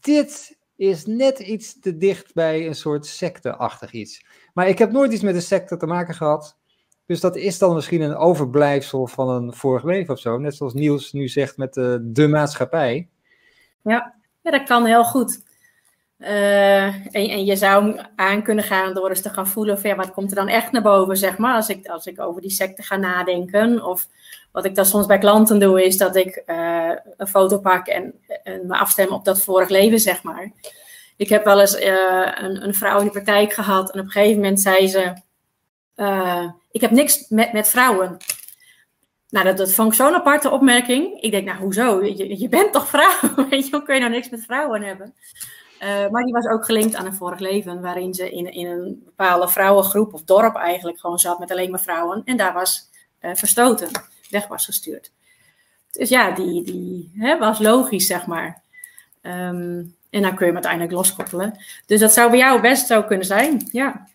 [0.01, 4.25] dit is net iets te dicht bij een soort secte-achtig iets.
[4.55, 6.58] Maar ik heb nooit iets met een secte te maken gehad.
[7.09, 10.39] Dus dat is dan misschien een overblijfsel van een vorig leven of zo.
[10.39, 13.09] Net zoals Niels nu zegt met de, de maatschappij.
[13.83, 14.15] Ja.
[14.43, 15.43] ja, dat kan heel goed.
[16.19, 19.97] Uh, en, en, je zou aan kunnen gaan door eens te gaan voelen van ja,
[19.97, 22.51] wat komt er dan echt naar boven, zeg maar, als ik, als ik over die
[22.51, 23.85] secte ga nadenken.
[23.85, 24.09] Of
[24.53, 28.15] wat ik dan soms bij klanten doe, is dat ik uh, een foto pak en,
[28.43, 30.53] en, me afstem op dat vorig leven, zeg maar.
[31.17, 34.41] Ik heb wel eens een, een vrouw in de praktijk gehad en op een gegeven
[34.41, 35.27] moment zei ze,
[36.71, 38.17] ik heb niks met, met vrouwen.
[39.29, 41.21] Nou, dat, dat vond ik zo'n aparte opmerking.
[41.21, 42.05] Ik denk, nou, hoezo?
[42.05, 43.35] Je, bent toch vrouw?
[43.51, 45.15] Weet je, hoe kun je nou niks met vrouwen hebben?
[45.83, 49.03] Uh, maar die was ook gelinkt aan een vorig leven, waarin ze in, in een
[49.05, 52.23] bepaalde vrouwengroep of dorp eigenlijk gewoon zat met alleen maar vrouwen.
[52.25, 53.89] En daar was uh, verstoten,
[54.31, 55.13] weg was gestuurd.
[55.91, 58.63] Dus ja, die, die hè, was logisch, zeg maar.
[59.23, 61.59] Um, en dan kun je hem uiteindelijk loskoppelen.
[61.87, 64.09] Dus dat zou bij jou best zo kunnen zijn, ja.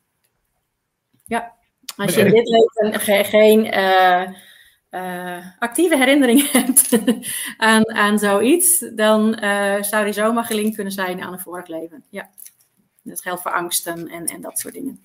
[1.26, 1.54] Ja.
[1.96, 4.22] Als je in dit leven geen uh,
[4.92, 7.00] uh, actieve herinnering hebt
[7.58, 12.04] aan, aan zoiets, dan uh, zou die zomaar gelinkt kunnen zijn aan een vorig leven.
[12.10, 12.30] Ja.
[13.04, 15.02] Dat geldt voor angsten en, en dat soort dingen.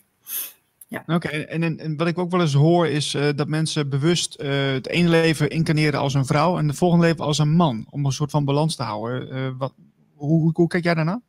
[0.86, 1.02] Ja.
[1.06, 5.09] Oké, en, en, wat ik ook wel eens hoor is dat mensen bewust het ene
[5.09, 8.31] leven incarneren als een vrouw en het volgende leven als een man, om een soort
[8.31, 9.56] van balans te houden.
[9.56, 9.73] wat,
[10.15, 11.20] hoe, hoe, hoe kijk jij daarna?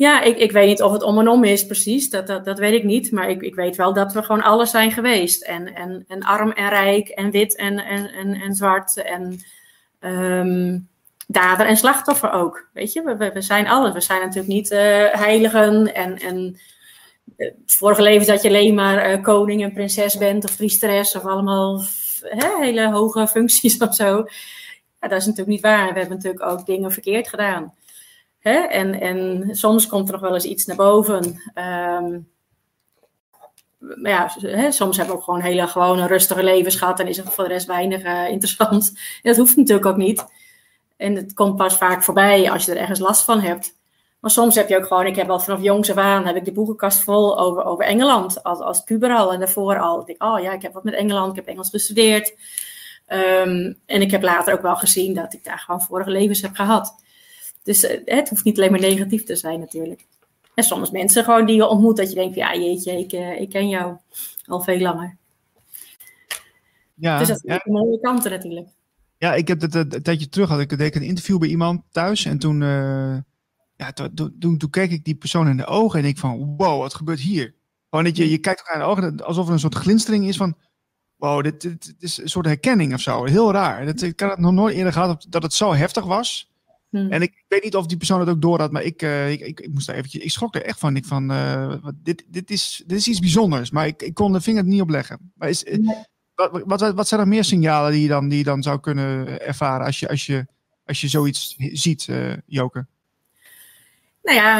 [0.00, 2.58] Ja, ik, ik weet niet of het om en om is precies, dat, dat, dat
[2.58, 3.12] weet ik niet.
[3.12, 5.42] Maar ik, ik weet wel dat we gewoon alles zijn geweest.
[5.42, 9.40] En, en, en arm en rijk en wit en, en, en, en zwart en
[10.00, 10.88] um,
[11.26, 12.68] dader en slachtoffer ook.
[12.72, 13.92] Weet je, we, we zijn alles.
[13.92, 14.78] We zijn natuurlijk niet uh,
[15.12, 16.18] heiligen en...
[16.18, 16.60] en
[17.36, 21.24] het vorige leven dat je alleen maar uh, koning en prinses bent of priesteres of
[21.24, 21.82] allemaal
[22.60, 24.24] hele hoge functies of zo.
[25.00, 25.92] Ja, dat is natuurlijk niet waar.
[25.92, 27.74] We hebben natuurlijk ook dingen verkeerd gedaan.
[28.40, 28.58] Hè?
[28.58, 31.42] En, en soms komt er nog wel eens iets naar boven.
[31.54, 32.18] Ehm,
[34.02, 37.26] ja, hè, soms hebben we ook gewoon hele gewone rustige levens gehad en is er
[37.26, 38.88] voor de rest weinig uh, interessant.
[38.94, 38.98] En
[39.30, 40.24] dat hoeft natuurlijk ook niet.
[40.96, 43.78] En het komt pas vaak voorbij als je er ergens last van hebt.
[44.20, 46.44] Maar soms heb je ook gewoon, ik heb al vanaf jongs af aan, heb ik
[46.44, 48.42] de boekenkast vol over, over Engeland.
[48.42, 50.00] Als, als puber al en daarvoor al.
[50.00, 52.34] Ik denk, oh ja, ik heb wat met Engeland, ik heb Engels gestudeerd.
[53.06, 56.54] Um, en ik heb later ook wel gezien dat ik daar gewoon vorige levens heb
[56.54, 56.94] gehad.
[57.62, 60.06] Dus uh, het hoeft niet alleen maar negatief te zijn natuurlijk.
[60.54, 63.48] En soms mensen gewoon die je ontmoet, dat je denkt, ja jeetje, ik, uh, ik
[63.48, 63.96] ken jou
[64.46, 65.16] al veel langer.
[66.94, 67.72] Ja, dus dat zijn ja.
[67.72, 68.68] mooie kanten natuurlijk.
[69.18, 72.24] Ja, ik heb het een tijdje terug had ik, deed een interview bij iemand thuis
[72.24, 73.16] en toen, uh,
[73.76, 76.80] ja, toen, toen, toen, keek ik die persoon in de ogen en ik van, wow,
[76.80, 77.54] wat gebeurt hier?
[77.90, 80.36] Gewoon dat je, je kijkt elkaar in de ogen alsof er een soort glinstering is
[80.36, 80.56] van,
[81.16, 83.24] wow, dit, dit, dit, is een soort herkenning of zo.
[83.24, 83.86] Heel raar.
[83.86, 86.49] Dat, ik had het nog nooit eerder gehad dat het zo heftig was.
[86.90, 87.12] Hmm.
[87.12, 89.40] En ik weet niet of die persoon het ook door had, maar ik, uh, ik,
[89.40, 90.96] ik, ik, moest daar eventjes, ik schrok er echt van.
[90.96, 94.40] Ik van, uh, dit, dit, is, dit is iets bijzonders, maar ik, ik kon de
[94.40, 95.32] vinger niet opleggen.
[95.34, 95.96] Maar is, nee.
[96.34, 99.40] wat, wat, wat zijn er meer signalen die je dan, die je dan zou kunnen
[99.40, 100.46] ervaren als je, als je,
[100.86, 102.86] als je zoiets ziet, uh, Joke?
[104.22, 104.58] Nou ja,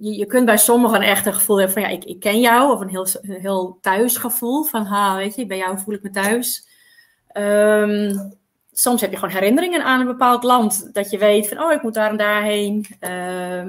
[0.00, 2.72] je, je kunt bij sommigen echt een gevoel hebben van ja, ik, ik ken jou.
[2.72, 6.10] Of een heel, een heel thuisgevoel van ha, weet je, bij jou voel ik me
[6.10, 6.68] thuis.
[7.36, 8.38] Um,
[8.72, 10.94] soms heb je gewoon herinneringen aan een bepaald land.
[10.94, 12.86] Dat je weet van, oh, ik moet daar en daarheen.
[13.00, 13.10] Uh,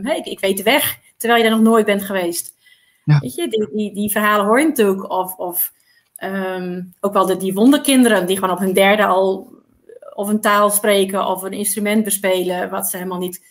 [0.01, 2.55] hey, ik, ik, weet de weg, terwijl je daar nog nooit bent geweest.
[3.03, 3.19] Ja.
[3.19, 5.09] Weet je, die, die, die, verhalen hoor je natuurlijk.
[5.09, 5.73] Of, of
[6.23, 9.53] um, ook wel de, die wonderkinderen die gewoon op hun derde al
[10.13, 12.69] of een taal spreken of een instrument bespelen.
[12.69, 13.45] Wat ze helemaal niet,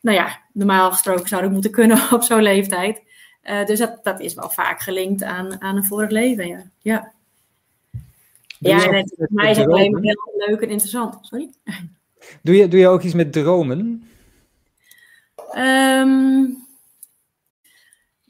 [0.00, 3.02] nou ja, normaal gesproken zouden moeten kunnen op zo'n leeftijd.
[3.42, 6.62] Uh, dus dat, dat is wel vaak gelinkt aan, aan een vorig leven, ja.
[6.78, 7.12] ja.
[8.58, 11.26] Ja, en voor mij is het alleen maar heel leuk en interessant.
[11.26, 11.50] Sorry?
[12.42, 14.08] Doe je, doe je ook iets met dromen?
[15.56, 16.66] Um,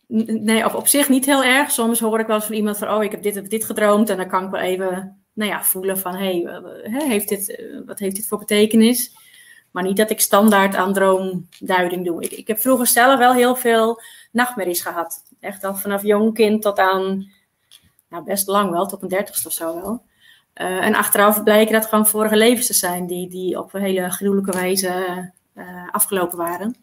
[0.07, 1.70] nee, op, op zich niet heel erg.
[1.70, 4.11] Soms hoor ik wel eens van iemand van, oh, ik heb dit dit gedroomd.
[4.11, 7.98] En dan kan ik wel even, nou ja, voelen van, hé, hey, heeft dit, wat
[7.98, 9.15] heeft dit voor betekenis?
[9.70, 12.23] Maar niet dat ik standaard aan droomduiding doe.
[12.23, 14.01] Ik, ik heb vroeger zelf wel heel veel
[14.32, 15.23] nachtmerries gehad.
[15.40, 17.31] Echt al vanaf jong kind tot aan,
[18.09, 20.03] nou best lang wel, tot een dertigste of zo wel.
[20.60, 24.10] Uh, en achteraf blijken dat gewoon vorige levens te zijn die, die op een hele
[24.10, 26.76] gruwelijke wijze uh, afgelopen waren.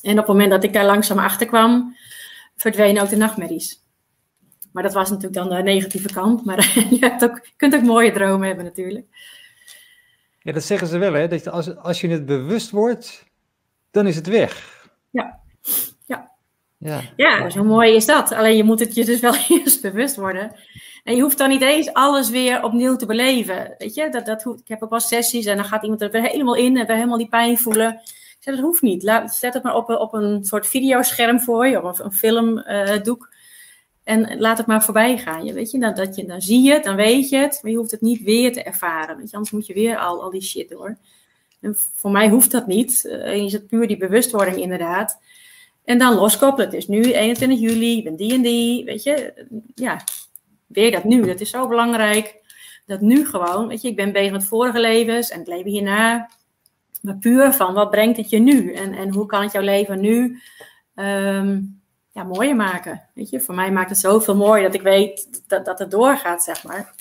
[0.00, 1.96] En op het moment dat ik daar langzaam achter kwam,
[2.56, 3.82] verdwenen ook de nachtmerries.
[4.72, 6.44] Maar dat was natuurlijk dan de negatieve kant.
[6.44, 6.58] Maar
[6.90, 9.06] je, hebt ook, kunt ook mooie dromen hebben natuurlijk.
[10.38, 11.28] Ja, dat zeggen ze wel, hè?
[11.28, 13.24] Dat als, als je het bewust wordt,
[13.90, 14.86] dan is het weg.
[15.10, 15.40] Ja.
[16.06, 16.30] Ja.
[16.78, 18.32] Ja, ja zo mooi is dat.
[18.32, 20.52] Alleen je moet het je dus wel eerst bewust worden.
[21.04, 23.74] En je hoeft dan niet eens alles weer opnieuw te beleven.
[23.78, 26.22] Weet je, dat, dat ik heb ook wel sessies en dan gaat iemand er weer
[26.22, 27.92] helemaal in en weer helemaal die pijn voelen.
[28.02, 29.02] Ik zeg, dat hoeft niet.
[29.02, 33.32] Laat, zet het maar op, op een soort videoscherm voor je, of een filmdoek.
[34.04, 35.44] en laat het maar voorbij gaan.
[35.44, 37.70] Je, weet je, dat, dat je, dan zie je het, dan weet je het, maar
[37.70, 39.16] je hoeft het niet weer te ervaren.
[39.16, 40.98] Weet je, anders moet je weer al, al die shit door.
[41.60, 43.00] En voor mij hoeft dat niet.
[43.24, 45.20] Je zet puur die bewustwording inderdaad.
[45.84, 46.66] En dan loskoppelen.
[46.66, 48.84] Het is nu 21 juli, ik ben die en die.
[48.84, 50.04] Weet je, ja,
[50.66, 51.26] weer dat nu.
[51.26, 52.42] Dat is zo belangrijk.
[52.86, 56.30] Dat nu gewoon, weet je, ik ben bezig met vorige levens en het leven hierna.
[57.00, 58.72] Maar puur van wat brengt het je nu?
[58.72, 60.40] En, en hoe kan het jouw leven nu
[60.94, 61.80] um,
[62.12, 63.02] ja, mooier maken?
[63.14, 66.42] Weet je, voor mij maakt het zoveel mooi dat ik weet dat, dat het doorgaat,
[66.42, 66.94] zeg maar.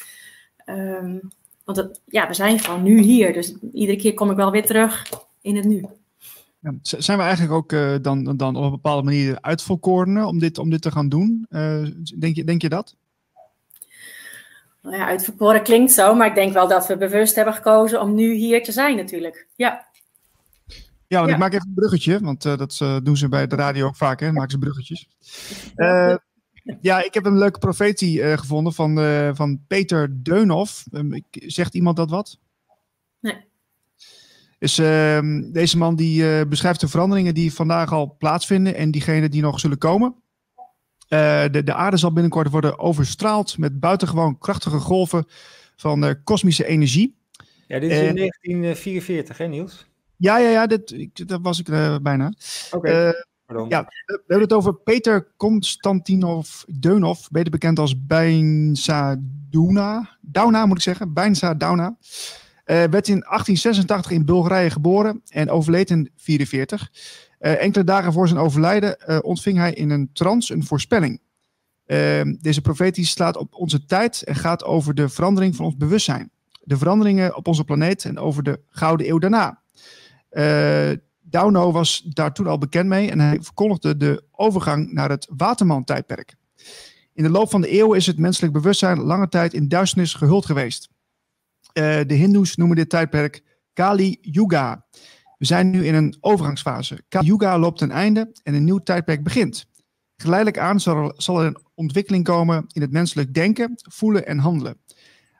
[0.65, 1.19] Um,
[1.63, 3.33] want het, ja, we zijn gewoon nu hier.
[3.33, 5.09] Dus iedere keer kom ik wel weer terug
[5.41, 5.85] in het nu.
[6.59, 10.57] Ja, zijn we eigenlijk ook uh, dan, dan op een bepaalde manier uitvolkorenen om dit,
[10.57, 11.45] om dit te gaan doen?
[11.49, 11.87] Uh,
[12.19, 12.95] denk, je, denk je dat?
[14.83, 18.15] Nou ja, uitverkoren klinkt zo, maar ik denk wel dat we bewust hebben gekozen om
[18.15, 19.47] nu hier te zijn natuurlijk.
[19.55, 19.87] Ja.
[21.07, 23.55] Ja, want ik maak even een bruggetje, want uh, dat uh, doen ze bij de
[23.55, 24.31] radio ook vaak, hè?
[24.31, 25.07] Maken ze bruggetjes.
[25.75, 26.15] Uh,
[26.81, 28.95] ja, ik heb een leuke profetie gevonden van,
[29.35, 30.85] van Peter Deunhoff.
[30.91, 32.39] Um, zegt iemand dat wat?
[33.19, 33.45] Nee.
[34.59, 39.41] Dus ehm, deze man die beschrijft de veranderingen die vandaag al plaatsvinden en diegenen die
[39.41, 40.22] nog zullen komen.
[41.13, 45.25] Uh, de, de aarde zal binnenkort worden overstraald met buitengewoon krachtige golven
[45.75, 47.15] van uh, kosmische energie.
[47.67, 49.85] Ja, dit is in 1944, hè Niels?
[50.17, 52.33] Ja, ja, ja, dit, dat was ik uh, bijna.
[52.71, 53.13] Oké.
[53.47, 53.67] Okay.
[53.69, 59.15] ja, we hebben het over Peter Konstantinov Deunov, beter bekend als Bijnsa
[59.49, 60.17] Douna.
[60.21, 61.97] Dauna moet ik zeggen, Bijnsa Dauna.
[62.63, 66.91] Werd in 1886 in Bulgarije geboren en overleed in 1944.
[67.39, 71.21] Uh, enkele dagen voor zijn overlijden uh, ontving hij in een trance een voorspelling.
[71.85, 76.31] Uh, deze profetie slaat op onze tijd en gaat over de verandering van ons bewustzijn.
[76.63, 79.61] De veranderingen op onze planeet en over de gouden eeuw daarna.
[80.29, 80.91] Eh,
[81.21, 86.35] Dauno was daar toen al bekend mee en hij verkondigde de overgang naar het Waterman-tijdperk.
[87.13, 90.45] In de loop van de eeuwen is het menselijk bewustzijn lange tijd in duisternis gehuld
[90.45, 90.89] geweest.
[91.73, 93.43] Uh, de Hindoes noemen dit tijdperk
[93.73, 94.85] Kali Yuga.
[95.37, 97.03] We zijn nu in een overgangsfase.
[97.07, 99.65] Kali Yuga loopt ten einde en een nieuw tijdperk begint.
[100.15, 104.77] Geleidelijk aan zal er, een ontwikkeling komen in het menselijk denken, voelen en handelen.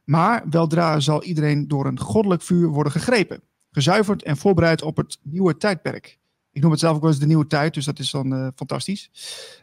[0.06, 3.42] Maar weldra zal iedereen door een goddelijk vuur worden gegrepen,
[3.72, 6.20] gezuiverd en voorbereid op het nieuwe tijdperk.
[6.52, 8.48] Ik noem het zelf ook wel eens de nieuwe tijd, dus dat is dan uh,
[8.56, 9.12] fantastisch.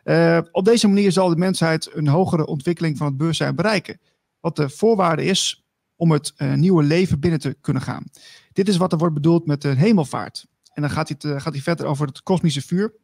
[0.04, 4.00] Uh, op deze manier zal de mensheid een hogere ontwikkeling van het bewustzijn bereiken.
[4.40, 5.69] Wat de voorwaarde is
[6.00, 8.04] om het uh, nieuwe leven binnen te kunnen gaan.
[8.52, 10.46] Dit is wat er wordt bedoeld met de hemelvaart.
[10.72, 12.94] En dan gaat hij, gaat hij verder over het kosmische vuur.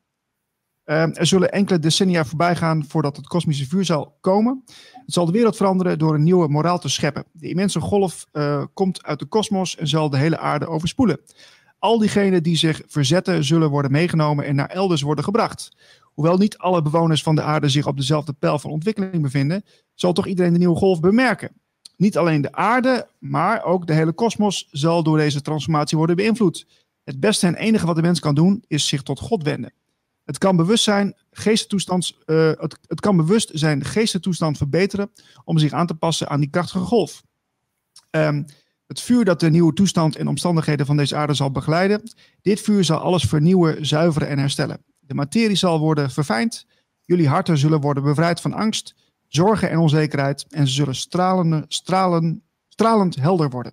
[0.84, 4.62] er zullen enkele decennia voorbij gaan voordat het kosmische vuur zal komen.
[4.92, 7.24] Het zal de wereld veranderen door een nieuwe moraal te scheppen.
[7.32, 8.26] De immense golf
[8.74, 11.20] komt uit de kosmos en zal de hele aarde overspoelen.
[11.78, 15.76] Al diegenen die zich verzetten zullen worden meegenomen en naar elders worden gebracht.
[16.02, 19.64] Hoewel niet alle bewoners van de aarde zich op dezelfde pijl van ontwikkeling bevinden,
[19.94, 21.50] zal toch iedereen de nieuwe golf bemerken.
[21.96, 26.66] Niet alleen de aarde, maar ook de hele kosmos zal door deze transformatie worden beïnvloed.
[27.04, 29.72] Het beste en enige wat de mens kan doen, is zich tot God wenden.
[30.24, 32.52] Het kan bewust zijn, geestetoestand, uh,
[32.86, 35.10] het, kan bewust zijn geestetoestand verbeteren
[35.44, 37.22] om zich aan te passen aan die krachtige golf.
[38.10, 38.44] Um,
[38.86, 42.02] het vuur dat de nieuwe toestand en omstandigheden van deze aarde zal begeleiden.
[42.42, 44.84] Dit vuur zal alles vernieuwen, zuiveren en herstellen.
[44.98, 46.66] De materie zal worden verfijnd.
[47.04, 48.94] Jullie harten zullen worden bevrijd van angst,
[49.28, 50.46] zorgen en onzekerheid.
[50.48, 53.72] En ze zullen stralen, stralen, stralend helder worden.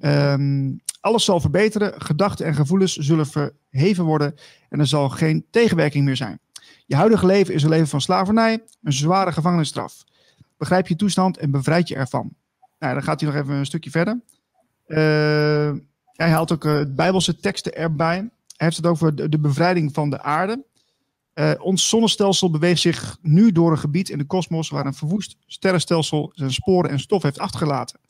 [0.00, 2.02] Um, alles zal verbeteren.
[2.02, 4.34] Gedachten en gevoelens zullen verheven worden.
[4.68, 6.40] En er zal geen tegenwerking meer zijn.
[6.86, 10.04] Je huidige leven is een leven van slavernij, een zware gevangenisstraf.
[10.56, 12.34] Begrijp je toestand en bevrijd je ervan.
[12.78, 14.20] Nou, dan gaat hij nog even een stukje verder.
[14.86, 14.98] Uh,
[16.12, 18.16] hij haalt ook uh, Bijbelse teksten erbij.
[18.16, 20.64] Hij heeft het over de bevrijding van de aarde.
[21.40, 25.36] Uh, ons zonnestelsel beweegt zich nu door een gebied in de kosmos waar een verwoest
[25.46, 28.00] sterrenstelsel zijn sporen en stof heeft achtergelaten.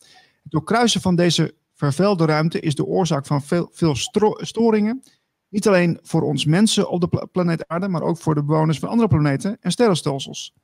[0.42, 3.94] Het doorkruisen van deze vervuilde ruimte is de oorzaak van veel, veel
[4.36, 5.02] storingen.
[5.48, 8.88] Niet alleen voor ons mensen op de planeet aarde, maar ook voor de bewoners van
[8.88, 10.54] andere planeten en sterrenstelsels.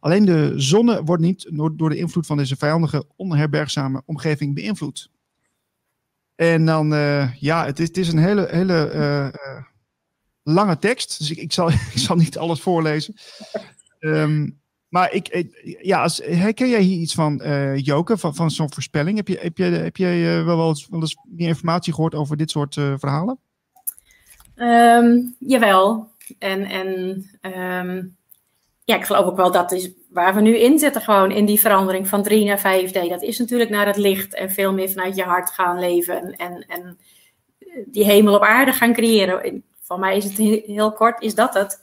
[0.00, 5.10] Alleen de zonne wordt niet door de invloed van deze vijandige, onherbergzame omgeving beïnvloed.
[6.34, 9.64] En dan, uh, ja, het is, het is, een hele, hele uh,
[10.46, 13.14] lange tekst, dus ik, ik, zal, ik zal niet alles voorlezen.
[14.00, 15.46] Um, maar ik,
[15.82, 17.42] ja, als, herken jij hier iets van,
[17.76, 19.16] Joke, van, van zo'n voorspelling?
[19.16, 22.36] Heb je, heb je, heb je wel, wel, eens, wel eens meer informatie gehoord over
[22.36, 23.38] dit soort verhalen?
[24.56, 26.10] Um, jawel.
[26.38, 26.88] En, en
[27.40, 28.16] um,
[28.84, 31.60] ja, ik geloof ook wel dat is waar we nu in zitten, gewoon in die
[31.60, 33.08] verandering van 3 naar 5D.
[33.08, 36.64] Dat is natuurlijk naar het licht en veel meer vanuit je hart gaan leven en,
[36.68, 36.98] en
[37.86, 39.62] die hemel op aarde gaan creëren.
[39.86, 40.36] Van mij is het
[40.66, 41.80] heel kort, is dat het.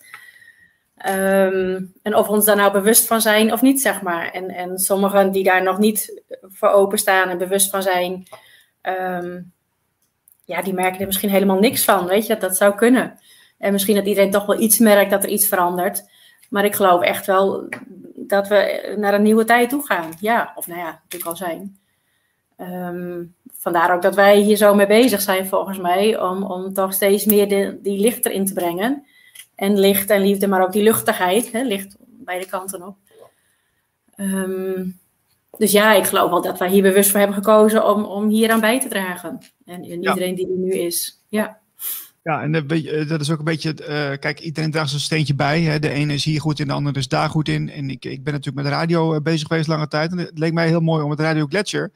[1.06, 4.32] Um, en of we ons daar nou bewust van zijn of niet, zeg maar.
[4.32, 8.28] En, en sommigen die daar nog niet voor openstaan en bewust van zijn,
[8.82, 9.52] um,
[10.46, 12.08] ja, die merken er misschien helemaal niks van.
[12.08, 13.20] Weet je, dat, dat zou kunnen.
[13.58, 16.10] En misschien dat iedereen toch wel iets merkt dat er iets verandert.
[16.50, 17.70] Maar ik geloof echt wel
[18.16, 20.12] dat we naar een nieuwe tijd toe gaan.
[20.20, 21.78] Ja, of nou ja, natuurlijk al zijn.
[22.58, 26.94] Um, vandaar ook dat wij hier zo mee bezig zijn, volgens mij, om, om toch
[26.94, 29.06] steeds meer de, die licht erin te brengen.
[29.56, 32.96] En licht en liefde, maar ook die luchtigheid, hè, licht beide kanten op.
[34.18, 35.00] Um,
[35.58, 38.52] dus ja, ik geloof wel dat wij hier bewust voor hebben gekozen om, om hier
[38.52, 39.40] aan bij te dragen.
[39.66, 40.36] En, en iedereen ja.
[40.36, 41.24] die er nu is.
[41.28, 41.62] Ja.
[42.24, 45.62] Ja, en uh, dat is ook een beetje, uh, kijk, iedereen draagt zijn steentje bij.
[45.62, 45.80] Hè.
[45.80, 47.70] De ene is hier goed in, de andere is daar goed in.
[47.70, 50.12] En ik, ik ben natuurlijk met radio bezig geweest lange tijd.
[50.12, 51.92] En het leek mij heel mooi om met Radio Gletscher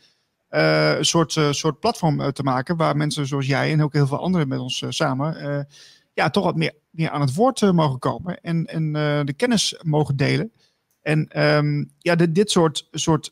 [0.50, 2.78] een soort, soort platform te maken.
[2.78, 5.68] Waar mensen zoals jij en ook heel veel anderen met ons samen,
[6.14, 8.42] ja, toch wat meer, meer aan het woord mogen komen.
[8.42, 8.92] En, en
[9.26, 10.52] de kennis mogen delen.
[11.02, 13.26] En um, ja, dit, dit soort, soort,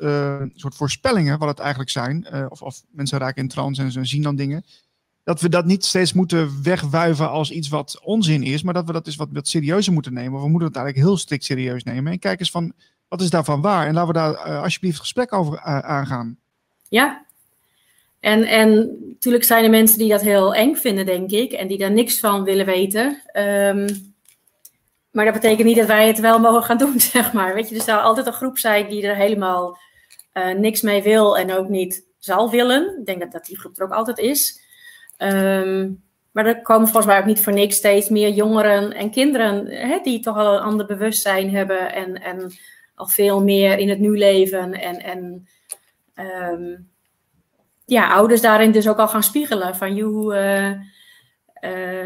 [0.54, 4.22] soort voorspellingen, wat het eigenlijk zijn, of, of mensen raken in trance en ze zien
[4.22, 4.64] dan dingen
[5.26, 8.92] dat we dat niet steeds moeten wegwuiven als iets wat onzin is, maar dat we
[8.92, 10.42] dat eens wat, wat serieuzer moeten nemen.
[10.42, 12.12] We moeten het eigenlijk heel strikt serieus nemen.
[12.12, 12.74] En kijk eens van,
[13.08, 13.88] wat is daarvan waar?
[13.88, 16.38] En laten we daar alsjeblieft gesprek over aangaan.
[16.96, 17.26] Ja,
[18.20, 21.78] en, en natuurlijk zijn er mensen die dat heel eng vinden, denk ik, en die
[21.78, 23.22] daar niks van willen weten.
[23.34, 24.14] Um,
[25.12, 27.54] maar dat betekent niet dat wij het wel mogen gaan doen, zeg maar.
[27.54, 29.78] Weet je, er zal altijd een groep zijn die er helemaal
[30.34, 33.00] uh, niks mee wil en ook niet zal willen.
[33.00, 34.60] Ik denk dat, dat die groep er ook altijd is.
[35.18, 39.68] Um, maar er komen volgens mij ook niet voor niks steeds meer jongeren en kinderen
[39.68, 42.52] hè, die toch al een ander bewustzijn hebben en, en
[42.96, 44.74] al veel meer in het nu leven.
[44.74, 45.48] En, en
[46.16, 46.90] um,
[47.86, 50.72] ja, ouders daarin dus ook al gaan spiegelen van joh, uh,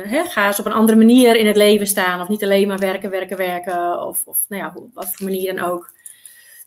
[0.04, 2.22] hè, ga eens op een andere manier in het leven staan.
[2.22, 4.08] Of niet alleen maar werken, werken, werken.
[4.08, 5.94] Of, of nou ja, op wat voor manier dan ook.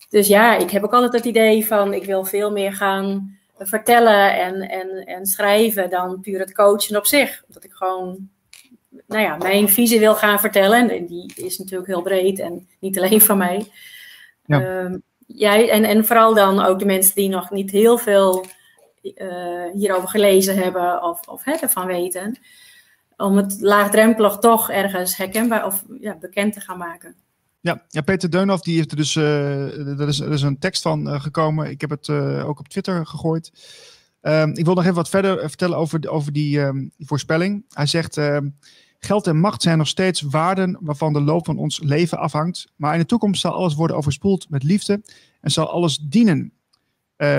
[0.08, 4.34] Dus ja, ik heb ook altijd het idee van ik wil veel meer gaan vertellen
[4.34, 7.44] en, en, en schrijven dan puur het coachen op zich.
[7.48, 8.28] Dat ik gewoon
[9.06, 10.90] nou ja, mijn visie wil gaan vertellen.
[10.90, 13.66] En die is natuurlijk heel breed en niet alleen van mij.
[14.46, 14.60] Ja.
[14.60, 14.98] Ehm,
[15.34, 18.44] jij, en, en vooral dan ook de mensen die nog niet heel veel
[19.02, 22.38] uh, hierover gelezen hebben of, of hè, ervan weten.
[23.16, 27.14] Om het laagdrempelig toch ergens herkenbaar of ja, bekend te gaan maken.
[27.60, 31.08] Ja, ja, Peter Deunhoff, die heeft er dus, uh, is, er is een tekst van
[31.08, 31.70] uh, gekomen.
[31.70, 32.08] Ik heb het
[32.44, 33.52] ook op Twitter gegooid.
[34.20, 37.64] Ehm, ik wil nog even wat verder vertellen over, over die, die voorspelling.
[37.68, 38.48] Hij zegt, ehm,
[39.04, 42.72] geld en macht zijn nog steeds waarden waarvan de loop van ons leven afhangt.
[42.76, 45.02] Maar in de toekomst zal alles worden overspoeld met liefde
[45.40, 46.52] en zal alles dienen.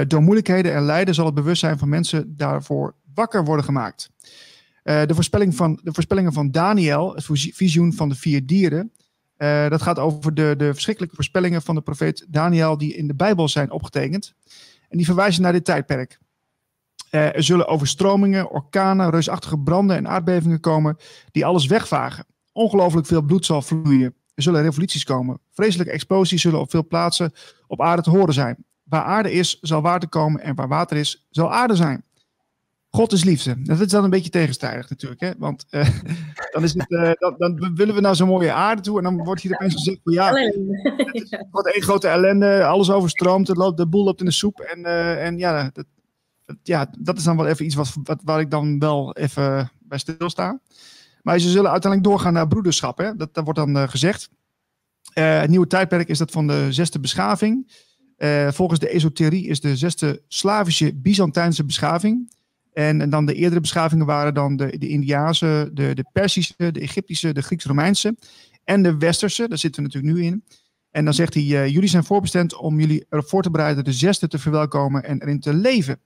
[0.08, 4.10] door moeilijkheden en lijden zal het bewustzijn van mensen daarvoor wakker worden gemaakt.
[4.84, 8.92] de, voorspelling van, de voorspellingen van Daniel, het visioen van de vier dieren
[9.38, 13.16] uh, dat gaat over de, de verschrikkelijke voorspellingen van de profeet Daniel die in de
[13.16, 14.34] Bijbel zijn opgetekend.
[14.90, 16.20] En die verwijzen naar dit tijdperk.
[17.16, 20.98] Uh, er zullen overstromingen, orkanen, reusachtige branden en aardbevingen komen
[21.32, 22.26] die alles wegvagen.
[22.52, 24.16] Ongelooflijk veel bloed zal vloeien.
[24.36, 25.40] Er zullen revoluties komen.
[25.52, 27.34] Vreselijke explosies zullen op veel plaatsen
[27.68, 28.66] op aarde te horen zijn.
[28.84, 32.04] Waar aarde is, zal water komen en waar water is, zal aarde zijn.
[32.90, 33.62] God is liefde.
[33.62, 35.22] Dat is dan een beetje tegenstrijdig natuurlijk.
[35.22, 35.32] Hè?
[35.38, 35.90] Want uh,
[36.54, 38.98] dan, is het, uh, dan, dan, willen we naar zo'n mooie aarde toe.
[38.98, 42.64] En dan wordt hier opeens gezegd: van, ja, het wordt één grote ellende.
[42.64, 43.48] Alles overstroomt.
[43.48, 44.60] Het loopt, de boel loopt in de soep.
[44.60, 45.86] En, uh, en ja, dat,
[46.64, 49.98] ja, dat is dan wel even iets wat, wat, waar ik dan wel even bij
[49.98, 50.60] stilsta.
[51.22, 52.98] Maar ze zullen uiteindelijk doorgaan naar broederschap.
[52.98, 53.16] Hè?
[53.16, 54.30] Dat, wordt dan gezegd.
[55.14, 57.72] het nieuwe tijdperk is dat van de zesde beschaving.
[58.50, 62.32] volgens de esoterie is de zesde Slavische Byzantijnse beschaving
[62.74, 66.80] en, en, dan de eerdere beschavingen waren dan de, de Indiaanse, de, de Persische, de
[66.80, 68.16] Egyptische, de Grieks-Romeinse
[68.64, 69.48] en de Westerse.
[69.48, 70.44] Daar zitten we natuurlijk nu in.
[70.94, 74.28] En dan zegt hij, uh, jullie zijn voorbestemd om jullie ervoor te bereiden de zesde
[74.28, 76.00] te verwelkomen en erin te leven.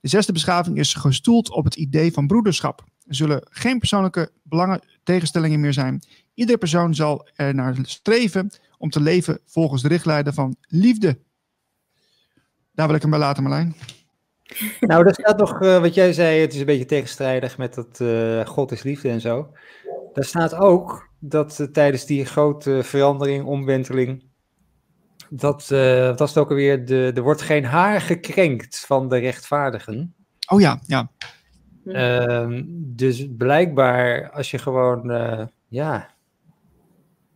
[0.00, 2.84] De zesde beschaving is gestoeld op het idee van broederschap.
[3.06, 6.02] Er zullen geen persoonlijke belangen tegenstellingen meer zijn.
[6.34, 11.18] Iedere persoon zal er naar streven om te leven volgens de richtlijnen van liefde.
[12.72, 13.74] Daar wil ik hem bij laten, Marlijn.
[14.80, 18.00] Nou, er staat nog, uh, wat jij zei, het is een beetje tegenstrijdig met dat
[18.00, 19.50] uh, God is liefde en zo.
[20.12, 24.30] Daar staat ook dat tijdens die grote verandering, omwenteling,
[25.36, 30.14] dat, wat was het ook alweer, de, er wordt geen haar gekrenkt van de rechtvaardigen.
[30.48, 31.10] Oh ja, ja.
[31.86, 35.10] Ehm, dus blijkbaar, als je gewoon,
[35.68, 36.14] ja,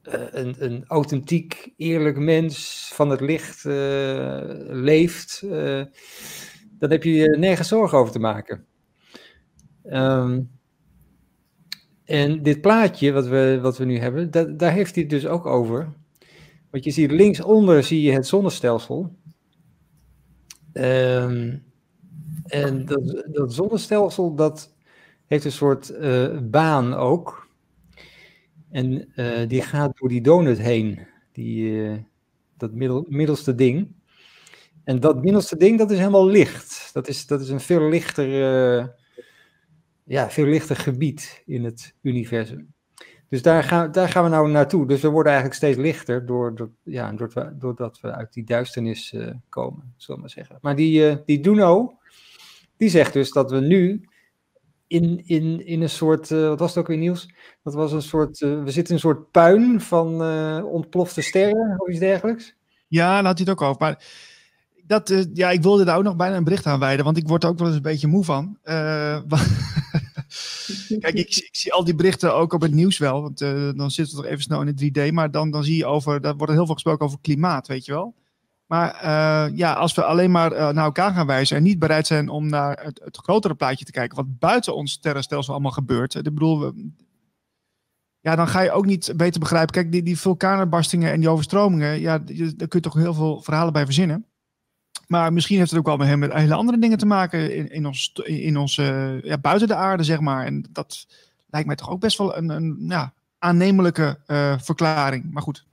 [0.02, 3.64] een, een authentiek, eerlijk mens van het licht
[4.68, 5.44] leeft
[6.78, 8.64] dan heb je nergens zorgen over te maken.
[9.84, 10.50] Um,
[12.04, 15.26] en dit plaatje wat we, wat we nu hebben, dat, daar heeft hij het dus
[15.26, 15.92] ook over.
[16.76, 19.16] Want je ziet linksonder zie je het zonnestelsel.
[20.72, 21.64] Um,
[22.44, 24.74] en dat, dat, zonnestelsel dat
[25.26, 27.48] heeft een soort uh, baan ook.
[28.70, 31.06] En uh, die gaat door die donut heen.
[31.32, 31.96] Die, uh,
[32.56, 33.88] dat middel, middelste ding.
[34.84, 36.90] En dat middelste ding, dat is helemaal licht.
[36.92, 38.28] Dat is, dat is een veel lichter,
[40.04, 42.74] ja, veel lichter gebied in het universum.
[43.28, 44.86] Dus daar gaan, daar gaan we nou naartoe.
[44.86, 47.14] Dus we worden eigenlijk steeds lichter doordat, ja,
[47.58, 50.58] doordat we uit die duisternis uh, komen, zullen we maar zeggen.
[50.60, 51.98] Maar die, uh, die Duno,
[52.76, 54.08] die zegt dus dat we nu
[54.86, 57.28] in, in, in een soort, wat was het ook weer nieuws?
[57.62, 60.22] Dat was een soort, we zitten in een soort puin van
[60.64, 62.56] ontplofte sterren of iets dergelijks.
[62.88, 63.80] Ja, daar had hij het ook over.
[63.80, 64.04] Maar
[64.86, 67.42] dat, ja, ik wilde daar ook nog bijna een bericht aan wijden, want ik word
[67.42, 68.58] er ook wel eens een beetje moe van.
[71.00, 73.90] Kijk, ik, ik, zie al die berichten ook op het nieuws wel, want uh, dan
[73.90, 76.36] zitten we toch even snel in de 3D, maar dan, dan zie je over, daar
[76.36, 78.14] wordt heel veel gesproken over klimaat, weet je wel.
[78.66, 79.04] Maar
[79.54, 82.82] ja, als we alleen maar naar elkaar gaan wijzen en niet bereid zijn om naar
[82.82, 86.14] het, het, grotere plaatje te kijken, wat buiten ons sterrenstelsel allemaal gebeurt.
[86.14, 86.72] Ik bedoel,
[88.26, 89.74] ja, dan ga je ook niet beter begrijpen.
[89.74, 93.72] Kijk, die, die vulkanenbarstingen en die overstromingen, ja, daar kun je toch heel veel verhalen
[93.72, 94.26] bij verzinnen.
[95.06, 97.86] Maar misschien heeft het ook wel met, met hele andere dingen te maken in, in
[97.86, 98.74] ons, in ons
[99.22, 100.46] ja, buiten de aarde, zeg maar.
[100.46, 101.06] En dat
[101.50, 105.32] lijkt mij toch ook best wel een, een ja, aannemelijke uh, verklaring.
[105.32, 105.64] Maar goed.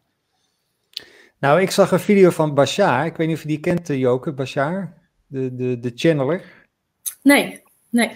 [1.38, 3.06] Nou, ik zag een video van Bashar.
[3.06, 4.94] Ik weet niet of je die kent, uh, Joke, Bashar,
[5.28, 6.44] de, de, de channeler.
[7.22, 8.10] Nee, nee.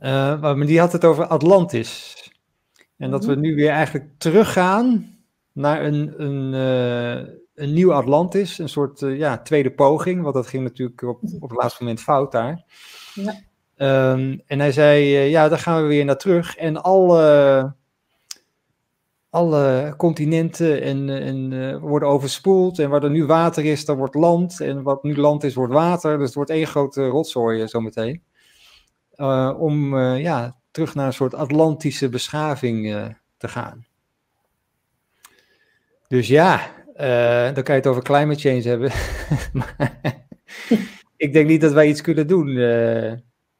[0.00, 2.14] Uh, maar die had het over Atlantis.
[2.96, 3.40] En dat we mhm.
[3.40, 5.16] nu weer eigenlijk teruggaan
[5.52, 6.54] naar een, een,
[7.56, 11.48] een nieuw Atlantis, een soort uh, ja, tweede poging, want dat ging natuurlijk op, op
[11.48, 12.64] het laatste moment fout daar.
[13.14, 13.44] Ja.
[13.76, 16.56] Ehm, en hij zei, eh, ja, daar gaan we weer naar terug.
[16.56, 17.74] En alle,
[19.30, 22.78] alle continenten en, en, eh, worden overspoeld.
[22.78, 24.60] En waar er nu water is, daar wordt land.
[24.60, 26.16] En wat nu land is, wordt water.
[26.16, 28.22] Dus het wordt één grote rotzooi eh, zometeen.
[29.58, 33.06] Om ja, terug naar een soort Atlantische beschaving
[33.36, 33.86] te gaan.
[36.08, 36.70] Dus ja,
[37.54, 38.90] dan kan je het over climate change hebben.
[41.26, 42.48] ik denk niet dat wij iets kunnen doen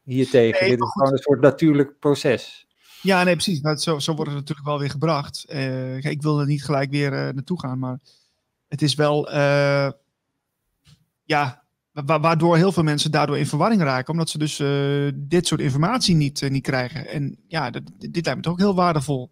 [0.02, 0.60] hier tegen.
[0.60, 2.66] Nee, Dit is gewoon een soort natuurlijk proces.
[3.02, 3.60] Ja, nee, precies.
[3.60, 5.44] Nou, zo, zo wordt het natuurlijk wel weer gebracht.
[5.48, 7.98] Uh, ik wil er niet gelijk weer uh, naartoe gaan, maar
[8.68, 9.90] het is wel, uh,
[11.24, 14.56] ja, wa waardoor heel veel mensen daardoor in verwarring raken, omdat ze dus
[15.14, 17.06] dit soort informatie niet, niet krijgen.
[17.06, 19.30] En ja, dit lijkt me toch ook heel waardevol.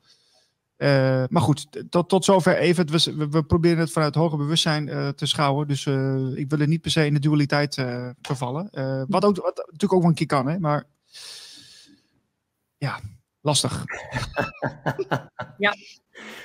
[1.28, 2.86] Maar goed, tot, tot zover even.
[2.86, 5.69] We, we, proberen het vanuit hoger bewustzijn te schouwen.
[5.69, 5.86] Dus
[6.36, 7.85] ik wil er niet per se in de dualiteit
[8.23, 8.69] vervallen.
[9.09, 10.59] wat, ook, wat natuurlijk ook wel een keer kan, hè?
[10.59, 10.85] maar
[12.77, 13.01] ja,
[13.40, 13.85] lastig.
[15.59, 15.74] ja.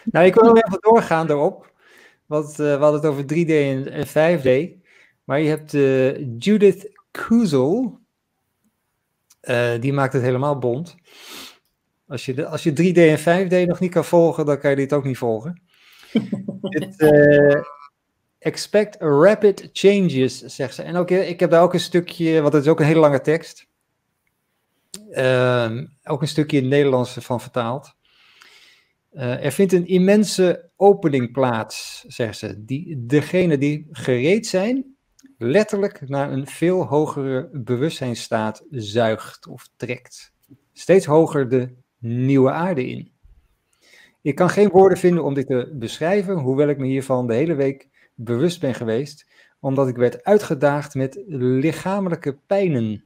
[0.03, 1.71] Nou, ik wil nog even doorgaan daarop.
[2.25, 4.81] Want uh, we hadden het over 3D en, 5D.
[5.23, 7.99] Maar je hebt uh, Judith Kuzel.
[9.41, 10.95] Uh, die maakt het helemaal bond.
[12.09, 14.75] Als je, de, als je 3D en 5D nog niet kan volgen, dan kan je
[14.75, 15.61] dit ook niet volgen.
[18.39, 20.83] expect rapid changes, zegt ze.
[20.83, 23.21] En ook, ik heb daar ook een stukje, want het is ook een hele lange
[23.21, 23.67] tekst.
[25.11, 27.93] Uh, ook een stukje in het Nederlands van vertaald.
[29.13, 32.65] Uh, er vindt een immense opening plaats, zegt ze.
[32.65, 34.95] Die, degenen die gereed zijn,
[35.37, 40.33] letterlijk naar een veel hogere bewustzijnstaat zuigt of trekt.
[40.73, 43.11] Steeds hoger de nieuwe aarde in.
[44.21, 47.55] Ik kan geen woorden vinden om dit te beschrijven, hoewel ik me hiervan de hele
[47.55, 49.25] week bewust ben geweest,
[49.59, 53.03] omdat ik werd uitgedaagd met lichamelijke pijnen.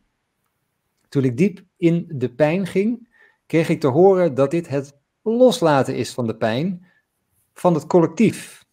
[1.10, 3.10] Toen ik diep in de pijn ging,
[3.46, 6.86] kreeg ik te horen dat dit het loslaten is van de pijn,
[7.54, 8.66] van het collectief.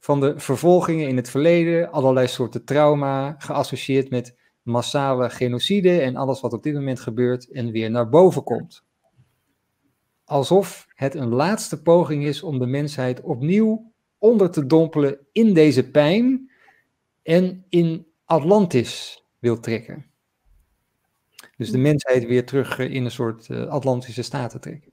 [0.00, 6.40] Van de vervolgingen in het verleden, allerlei soorten trauma, geassocieerd met massale genocide en alles
[6.40, 8.86] wat op dit moment gebeurt en weer naar boven komt.
[10.28, 15.90] Alsof het een laatste poging is om de mensheid opnieuw onder te dompelen in deze
[15.90, 16.50] pijn
[17.22, 20.06] en in Atlantis wil trekken.
[21.56, 24.92] Dus de mensheid weer terug eh, in een soort uh, Atlantische staat te trekken.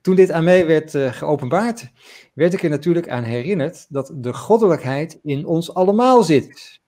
[0.00, 1.90] Toen dit aan mij werd uh, geopenbaard,
[2.34, 6.80] werd ik er natuurlijk aan herinnerd dat de goddelijkheid in ons allemaal zit.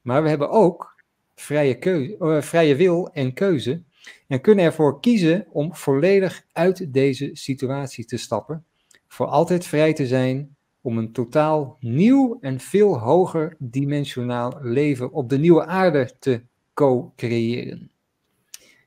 [0.00, 1.02] Maar we hebben ook
[1.34, 3.82] vrije, keuze, vrije wil en keuze
[4.28, 8.64] en kunnen ervoor kiezen om volledig uit deze situatie te stappen,
[9.08, 15.28] voor altijd vrij te zijn om een totaal nieuw en veel hoger dimensionaal leven op
[15.28, 16.42] de nieuwe aarde te
[16.74, 17.90] co-creëren.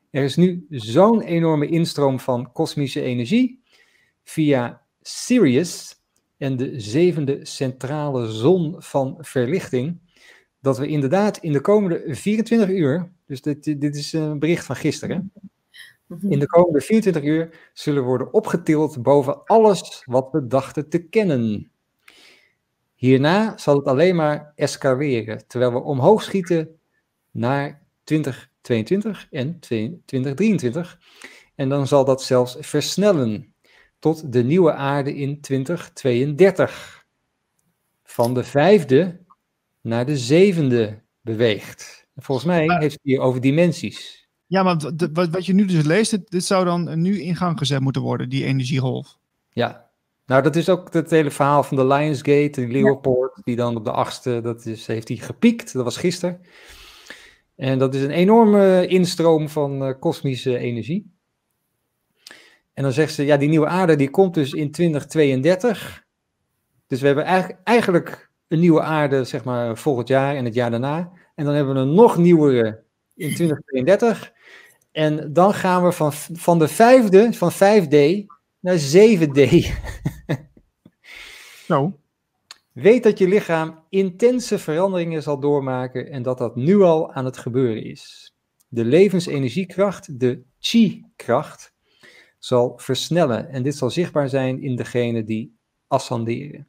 [0.10, 3.62] Er is nu zo'n enorme instroom van kosmische energie
[4.24, 5.96] via Sirius
[6.38, 10.00] en de zevende centrale zon van verlichting,
[10.66, 14.76] dat we inderdaad in de komende 24 uur, dus dit, dit is een bericht van
[14.76, 15.32] gisteren,
[16.08, 16.32] mhm.
[16.32, 21.72] in de komende 24 uur zullen worden opgetild boven alles wat we dachten te kennen.
[22.96, 26.80] Hierna zal het alleen maar escaleren, terwijl we omhoog schieten
[27.32, 29.60] naar 20 2022 en
[30.06, 31.00] 2023.
[31.56, 33.54] En dan zal dat zelfs versnellen
[34.00, 37.06] tot de nieuwe aarde in 2032.
[38.04, 39.20] Van de vijfde
[39.86, 42.08] naar de zevende beweegt.
[42.16, 44.28] Volgens mij heeft het hier over dimensies.
[44.46, 47.80] Ja, maar wat, wat je nu dus leest, dit, zou dan nu in gang gezet
[47.80, 49.18] moeten worden, die energiegolf.
[49.50, 49.90] Ja,
[50.26, 53.84] nou dat is ook het hele verhaal van de Lionsgate, de Leopold, die dan op
[53.84, 56.42] de achtste, dat is, heeft hij gepiekt, dat was gisteren.
[57.56, 61.14] En dat is een enorme instroom van uh, kosmische energie.
[62.74, 66.06] En dan zegt ze, ja, die nieuwe aarde die komt dus in 2032.
[66.88, 70.72] Dus we hebben eigenlijk, eigenlijk een nieuwe aarde, zeg maar, volgend jaar en het jaar
[70.72, 71.12] daarna.
[71.36, 72.84] En dan hebben we een nog nieuwere
[73.16, 74.34] in 2032.
[74.92, 78.26] En dan gaan we van, van de vijfde, van 5D,
[78.60, 79.66] naar 7D.
[81.66, 81.94] Zo.
[82.72, 87.38] Weet dat je lichaam intense veranderingen zal doormaken en dat dat nu al aan het
[87.38, 88.34] gebeuren is.
[88.68, 91.74] De levensenergiekracht, de chi-kracht,
[92.40, 95.58] zal versnellen en dit zal zichtbaar zijn in degenen die
[95.88, 96.68] ascenderen.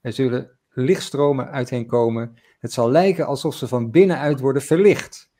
[0.00, 2.36] Er zullen lichtstromen uiteen komen.
[2.58, 5.30] Het zal lijken alsof ze van binnenuit worden verlicht.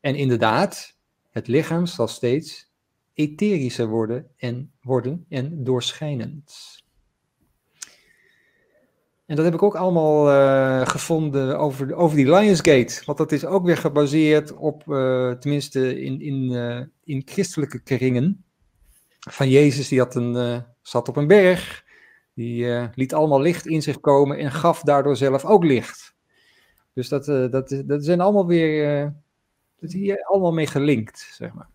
[0.00, 0.96] En inderdaad,
[1.30, 2.72] het lichaam zal steeds
[3.14, 6.76] etherischer worden en, worden en doorschijnend.
[9.26, 13.02] En dat heb ik ook allemaal uh, gevonden over, over die Lionsgate.
[13.04, 18.44] Want dat is ook weer gebaseerd op, uh, tenminste in, in, uh, in christelijke kringen.
[19.18, 21.84] Van Jezus, die had een, zat op een berg.
[22.38, 26.14] Die liet allemaal licht in zich komen en gaf daardoor zelf ook licht.
[26.92, 29.02] Dus dat, dat, dat zijn allemaal weer,
[29.80, 31.68] dat is hier allemaal mee gelinkt, zeg maar.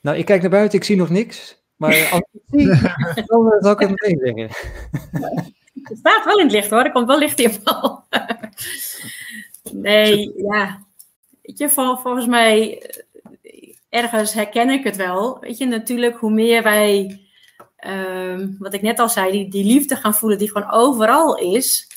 [0.00, 1.62] Nou, ik kijk naar buiten, ik zie nog niks.
[1.76, 2.66] Maar als ik zie,
[3.26, 4.48] dan zal ik het meteen zeggen.
[5.82, 8.04] Het staat wel in het licht hoor, er komt wel licht in val.
[9.72, 10.86] nee, ja.
[11.42, 12.82] Weet je, volgens mij,
[13.88, 15.40] ergens herken ik het wel.
[15.40, 17.20] Weet je, natuurlijk, hoe meer wij,
[17.86, 21.88] um, wat ik net al zei, die, die liefde gaan voelen die gewoon overal is.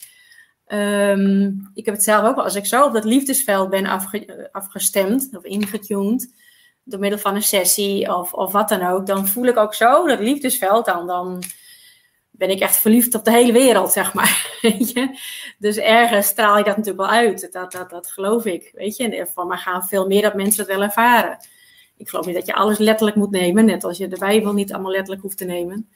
[0.67, 4.49] Um, ik heb het zelf ook wel, als ik zo op dat liefdesveld ben afge,
[4.51, 6.33] afgestemd of ingetuned,
[6.83, 10.07] door middel van een sessie of, of wat dan ook, dan voel ik ook zo
[10.07, 11.07] dat liefdesveld dan.
[11.07, 11.43] dan
[12.41, 14.49] ben ik echt verliefd op de hele wereld, zeg maar.
[15.59, 17.51] Dus ergens straal je dat natuurlijk wel uit.
[17.51, 18.71] Dat, dat, dat geloof ik.
[18.73, 19.17] Weet je?
[19.17, 21.37] En van mij gaan veel meer dat mensen het wel ervaren.
[22.01, 24.73] Ik geloof niet dat je alles letterlijk moet nemen, net als je de Bijbel niet
[24.73, 25.89] allemaal letterlijk hoeft te nemen.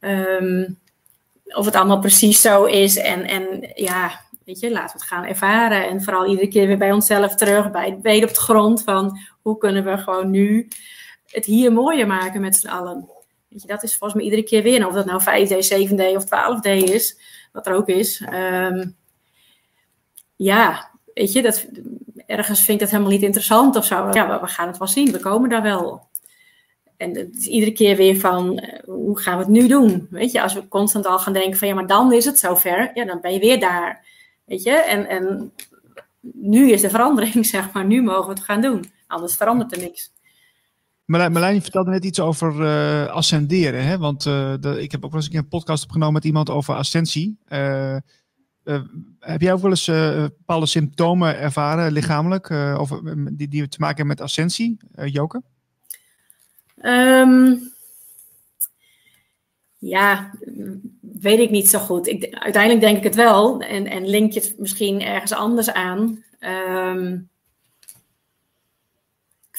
[0.00, 0.78] Um,
[1.44, 2.96] of het allemaal precies zo is.
[2.96, 5.88] En, en ja, weet je, laten we het gaan ervaren.
[5.88, 8.82] En vooral iedere keer weer bij onszelf terug, bij het been op de grond.
[8.82, 10.68] Van hoe kunnen we gewoon nu
[11.26, 13.08] het hier mooier maken met z'n allen.
[13.48, 14.86] Weet je, dat is volgens mij iedere keer weer.
[14.86, 15.52] of dat nou 5D,
[15.90, 17.20] 7D of 12D is,
[17.52, 18.26] wat er ook is.
[18.32, 18.96] Um,
[20.36, 21.66] ja, weet je, dat,
[22.30, 24.08] ergens vind ik dat helemaal niet interessant of zo.
[24.12, 26.08] Ja, we, gaan het wel zien, we komen daar wel.
[26.96, 30.06] En het is iedere keer weer van, eh, hoe gaan we het nu doen?
[30.10, 32.90] Weet je, als we constant al gaan denken van, ja, maar dan is het zover.
[32.94, 34.06] Ja, dan ben je weer daar.
[34.44, 35.52] Weet je, en, en
[36.20, 37.86] nu is de verandering, zeg maar.
[37.86, 38.84] Nu mogen we het gaan doen.
[39.06, 40.12] Anders verandert er niks.
[41.04, 43.84] Marlijn, vertelde net iets over uh, ascenderen.
[43.84, 43.98] Hè?
[43.98, 47.38] Want uh, de, ik heb ook wel eens een podcast opgenomen met iemand over ascensie.
[47.48, 47.96] Uh,
[49.18, 49.84] heb jij ook wel eens
[50.36, 55.42] bepaalde symptomen ervaren, lichamelijk, of, die, die te maken hebben met ascensie, Joke?
[56.82, 57.72] Um,
[59.78, 60.30] ja,
[61.00, 62.06] weet ik niet zo goed.
[62.06, 63.60] Ik, uiteindelijk denk ik het wel.
[63.60, 66.24] En, en link je het misschien ergens anders aan.
[66.40, 67.30] Um,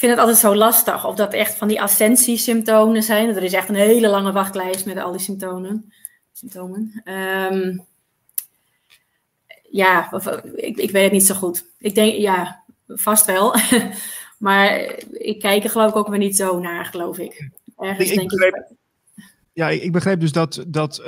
[0.02, 3.30] vind het altijd zo lastig of dat echt van die ascensiesymptomen zijn.
[3.30, 5.94] Er is echt een hele lange wachtlijst met al die symptomen.
[6.32, 7.02] symptomen.
[7.52, 7.86] Um,
[9.72, 10.22] ja,
[10.56, 11.66] ik, ik weet het niet zo goed.
[11.78, 13.56] Ik denk, ja, vast wel.
[14.38, 14.80] maar
[15.12, 17.50] ik kijk er geloof ik ook weer niet zo naar, geloof ik.
[17.78, 18.80] Ergens ik, denk ik...
[19.54, 21.06] Ja, ik begreep dus dat, dat, uh,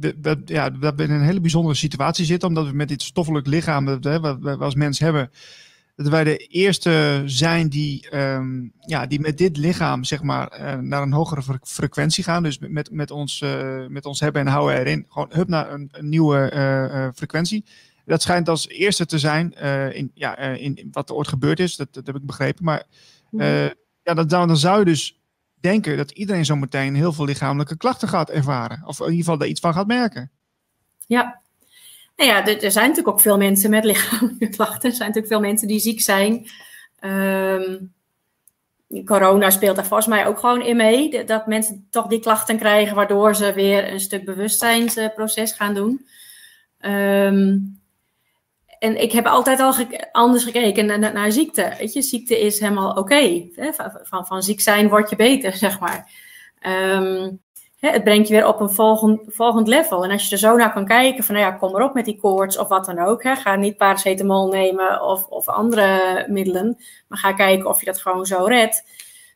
[0.00, 3.46] we, ja, dat we in een hele bijzondere situatie zitten, omdat we met dit stoffelijk
[3.46, 5.30] lichaam, dat, hè, wat we als mens hebben,
[5.94, 10.74] dat wij de eerste zijn die, um, ja, die met dit lichaam zeg maar, uh,
[10.74, 12.42] naar een hogere frequentie gaan.
[12.42, 15.06] Dus met, met, ons, uh, met ons hebben en houden erin.
[15.08, 17.64] Gewoon hup naar een, een nieuwe uh, frequentie.
[18.04, 19.52] Dat schijnt als eerste te zijn
[19.94, 21.76] in, ja, in wat er ooit gebeurd is.
[21.76, 22.64] Dat, dat heb ik begrepen.
[22.64, 22.84] Maar
[24.02, 25.20] ja, dat, dan zou je dus
[25.60, 28.82] denken dat iedereen zo meteen heel veel lichamelijke klachten gaat ervaren.
[28.86, 30.30] Of in ieder geval daar iets van gaat merken.
[31.06, 31.41] Ja,
[32.26, 34.90] nou ja, er, zijn natuurlijk ook veel mensen met lichamelijke klachten.
[34.90, 36.46] Er zijn natuurlijk veel mensen die ziek zijn.
[37.00, 37.92] Um,
[39.04, 41.24] corona speelt daar volgens mij ook gewoon in mee.
[41.24, 46.06] Dat mensen toch die klachten krijgen, waardoor ze weer een stuk bewustzijnsproces gaan doen.
[46.80, 47.80] Um,
[48.78, 49.74] en ik heb altijd al
[50.12, 51.74] anders gekeken naar, naar, ziekte.
[51.78, 53.48] Weet je, ziekte is helemaal oké.
[54.02, 56.10] Van, van, ziek zijn word je beter, zeg maar.
[56.66, 57.40] Um,
[57.90, 60.04] het brengt je weer op een volgend, volgend level.
[60.04, 62.20] En als je er zo naar kan kijken, van nou ja, kom erop met die
[62.20, 63.22] koorts of wat dan ook.
[63.22, 63.36] Hè.
[63.36, 66.76] Ga niet paracetamol nemen of, of andere middelen,
[67.08, 68.84] maar ga kijken of je dat gewoon zo redt.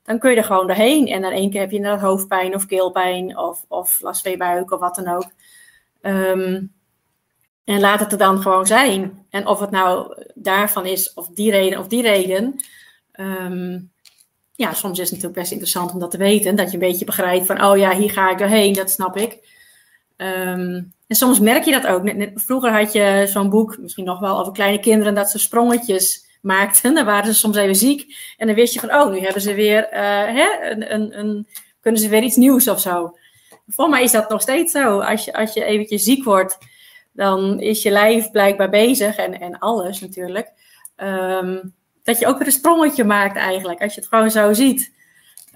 [0.05, 1.07] Dan kun je er gewoon doorheen.
[1.07, 4.71] En dan één keer heb je inderdaad hoofdpijn of keelpijn of, of last van buik
[4.71, 5.31] of wat dan ook.
[6.03, 6.73] Um,
[7.65, 9.27] en laat het er dan gewoon zijn.
[9.31, 12.57] En of het nou daarvan is, of die reden of die reden.
[13.21, 13.91] Um,
[14.57, 16.57] ja, soms is het natuurlijk best interessant om dat te weten.
[16.57, 19.55] Dat je een beetje begrijpt van, oh ja, hier ga ik doorheen, dat snap ik.
[20.17, 22.03] Um, en soms merk je dat ook.
[22.03, 26.27] Net, vroeger had je zo'n boek, misschien nog wel over kleine kinderen, dat ze sprongetjes
[26.41, 26.95] maakten.
[26.95, 28.17] Dan waren ze soms even ziek.
[28.37, 29.99] En dan wist je van, oh, nu hebben ze weer, uh,
[30.35, 31.49] hè, een, een, een,
[31.81, 33.17] kunnen ze weer iets nieuws of zo.
[33.67, 35.01] Volgens mij is dat nog steeds zo.
[35.01, 36.59] Als je, als je eventjes ziek wordt,
[37.13, 40.53] dan is je lijf blijkbaar bezig en, en alles natuurlijk.
[40.97, 41.75] Um,
[42.07, 44.93] dat je ook weer een sprongetje maakt eigenlijk, als je het gewoon zo ziet.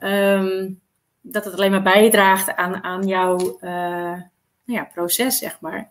[0.03, 0.81] Um,
[1.21, 3.71] dat het alleen maar bijdraagt aan, aan jouw uh,
[4.65, 5.91] nou ja, proces, zeg maar.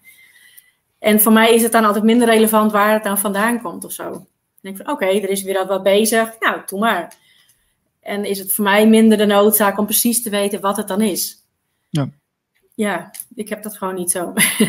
[0.99, 3.91] En voor mij is het dan altijd minder relevant waar het dan vandaan komt of
[3.91, 4.11] zo.
[4.11, 4.27] Dan
[4.61, 6.39] denk ik van, oké, er is weer wat bezig.
[6.39, 7.15] Nou, doe maar.
[8.01, 11.01] En is het voor mij minder de noodzaak om precies te weten wat het dan
[11.01, 11.45] is.
[11.89, 12.09] Ja.
[12.75, 14.33] ja, ik heb dat gewoon niet zo.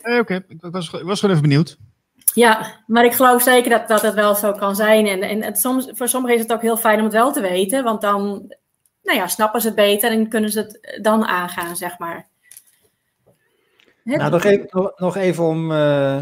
[0.00, 1.78] Eh, Oké, ik, was, ik was gewoon even benieuwd.
[2.34, 5.06] Ja, maar ik geloof zeker dat, dat het wel zo kan zijn.
[5.06, 7.40] En, en het, soms, voor sommigen is het ook heel fijn om het wel te
[7.40, 8.52] weten, want dan
[9.02, 12.28] nou ja, snappen ze het beter en kunnen ze het dan aangaan, zeg maar.
[14.04, 15.72] Nou, nog even, nog- nog even om.
[15.72, 16.18] eh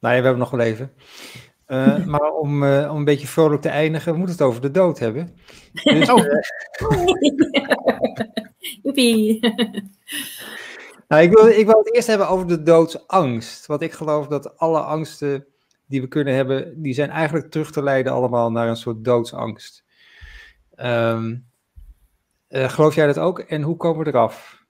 [0.00, 0.92] Nou ja, we hebben nog wel even.
[1.66, 4.70] Eh, maar om, eh, om een beetje vrolijk te eindigen, we moeten het over de
[4.70, 5.36] dood hebben.
[5.82, 6.22] Dus, Oh.
[8.82, 9.40] Joepie.
[11.10, 13.66] nou, ik, wil, ik wil het eerst hebben over de doodsangst.
[13.66, 15.46] Want ik geloof dat alle angsten
[15.86, 19.84] die we kunnen hebben, die zijn eigenlijk terug te leiden allemaal naar een soort doodsangst.
[22.48, 23.38] Eh, geloof jij dat ook?
[23.38, 24.64] En hoe komen we eraf?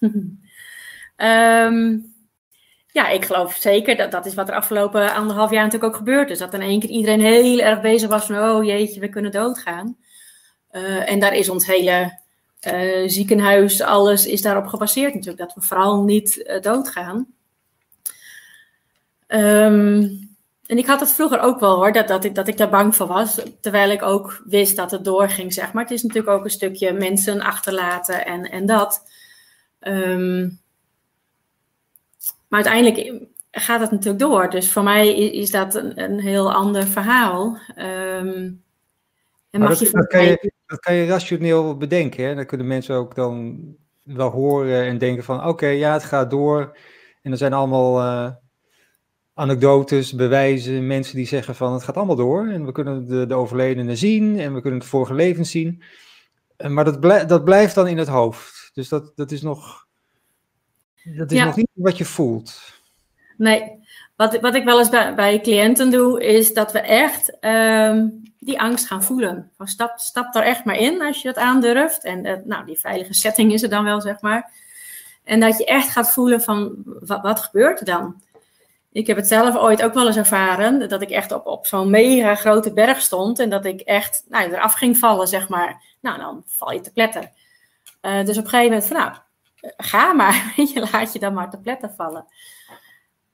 [1.16, 1.98] Ehm,
[2.86, 6.30] ja, ik geloof zeker dat dat is wat er afgelopen anderhalf jaar natuurlijk ook gebeurd
[6.30, 6.38] is.
[6.38, 9.96] Dat in één keer iedereen heel erg bezig was van, oh jeetje, we kunnen doodgaan.
[10.68, 12.21] Eh, en daar is ons hele
[12.62, 15.42] eh, ziekenhuis, alles is daarop gebaseerd natuurlijk.
[15.42, 17.26] Dat we vooral niet eh, doodgaan.
[19.26, 20.08] Ehm,
[20.66, 22.96] en ik had het vroeger ook wel hoor, dat, dat, ik, dat ik daar bang
[22.96, 23.40] voor was.
[23.60, 25.82] Terwijl ik ook wist dat het doorging, zeg maar.
[25.82, 29.02] Het is natuurlijk ook een stukje mensen achterlaten en, en dat.
[29.78, 30.48] Ehm,
[32.48, 34.50] maar uiteindelijk gaat het natuurlijk door.
[34.50, 37.58] Dus voor mij is, is dat een, een heel ander verhaal.
[37.74, 38.50] Ehm,
[39.50, 42.24] en mag dat, je dat, voor kan mij- je, dat kan je rationeel bedenken.
[42.24, 42.34] Hè?
[42.34, 43.60] Dan kunnen mensen ook dan
[44.02, 46.78] wel horen en denken van oké, ja, het gaat door.
[47.22, 48.30] En er zijn allemaal eh,
[49.34, 52.48] anekdotes, bewijzen, mensen die zeggen van het gaat allemaal door.
[52.48, 55.82] En we kunnen de, de overledene zien en we kunnen het vorige leven zien.
[56.56, 58.70] Eh, Maar dat, blij- dat blijft dan in het hoofd.
[58.74, 59.86] Dus dat, dat is nog.
[61.16, 61.44] Dat is Ja.
[61.44, 62.80] nog niet wat je voelt.
[63.36, 63.78] Nee,
[64.16, 68.08] wat, wat ik wel eens bij, bij cliënten doe, is dat we echt ehm,
[68.38, 69.50] die angst gaan voelen.
[69.56, 72.04] Van stap, stap er echt maar in als je dat aandurft.
[72.04, 74.50] En eh, nou, die veilige setting is er dan wel, zeg maar.
[75.24, 78.22] En dat je echt gaat voelen van, wat, wat gebeurt er dan?
[78.92, 81.90] Ik heb het zelf ooit ook wel eens ervaren, dat ik echt op, op zo'n
[81.90, 83.38] mega grote berg stond.
[83.38, 85.82] En dat ik echt nou, eraf ging vallen, zeg maar.
[86.00, 87.30] Nou, dan val je te pletter.
[88.00, 89.12] Eh, dus op een gegeven moment van, nou,
[89.60, 90.52] eh, ga maar.
[90.74, 92.26] Je, laat je dan maar te pletter vallen.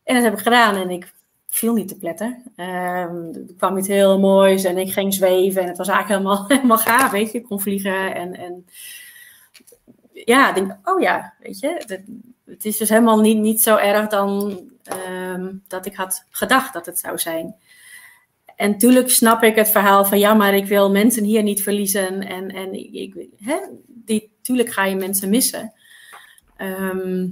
[0.09, 1.13] En dat heb ik gedaan en ik
[1.49, 2.43] viel niet te pletter.
[2.57, 6.47] Ehm, er kwam iets heel moois en ik ging zweven en het was eigenlijk helemaal,
[6.57, 7.39] helemaal gaaf, weet je.
[7.39, 8.67] Ik kon vliegen en, en
[10.13, 11.83] ja, ik denk, oh ja, weet je.
[12.45, 16.87] Het, is dus helemaal niet, niet zo erg dan ehm, dat ik had gedacht dat
[16.87, 17.55] het zou zijn.
[18.57, 22.27] En natuurlijk snap ik het verhaal van ja, maar ik wil mensen hier niet verliezen.
[22.27, 25.73] En, en ik, hè, die, tuurlijk ga je mensen missen.
[26.57, 27.27] Ehm,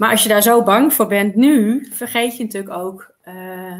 [0.00, 3.78] maar als je daar zo bang voor bent nu, vergeet je natuurlijk ook eh,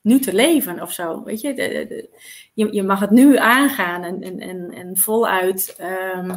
[0.00, 1.24] nu te leven of zo.
[1.24, 2.08] Weet je,
[2.54, 6.36] je, je mag het nu aangaan en, en, en, en voluit, ehm,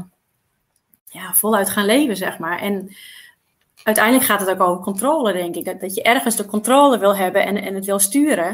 [1.05, 2.59] ja, voluit gaan leven, zeg maar.
[2.59, 2.95] En
[3.83, 5.65] uiteindelijk gaat het ook over controle, denk ik.
[5.65, 8.53] Dat, dat je ergens de controle wil hebben en, en het wil sturen.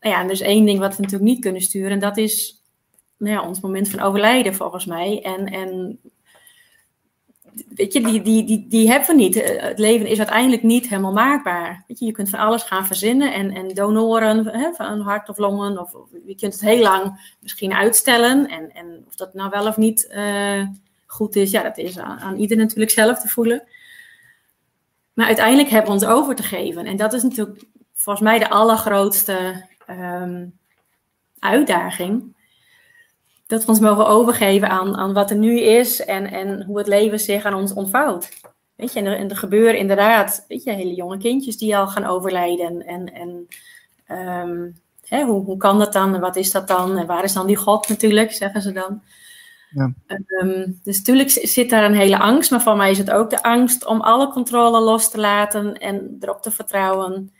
[0.00, 2.16] Nou ja, en er is één ding wat we natuurlijk niet kunnen sturen, en dat
[2.16, 2.62] is
[3.16, 5.22] nou ja, ons moment van overlijden, volgens mij.
[5.22, 6.00] En, en
[7.74, 9.36] weet je, die, die, die, die hebben we niet.
[9.36, 11.84] Eh, Het leven is uiteindelijk niet helemaal maakbaar.
[11.86, 15.38] Weet je, je kunt van alles gaan verzinnen en, en donoren hè, van hart of
[15.38, 15.80] longen.
[15.80, 15.92] Of,
[16.26, 18.48] je kunt het heel lang misschien uitstellen.
[18.48, 20.66] En, en of dat nou wel of niet eh,
[21.06, 23.62] goed is, ja, dat is aan, aan ieder natuurlijk zelf te voelen.
[25.12, 26.86] Maar uiteindelijk hebben we ons over te geven.
[26.86, 30.46] En dat is natuurlijk volgens mij de allergrootste ehm,
[31.38, 32.33] uitdaging
[33.54, 36.86] dat we ons mogen overgeven aan, aan wat er nu is en, en hoe het
[36.86, 38.28] leven zich aan ons ontvouwt.
[38.76, 41.86] Weet je, en er, en er gebeuren inderdaad weet je, hele jonge kindjes die al
[41.86, 42.86] gaan overlijden.
[42.86, 43.48] En, en
[44.06, 44.70] ehm,
[45.04, 46.98] hè, hoe, hoe kan dat dan en wat is dat dan?
[46.98, 49.02] En waar is dan die God natuurlijk, zeggen ze dan.
[49.70, 49.92] Ja.
[50.06, 53.42] Ehm, dus natuurlijk zit daar een hele angst, maar voor mij is het ook de
[53.42, 57.32] angst om alle controle los te laten en erop te vertrouwen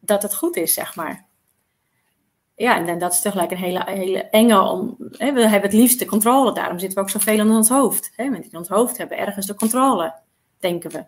[0.00, 1.30] dat het goed is, zeg maar
[2.54, 4.96] ja, en, dat is tegelijk een hele, hele enge om.
[5.10, 8.12] Hè, we hebben het liefst de controle, daarom zitten we ook zoveel in ons hoofd.
[8.16, 8.24] Hè?
[8.24, 10.14] In ons hoofd hebben ergens de controle,
[10.58, 11.04] denken we.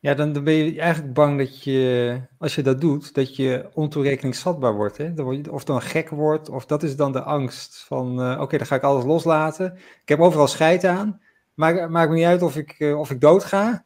[0.00, 3.68] Ja, dan, dan ben je eigenlijk bang dat je, als je dat doet, dat je
[3.74, 4.96] ontoerekeningsvatbaar wordt.
[4.96, 5.14] Hè?
[5.14, 8.40] Dan word je, of dan gek wordt, of dat is dan de angst van, eh,
[8.40, 9.74] oké, dan ga ik alles loslaten.
[10.02, 11.20] Ik heb overal scheid aan,
[11.54, 13.84] maakt, maakt me niet uit of ik, eh, of ik dood ga.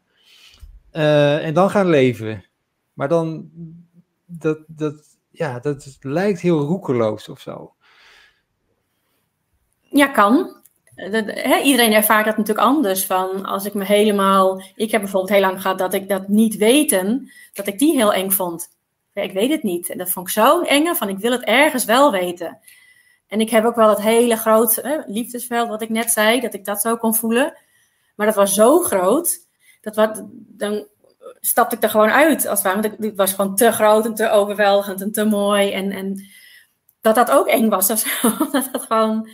[0.91, 2.45] Eh, en dan gaan leven.
[2.93, 3.51] Maar dan,
[4.27, 7.75] dat, dat, ja, dat lijkt heel roekeloos of zo.
[9.81, 10.61] Ja, kan.
[10.95, 11.27] Dat,
[11.63, 13.07] iedereen ervaart dat natuurlijk anders.
[13.07, 14.63] Van als ik me helemaal.
[14.75, 18.13] Ik heb bijvoorbeeld heel lang gehad dat ik dat niet weten, dat ik die heel
[18.13, 18.69] eng vond.
[19.15, 19.91] Ik weet het niet.
[19.91, 22.59] En dat vond ik zo'n enge van ik wil het ergens wel weten.
[23.27, 26.65] En ik heb ook wel dat hele grote liefdesveld, wat ik net zei, dat ik
[26.65, 27.57] dat zo kon voelen.
[28.15, 29.39] Maar dat was zo groot,
[29.81, 30.87] dat wat, dan
[31.45, 32.47] stapte ik er gewoon uit.
[32.47, 32.97] Als het, ware.
[33.01, 35.73] het was gewoon te groot en te overweldigend en te mooi.
[35.73, 36.27] En, en
[37.01, 38.29] dat dat ook eng was of zo.
[38.53, 39.29] Dat dat gewoon,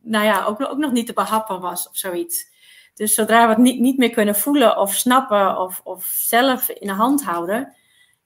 [0.00, 2.48] nou ja, ook, ook nog niet te behappen was of zoiets.
[2.94, 6.86] Dus zodra we het niet, niet meer kunnen voelen of snappen of, of zelf in
[6.86, 7.74] de hand houden,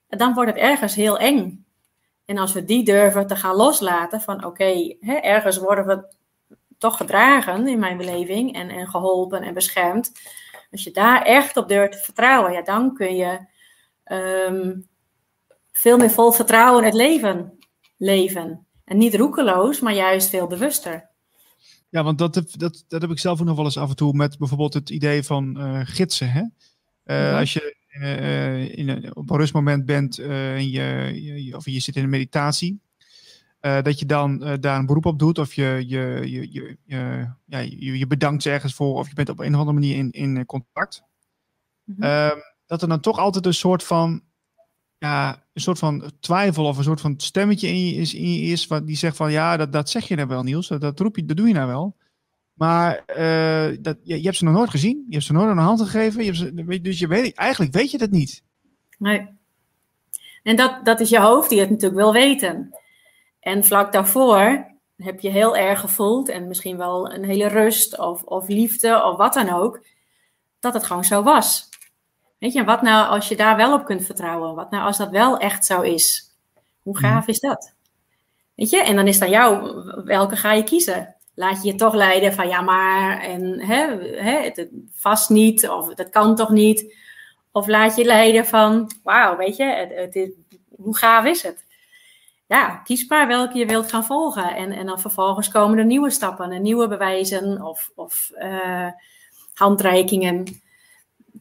[0.07, 1.65] dan wordt het ergens heel eng.
[2.25, 6.15] En als we die durven te gaan loslaten van oké, ergens worden we
[6.77, 10.11] toch gedragen in mijn beleving en, en geholpen en beschermd.
[10.75, 13.39] Als je daar echt op durft te vertrouwen, ja, dan kun je
[14.03, 14.79] ehm,
[15.71, 17.57] veel meer vol vertrouwen in het leven
[17.97, 18.65] leven.
[18.85, 21.09] En niet roekeloos, maar juist veel bewuster.
[21.89, 24.13] Ja, want dat, dat, dat heb ik zelf ook nog wel eens af en toe
[24.13, 26.31] met bijvoorbeeld het idee van uh, gidsen.
[26.31, 26.43] Hè?
[27.05, 30.83] Uh, Als je uh, in een, op een rustmoment bent en je,
[31.43, 32.79] je, of je zit in een meditatie,
[33.83, 36.51] dat je dan daar een beroep op doet of je, je, je,
[36.85, 39.97] je, ja, je, je, bedankt ergens voor of je bent op een of andere manier
[39.97, 41.03] in, in contact.
[41.83, 42.43] Mm -hmm.
[42.65, 44.23] dat er dan toch altijd een soort van
[44.97, 48.41] ja, een soort van twijfel of een soort van stemmetje in je is, in je
[48.41, 50.99] is wat die zegt van ja, dat, dat zeg je nou wel Niels, dat, dat
[50.99, 51.95] roep je, dat doe je nou wel.
[52.53, 53.03] Maar
[53.81, 55.81] dat, je, je, hebt ze nog nooit gezien, je hebt ze nooit aan de hand
[55.81, 58.43] gegeven, je hebt ze, dus je weet, eigenlijk weet je dat niet.
[58.97, 59.27] Nee.
[60.43, 62.75] En dat, dat is je hoofd die het natuurlijk wil weten.
[63.45, 64.65] En vlak daarvoor
[64.97, 69.17] heb je heel erg gevoeld en misschien wel een hele rust of, of liefde of
[69.17, 69.85] wat dan ook,
[70.59, 71.69] dat het gewoon zo was.
[72.37, 74.55] Weet je, wat nou als je daar wel op kunt vertrouwen?
[74.55, 76.35] Wat nou als dat wel echt zo is?
[76.81, 77.29] Hoe gaaf mhm.
[77.29, 77.73] is dat?
[78.55, 79.73] Weet je, en dan is dan jou,
[80.05, 81.15] welke ga je kiezen?
[81.35, 83.87] Laat je je toch leiden van ja, maar en hè,
[84.23, 86.95] hè, het, vast niet, of dat kan toch niet?
[87.51, 90.29] Of laat je leiden van wauw, weet je, het, het is,
[90.75, 91.64] hoe gaaf is het?
[92.47, 94.55] Ja, kies maar welke je wilt gaan volgen.
[94.55, 98.87] En, en dan vervolgens komen er nieuwe stappen en nieuwe bewijzen of, of uh,
[99.53, 100.63] handreikingen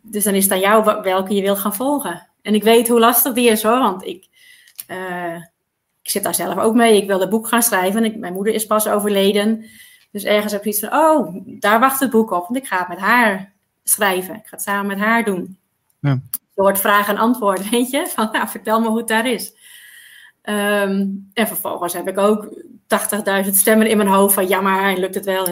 [0.06, 2.28] dus dan is het aan jou welke je wil gaan volgen.
[2.42, 4.28] En ik weet hoe lastig die is hoor, want ik,
[4.88, 5.36] uh,
[6.02, 6.96] ik zit daar zelf ook mee.
[6.96, 8.04] Ik wilde een boek gaan schrijven.
[8.04, 9.64] Ik, mijn moeder is pas overleden.
[10.10, 12.42] Dus ergens heb ik iets van, oh, daar wacht het boek op.
[12.42, 13.52] Want ik ga het met haar
[13.84, 14.34] schrijven.
[14.34, 15.58] Ik ga het samen met haar doen.
[16.00, 16.20] Ja.
[16.54, 18.06] Door vraag en antwoord, weet je.
[18.06, 19.54] Van, nou, vertel me hoe het daar is.
[20.48, 22.48] Um, en vervolgens heb ik ook
[23.44, 25.46] 80.000 stemmen in mijn hoofd van, ja maar, lukt het wel?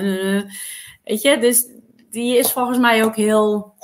[1.05, 1.67] weet je, dus
[2.11, 3.75] die is volgens mij ook heel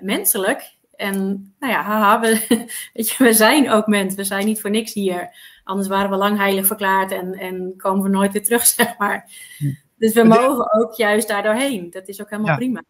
[0.00, 0.72] menselijk.
[0.96, 1.14] En
[1.58, 2.46] nou ja, haha, we,
[2.94, 4.14] weet je, we zijn ook mens.
[4.14, 5.36] We zijn niet voor niks hier.
[5.64, 9.30] Anders waren we lang heilig verklaard en, en komen we nooit weer terug, zeg maar.
[9.58, 9.72] Hm.
[9.98, 11.90] Dus we mogen ook juist daardoorheen.
[11.90, 12.82] Dat is ook helemaal prima.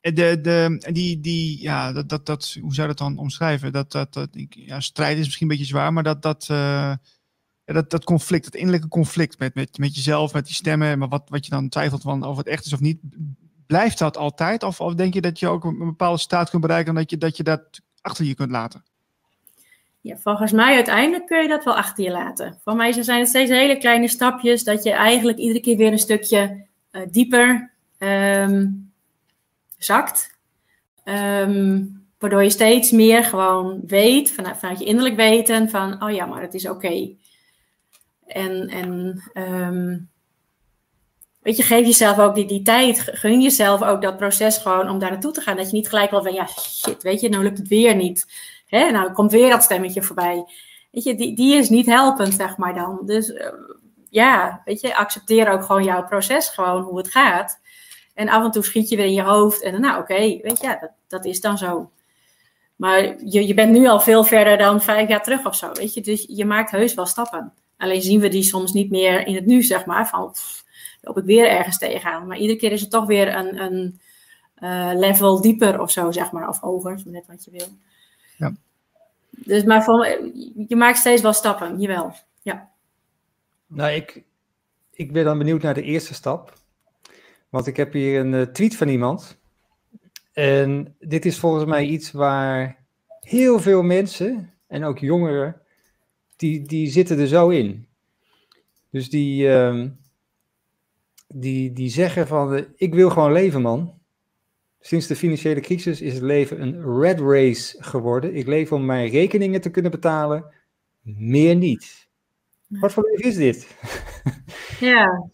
[0.00, 3.72] De, de, die, die, ja, dat, dat, dat, hoe zou je dat dan omschrijven?
[3.72, 6.94] Dat, dat, dat, ja, strijd is misschien een beetje zwaar, maar dat, dat, uh,
[7.64, 11.22] dat, dat conflict, het innerlijke conflict met, met, met jezelf, met die stemmen, maar wat,
[11.28, 12.98] wat je dan twijfelt van of het echt is of niet,
[13.70, 14.62] Blijft dat altijd?
[14.62, 17.42] Of, denk je dat je ook een bepaalde staat kunt bereiken dat je dat, je
[17.42, 18.84] dat achter je kunt laten?
[20.00, 22.58] Ja, volgens mij uiteindelijk kun je dat wel achter je laten.
[22.64, 25.98] Voor mij zijn het steeds hele kleine stapjes dat je eigenlijk iedere keer weer een
[25.98, 28.89] stukje uh, dieper um,
[29.84, 30.38] zakt.
[31.04, 36.26] Um, waardoor je steeds meer gewoon weet, vanuit, vanuit je innerlijk weten, van oh ja,
[36.26, 37.10] maar het is oké.
[38.26, 40.10] En, en um,
[41.40, 43.00] weet je, geef jezelf ook die, die tijd.
[43.00, 45.56] Gun jezelf ook dat proces gewoon om daar naartoe te gaan.
[45.56, 48.26] Dat je niet gelijk wel van, ja, shit, weet je, nou lukt het weer niet.
[48.66, 48.90] Hè?
[48.90, 50.44] Nou komt weer dat stemmetje voorbij.
[50.90, 53.00] Weet je, die, die is niet helpend, zeg maar dan.
[53.04, 53.46] Dus uh,
[54.08, 57.59] ja, weet je, accepteer ook gewoon jouw proces, gewoon hoe het gaat.
[58.20, 60.66] En af en toe schiet je weer in je hoofd en nou oké, weet je,
[60.66, 61.90] ja, dat, dat is dan zo.
[62.76, 65.94] Maar je, je bent nu al veel verder dan vijf jaar terug of zo, weet
[65.94, 66.00] je.
[66.00, 67.52] Dus je maakt heus wel stappen.
[67.76, 70.08] Alleen zien we die soms niet meer in het nu, zeg maar.
[70.08, 70.34] Van,
[71.00, 72.26] loop ik weer ergens tegenaan.
[72.26, 74.00] Maar iedere keer is het toch weer een, een
[74.58, 76.48] uh, level dieper of zo, zeg maar.
[76.48, 77.68] Of hoger, net wat je wil.
[78.36, 78.52] Ja.
[79.30, 79.98] Dus maar van,
[80.68, 82.14] je maakt steeds wel stappen, jawel.
[82.42, 82.70] Ja.
[83.66, 84.22] Nou, ik,
[84.92, 86.58] ik ben dan benieuwd naar de eerste stap.
[87.50, 89.38] Want ik heb hier een uh, tweet van iemand.
[90.32, 92.84] En dit is volgens mij iets waar
[93.20, 95.60] heel veel mensen, en ook jongeren,
[96.36, 97.86] die, die zitten er zo in.
[98.90, 99.86] Dus die, uh,
[101.28, 103.98] die, die zeggen van uh, ik wil gewoon leven man.
[104.80, 108.34] Sinds de financiële crisis is het leven een red race geworden.
[108.34, 110.44] Ik leef om mijn rekeningen te kunnen betalen,
[111.02, 112.08] meer niet.
[112.66, 113.66] Wat voor leven is dit?
[114.80, 115.30] Ja.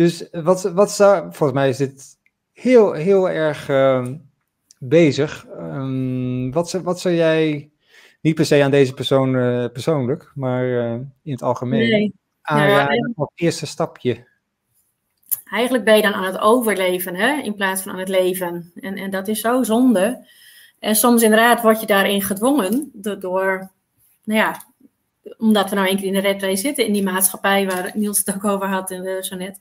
[0.00, 2.18] Dus wat, wat zou, volgens mij is dit
[2.52, 4.06] heel, heel erg uh,
[4.78, 5.46] bezig.
[5.58, 7.70] Um, wat, wat zou jij,
[8.20, 11.88] niet per se aan deze persoon uh, persoonlijk, maar uh, in het algemeen.
[11.90, 12.14] Nee.
[12.42, 14.26] Ah Ja, ja, en- dat eerste stapje.
[15.44, 18.72] eigenlijk ben je dan aan het overleven, hè, in plaats van aan het leven.
[18.74, 20.28] En, en dat is zo zonde.
[20.78, 23.70] En soms inderdaad word je daarin gedwongen door, door
[24.24, 24.64] nou ja,
[25.38, 28.18] omdat we nou een keer in de red race zitten, in die maatschappij waar Niels
[28.18, 29.60] het ook over had en zo net.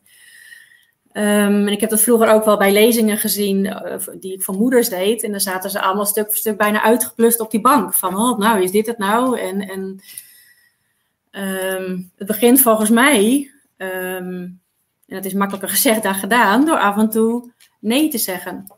[1.12, 4.56] Ehm, en ik heb dat vroeger ook wel bij lezingen gezien, eh, die ik voor
[4.56, 5.24] moeders deed.
[5.24, 7.94] En dan zaten ze allemaal stuk voor stuk bijna uitgeplust op die bank.
[7.94, 9.40] Van, oh, nou, is dit het nou?
[9.40, 10.00] En, en
[11.32, 14.48] ehm, het begint volgens mij, ehm,
[15.08, 18.74] en dat is makkelijker gezegd dan gedaan, door af en toe nee te zeggen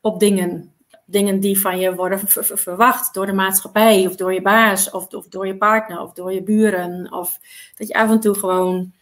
[0.00, 0.72] op dingen.
[1.06, 4.90] Dingen die van je worden ver- ver- verwacht door de maatschappij, of door je baas,
[4.90, 7.12] of, of door je partner, of door je buren.
[7.12, 7.38] Of
[7.76, 8.92] dat je af en toe gewoon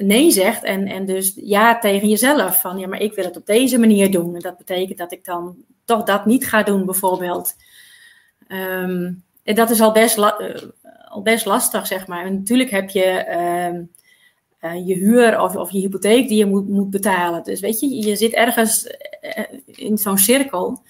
[0.00, 2.60] nee zegt en, en dus ja tegen jezelf.
[2.60, 4.34] Van ja, maar ik wil het op deze manier doen.
[4.34, 7.54] En dat betekent dat ik dan toch dat niet ga doen, bijvoorbeeld.
[8.48, 9.12] Ehm,
[9.42, 10.62] en dat is al best, eh,
[11.08, 12.24] al best lastig, zeg maar.
[12.24, 13.82] En natuurlijk heb je ehm,
[14.64, 17.42] eh, je huur of, of je hypotheek die je moet, moet betalen.
[17.42, 18.86] Dus weet je, je zit ergens
[19.20, 20.82] eh, in zo'n cirkel.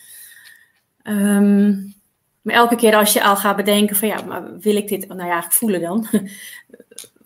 [1.03, 1.71] Ehm,
[2.43, 5.27] maar elke keer als je al gaat bedenken van ja, maar wil ik dit, nou
[5.27, 6.07] ja, voelen dan.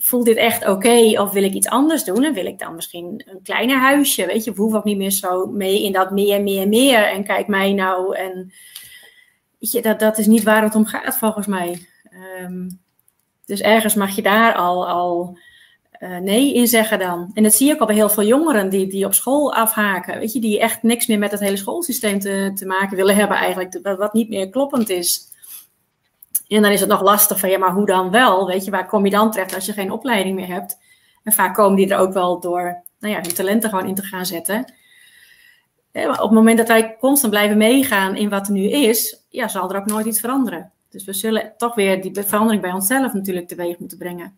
[0.09, 2.25] Voelt dit echt oké of wil ik iets anders doen?
[2.25, 4.27] En wil ik dan misschien een kleiner huisje?
[4.27, 7.07] Weet je, we hoeven ook niet meer zo mee in dat meer, meer, meer.
[7.07, 8.17] En kijk mij nou.
[8.17, 8.53] En
[9.59, 11.87] weet je, dat, dat is niet waar het om gaat volgens mij.
[12.11, 12.69] Ehm,
[13.47, 15.39] dus ergens mag je daar al, al
[15.91, 17.31] eh, nee in zeggen dan.
[17.35, 20.19] En dat zie ook al bij heel veel jongeren die, die op school afhaken.
[20.19, 23.37] Weet je, die echt niks meer met het hele schoolsysteem te, te maken willen hebben
[23.37, 23.97] eigenlijk.
[23.99, 25.28] Wat niet meer kloppend is.
[26.49, 28.47] En dan is het nog lastig van, ja, maar hoe dan wel?
[28.47, 30.79] Weet je, waar kom je dan terecht als je geen opleiding meer hebt?
[31.23, 34.03] En vaak komen die er ook wel door, nou ja, hun talenten gewoon in te
[34.03, 34.73] gaan zetten.
[35.93, 39.25] Eh, maar op het moment dat wij constant blijven meegaan in wat er nu is,
[39.29, 40.73] ja, zal er ook nooit iets veranderen.
[40.91, 44.37] Dus we zullen toch weer die verandering bij onszelf natuurlijk teweeg moeten brengen.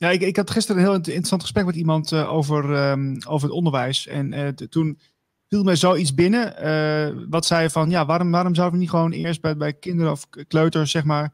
[0.00, 3.48] Ja, ik, ik had gisteren een heel interessant gesprek met iemand eh, over, ehm, over
[3.48, 4.06] het onderwijs.
[4.06, 4.98] En eh, toen
[5.50, 6.56] viel mij zoiets binnen.
[6.56, 10.12] eh, wat zei van, ja, waarom, waarom zouden we niet gewoon eerst bij, bij kinderen
[10.12, 11.32] of kleuters, zeg maar,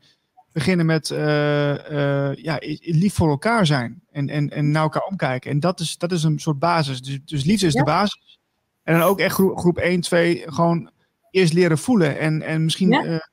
[0.52, 4.02] beginnen met eh, eh, ja, lief voor elkaar zijn.
[4.10, 5.50] En, en, en naar elkaar omkijken.
[5.50, 7.02] En dat is, dat is een soort basis.
[7.02, 7.78] Dus, dus liefde is Ja.
[7.78, 8.38] de basis.
[8.82, 10.90] En dan ook echt groep, groep 1, 2, gewoon
[11.30, 12.18] eerst leren voelen.
[12.18, 13.28] En, en misschien Ja.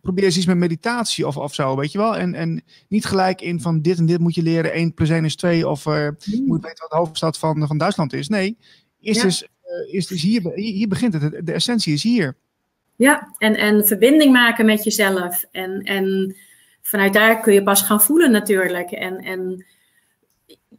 [0.00, 2.16] probeer eens iets met meditatie of, of zo, weet je wel.
[2.16, 5.24] En, en niet gelijk in van dit en dit moet je leren, 1 plus 1
[5.24, 5.68] is 2.
[5.68, 8.28] Of eh, je moet weten wat de hoofdstad van, van Duitsland is.
[8.28, 8.58] Nee,
[9.00, 9.46] eerst Ja.
[9.90, 11.46] Is, eh, is hier, hier, begint het.
[11.46, 12.36] De, essentie is hier.
[12.96, 15.44] Ja, en, en verbinding maken met jezelf.
[15.50, 16.36] En, en
[16.82, 18.90] vanuit daar kun je pas gaan voelen natuurlijk.
[18.90, 19.66] En, en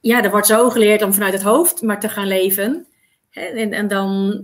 [0.02, 2.88] ja, er wordt zo geleerd om vanuit het hoofd maar te gaan leven.
[3.30, 4.42] En, en dan,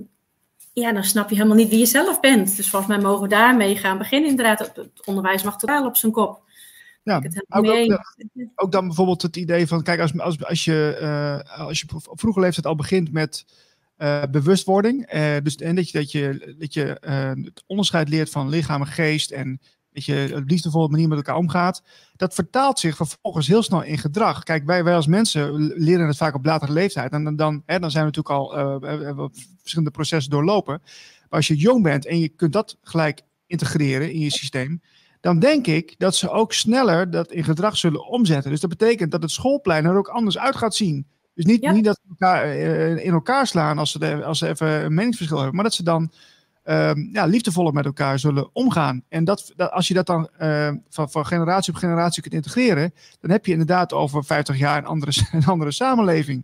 [0.74, 2.56] ja, dan snap je helemaal niet wie je zelf bent.
[2.58, 4.30] Dus volgens mij mogen we daarmee gaan beginnen.
[4.30, 6.44] Inderdaad, het- onderwijs mag totaal op zijn kop.
[7.04, 8.02] Ja, ook,
[8.56, 12.20] ook, dan bijvoorbeeld het idee van, kijk, als, als, als je, eh, als je op
[12.20, 13.46] vroege leeftijd al begint met
[13.96, 18.30] eh, bewustwording, eh, dus en dat je, dat je, dat je eh, het onderscheid leert
[18.30, 19.60] van lichaam en geest en
[19.92, 21.84] dat je op liefdevolle manier met elkaar omgaat,
[22.16, 24.44] dat vertaalt zich vervolgens heel snel in gedrag.
[24.44, 27.80] Kijk, wij, wij als mensen leren het vaak op latere leeftijd en dan, dan, hè,
[27.80, 28.80] dan zijn we natuurlijk al
[29.60, 30.82] verschillende processen doorlopen.
[31.30, 34.82] Maar als je jong bent en je kunt dat gelijk integreren in je systeem,
[35.22, 38.52] dan denk ik dat ze ook sneller dat in gedrag zullen omzetten.
[38.52, 41.08] Dus dat betekent dat het schoolplein er ook anders uit gaat zien.
[41.36, 41.72] Dus niet, Ja.
[41.72, 44.94] niet dat ze elkaar eh, in elkaar slaan als ze, de- als ze even een
[44.94, 46.12] meningsverschil hebben, maar dat ze dan
[46.64, 49.04] ehm, ja, liefdevoller met elkaar zullen omgaan.
[49.10, 52.94] En dat, dat, als je dat dan eh, van, van generatie op generatie kunt integreren,
[53.22, 56.44] dan heb je inderdaad over 50 jaar een andere, een andere samenleving.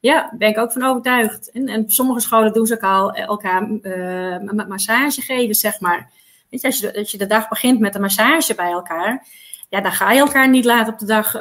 [0.00, 1.50] Ja, daar ben ik ook van overtuigd.
[1.50, 5.80] En, en sommige scholen doen ze ook al eh, elkaar eh, ma- massage geven, zeg
[5.80, 6.10] maar.
[6.50, 9.26] Weet je als, je, de- als je de dag begint met een massage bij elkaar,
[9.68, 11.34] ja, dan ga je elkaar niet later op de dag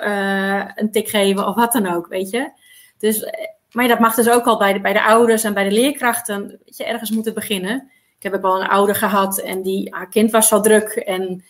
[0.76, 2.52] een tik geven of wat dan ook, weet je.
[3.00, 5.64] Dus, eh, maar dat mag dus ook al bij de, bij de ouders en bij
[5.64, 6.48] de leerkrachten.
[6.48, 7.92] Weet je, ergens moet het beginnen.
[8.18, 11.44] Ik heb ook wel een ouder gehad en die, haar kind was zo druk en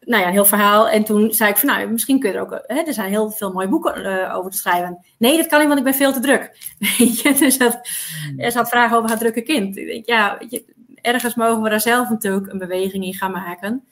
[0.00, 0.88] nou ja, een heel verhaal.
[0.88, 2.62] En toen zei ik van, nou, misschien kun je er ook...
[2.66, 5.04] Hè, er zijn heel veel mooie boeken eh, over te schrijven.
[5.18, 6.56] Nee, dat kan niet, want ik ben veel te druk.
[6.98, 7.88] Weet je, dus dat,
[8.36, 9.76] er zat vragen over haar drukke kind.
[9.76, 10.64] Ik denk, ja, weet je,
[10.94, 13.84] ergens mogen we daar zelf natuurlijk een beweging in gaan maken.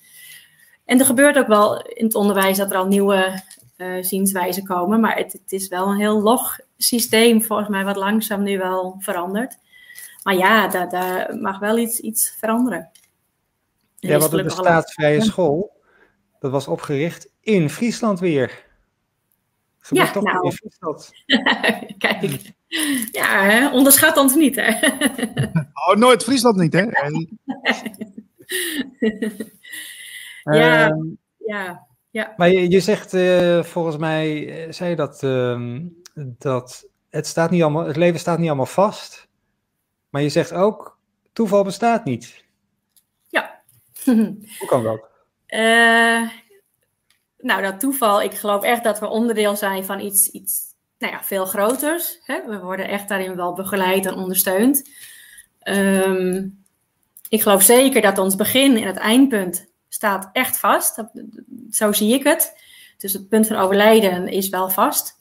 [0.85, 3.43] En er gebeurt ook wel in het onderwijs dat er al nieuwe
[3.81, 5.01] eh, zienswijzen komen.
[5.01, 8.97] Maar het, het is wel een heel log systeem, volgens mij, wat langzaam nu wel
[8.99, 9.59] verandert.
[10.23, 12.91] Maar ja, daar, daar mag wel iets, iets veranderen.
[14.01, 15.81] Er Ja, wat de staatsvrije school,
[16.39, 18.69] dat was opgericht in Friesland weer.
[19.79, 20.45] Gebeurt Ja, toch nou.
[20.45, 21.11] in Friesland.
[21.99, 22.53] Kijk,
[23.13, 23.71] ja, hè?
[23.71, 24.73] onderschat ons niet, hè?
[25.89, 26.85] Oh, nooit Friesland niet, hè?
[30.43, 30.97] Ja.
[31.39, 32.35] Ja, Ja.
[32.37, 35.83] Maar je, je zegt eh, volgens mij, eh, zei je dat, ehm,
[36.15, 39.29] dat het, staat niet allemaal, het leven staat niet allemaal vast.
[40.09, 40.99] Maar je zegt ook,
[41.33, 42.45] toeval bestaat niet.
[43.29, 43.61] Ja.
[44.59, 45.09] Hoe kan dat?
[45.47, 46.29] Eh,
[47.39, 50.63] nou, dat toeval, ik geloof echt dat we onderdeel zijn van iets, iets
[50.99, 52.21] nou ja, veel groters.
[52.23, 52.41] Hè?
[52.47, 54.91] We worden echt daarin wel begeleid en ondersteund.
[55.61, 56.49] Ehm,
[57.29, 61.05] ik geloof zeker dat ons begin en het eindpunt staat echt vast.
[61.71, 62.55] Zo zie ik het.
[62.99, 65.19] Dus het punt van overlijden is wel vast.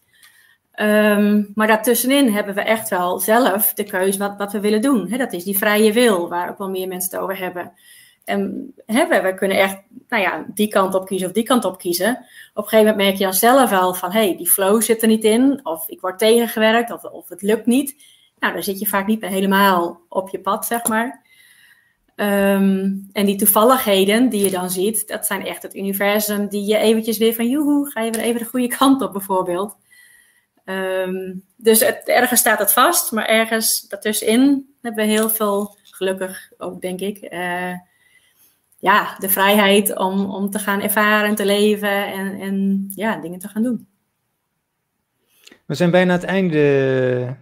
[0.72, 5.10] Ehm, maar daartussenin hebben we echt wel zelf de keuze wat, wat we willen doen.
[5.18, 7.72] Dat is die vrije wil, waar ook wel meer mensen het over hebben.
[8.26, 9.78] En we, we kunnen echt
[10.10, 12.12] nou ja, die kant op kiezen of die kant op kiezen.
[12.54, 14.12] Op een gegeven moment merk je dan zelf wel van...
[14.12, 17.42] hé, hey, die flow zit er niet in, of ik word tegengewerkt, of, of het
[17.42, 17.96] lukt niet.
[18.40, 21.28] Nou, dan zit je vaak niet helemaal op je pad, zeg maar.
[22.20, 26.78] Ehm, en die toevalligheden die je dan ziet, dat zijn echt het universum die je
[26.78, 29.78] eventjes weer van joehoe, ga je weer even de goede kant op bijvoorbeeld.
[30.66, 36.82] Ehm, dus ergens staat het vast, maar ergens daartussenin hebben we heel veel, gelukkig ook
[36.82, 37.74] denk ik, eh,
[38.78, 43.48] ja, de vrijheid om, om te gaan ervaren, te leven en, en ja, dingen te
[43.48, 43.88] gaan doen.
[45.66, 47.36] We zijn bijna aan het einde,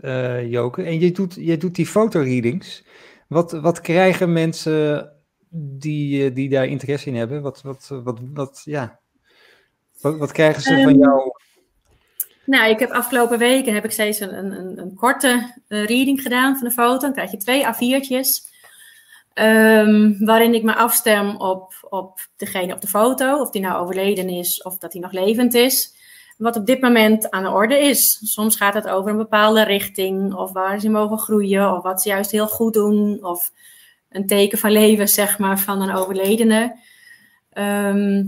[0.00, 0.82] eh Joke.
[0.82, 2.82] En je doet, je doet die fotoreadings.
[3.30, 5.12] Wat, wat krijgen mensen
[5.50, 7.42] die, eh, die daar interesse in hebben?
[7.42, 9.00] Wat, wat, wat, wat, ja.
[10.00, 11.32] wat, wat krijgen ze van Ehm, jou?
[12.44, 16.56] Nou, ik heb afgelopen weken heb ik steeds een, een, een, korte eh, reading gedaan
[16.56, 16.98] van de foto.
[16.98, 18.48] Dan krijg je twee A4'tjes.
[19.32, 23.40] ehm, waarin ik me afstem op, op degene op de foto.
[23.40, 25.94] Of die nou overleden is of dat hij nog levend is.
[26.40, 28.18] Wat op dit moment aan de orde is.
[28.32, 30.34] Soms gaat het over een bepaalde richting.
[30.34, 31.72] Of waar ze mogen groeien.
[31.76, 33.24] Of wat ze juist heel goed doen.
[33.24, 33.52] Of
[34.08, 36.76] een teken van leven, zeg maar, van een overledene.
[37.52, 38.24] Ehm,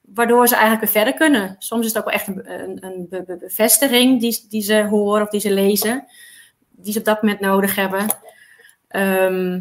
[0.00, 1.56] waardoor ze eigenlijk weer verder kunnen.
[1.58, 4.86] Soms is het ook wel echt een, een, een be- be- bevestiging die, die ze
[4.90, 6.04] horen of die ze lezen,
[6.70, 8.06] die ze op dat moment nodig hebben.
[8.88, 9.60] Ehm,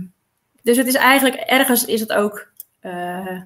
[0.61, 3.41] dus het is eigenlijk, ergens is het ook eh,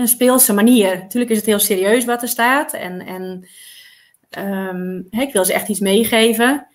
[0.00, 0.98] een speelse manier.
[0.98, 3.46] Natuurlijk is het heel serieus wat er staat en, en
[5.10, 6.66] hè, ik wil ze echt iets meegeven.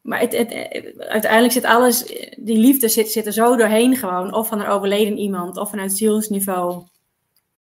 [0.00, 0.52] Maar het, het,
[0.98, 2.04] uiteindelijk zit alles,
[2.36, 4.34] die liefde zit, zit er zo doorheen gewoon.
[4.34, 6.86] Of van een overleden iemand, of vanuit zielsniveau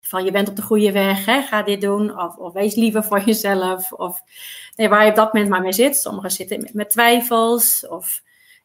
[0.02, 3.04] van je bent op de goede weg, hè, ga dit doen, of, of wees liever
[3.04, 4.22] voor jezelf, of
[4.76, 5.96] nee, waar je op dat moment maar mee zit.
[5.96, 8.22] Sommigen zitten met twijfels, of,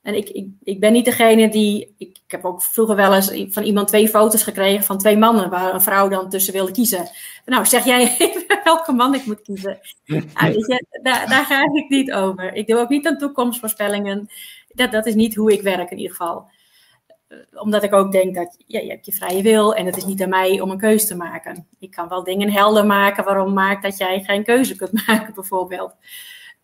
[0.07, 3.63] en ik, ik, ik ben niet degene die, ik, heb ook vroeger wel eens van
[3.63, 7.09] iemand twee foto's gekregen van twee mannen, waar een vrouw dan tussen wilde kiezen.
[7.45, 9.79] Nou, zeg jij even welke man ik moet kiezen.
[10.05, 12.55] Nou, je, daar, daar ga ik niet over.
[12.55, 14.29] Ik doe ook niet aan toekomstvoorspellingen.
[14.69, 16.49] Dat, dat is niet hoe ik werk in ieder geval
[17.53, 20.29] omdat ik ook denk dat je hebt je vrije wil en het is niet aan
[20.29, 21.67] mij om een keuze te maken.
[21.79, 25.95] Ik kan wel dingen helder maken waarom maakt dat jij geen keuze kunt maken, bijvoorbeeld.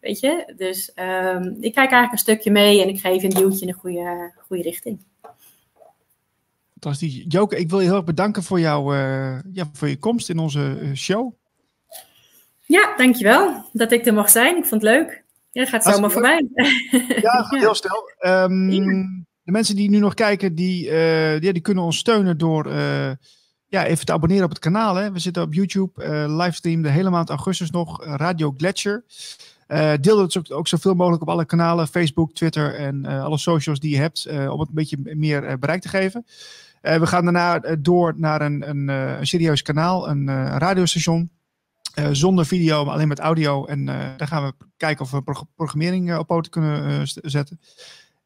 [0.03, 0.53] Weet je?
[0.57, 3.79] Dus um, ik kijk eigenlijk een stukje mee en ik geef een duwtje in de
[3.79, 5.05] goede, goede richting.
[6.73, 7.25] Fantastisch.
[7.29, 10.39] Joke, ik wil je heel erg bedanken voor, jou, uh, ja, voor je komst in
[10.39, 11.33] onze uh, show.
[12.61, 14.57] Ja, dankjewel dat ik er mag zijn.
[14.57, 15.25] Ik vond het leuk.
[15.51, 16.49] Ja, gaat zomaar voorbij.
[17.21, 18.11] Ja, heel snel.
[18.21, 22.39] Um, ja de mensen die nu nog kijken, die, uh, die, die, kunnen ons steunen
[22.39, 23.11] door uh,
[23.67, 24.95] ja, even te abonneren op het kanaal.
[24.95, 25.13] Hè.
[25.13, 29.05] We zitten op YouTube, uh, livestream de hele maand augustus nog, Radio Gletscher.
[30.01, 33.91] Deel het ook, ook, zoveel mogelijk op alle kanalen, Facebook, Twitter en alle socials die
[33.91, 36.27] je hebt, om het een beetje meer bereik te geven.
[36.81, 40.27] we gaan daarna door naar een, een, een serieus kanaal, een
[40.59, 41.31] radiostation.
[42.13, 43.65] zonder video, maar alleen met audio.
[43.65, 47.61] En daar gaan we kijken of we pro programmering op poten kunnen zetten.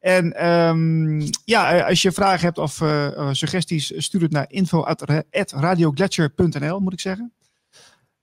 [0.07, 2.83] En um, ja, als je vragen hebt of
[3.31, 7.33] suggesties, stuur het naar info.radioglacier.nl, moet ik zeggen.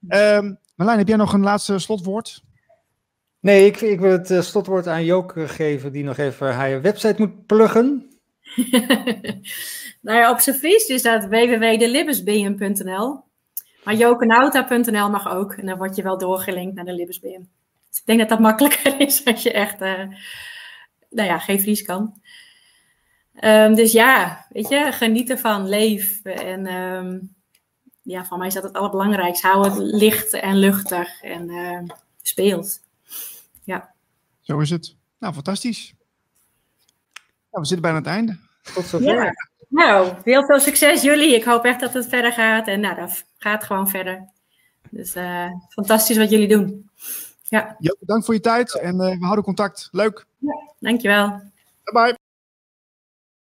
[0.08, 2.42] Um, Marlijn, heb jij nog een laatste slotwoord?
[3.44, 7.14] Nee, ik, ik wil het uh, slotwoord aan Joke geven, die nog even haar website
[7.18, 8.10] moet pluggen.
[10.06, 13.20] nou ja, op zijn Fries is dat www.delibesbeam.nl.
[13.84, 15.52] Maar jokenauta.nl mag ook.
[15.52, 17.48] En dan word je wel doorgelinkt naar de Libesbeam.
[17.88, 22.20] Dus ik denk dat dat makkelijker is als je echt nou ja, geen Fries kan.
[23.40, 26.24] Um, dus ja, weet je, geniet ervan, leef.
[26.24, 27.34] En um,
[28.02, 29.46] ja, van mij is dat het allerbelangrijkste.
[29.46, 31.78] Hou het licht en luchtig en uh,
[32.22, 32.83] speelt.
[34.44, 34.96] Zo is het.
[35.18, 35.94] Nou, fantastisch.
[37.50, 38.38] Nou, we zitten bijna aan het einde.
[38.74, 39.24] Tot zover.
[39.24, 39.32] Ja.
[39.68, 41.34] Nou, heel veel succes jullie.
[41.34, 42.66] Ik hoop echt dat het verder gaat.
[42.66, 44.28] En nou, dat gaat gewoon verder.
[44.90, 46.90] Dus uh, fantastisch wat jullie doen.
[47.42, 47.76] Ja.
[47.78, 49.88] ja, bedankt voor je tijd en uh, we houden contact.
[49.92, 50.26] Leuk.
[50.38, 51.28] Ja, dankjewel.
[51.84, 52.23] Bye bye.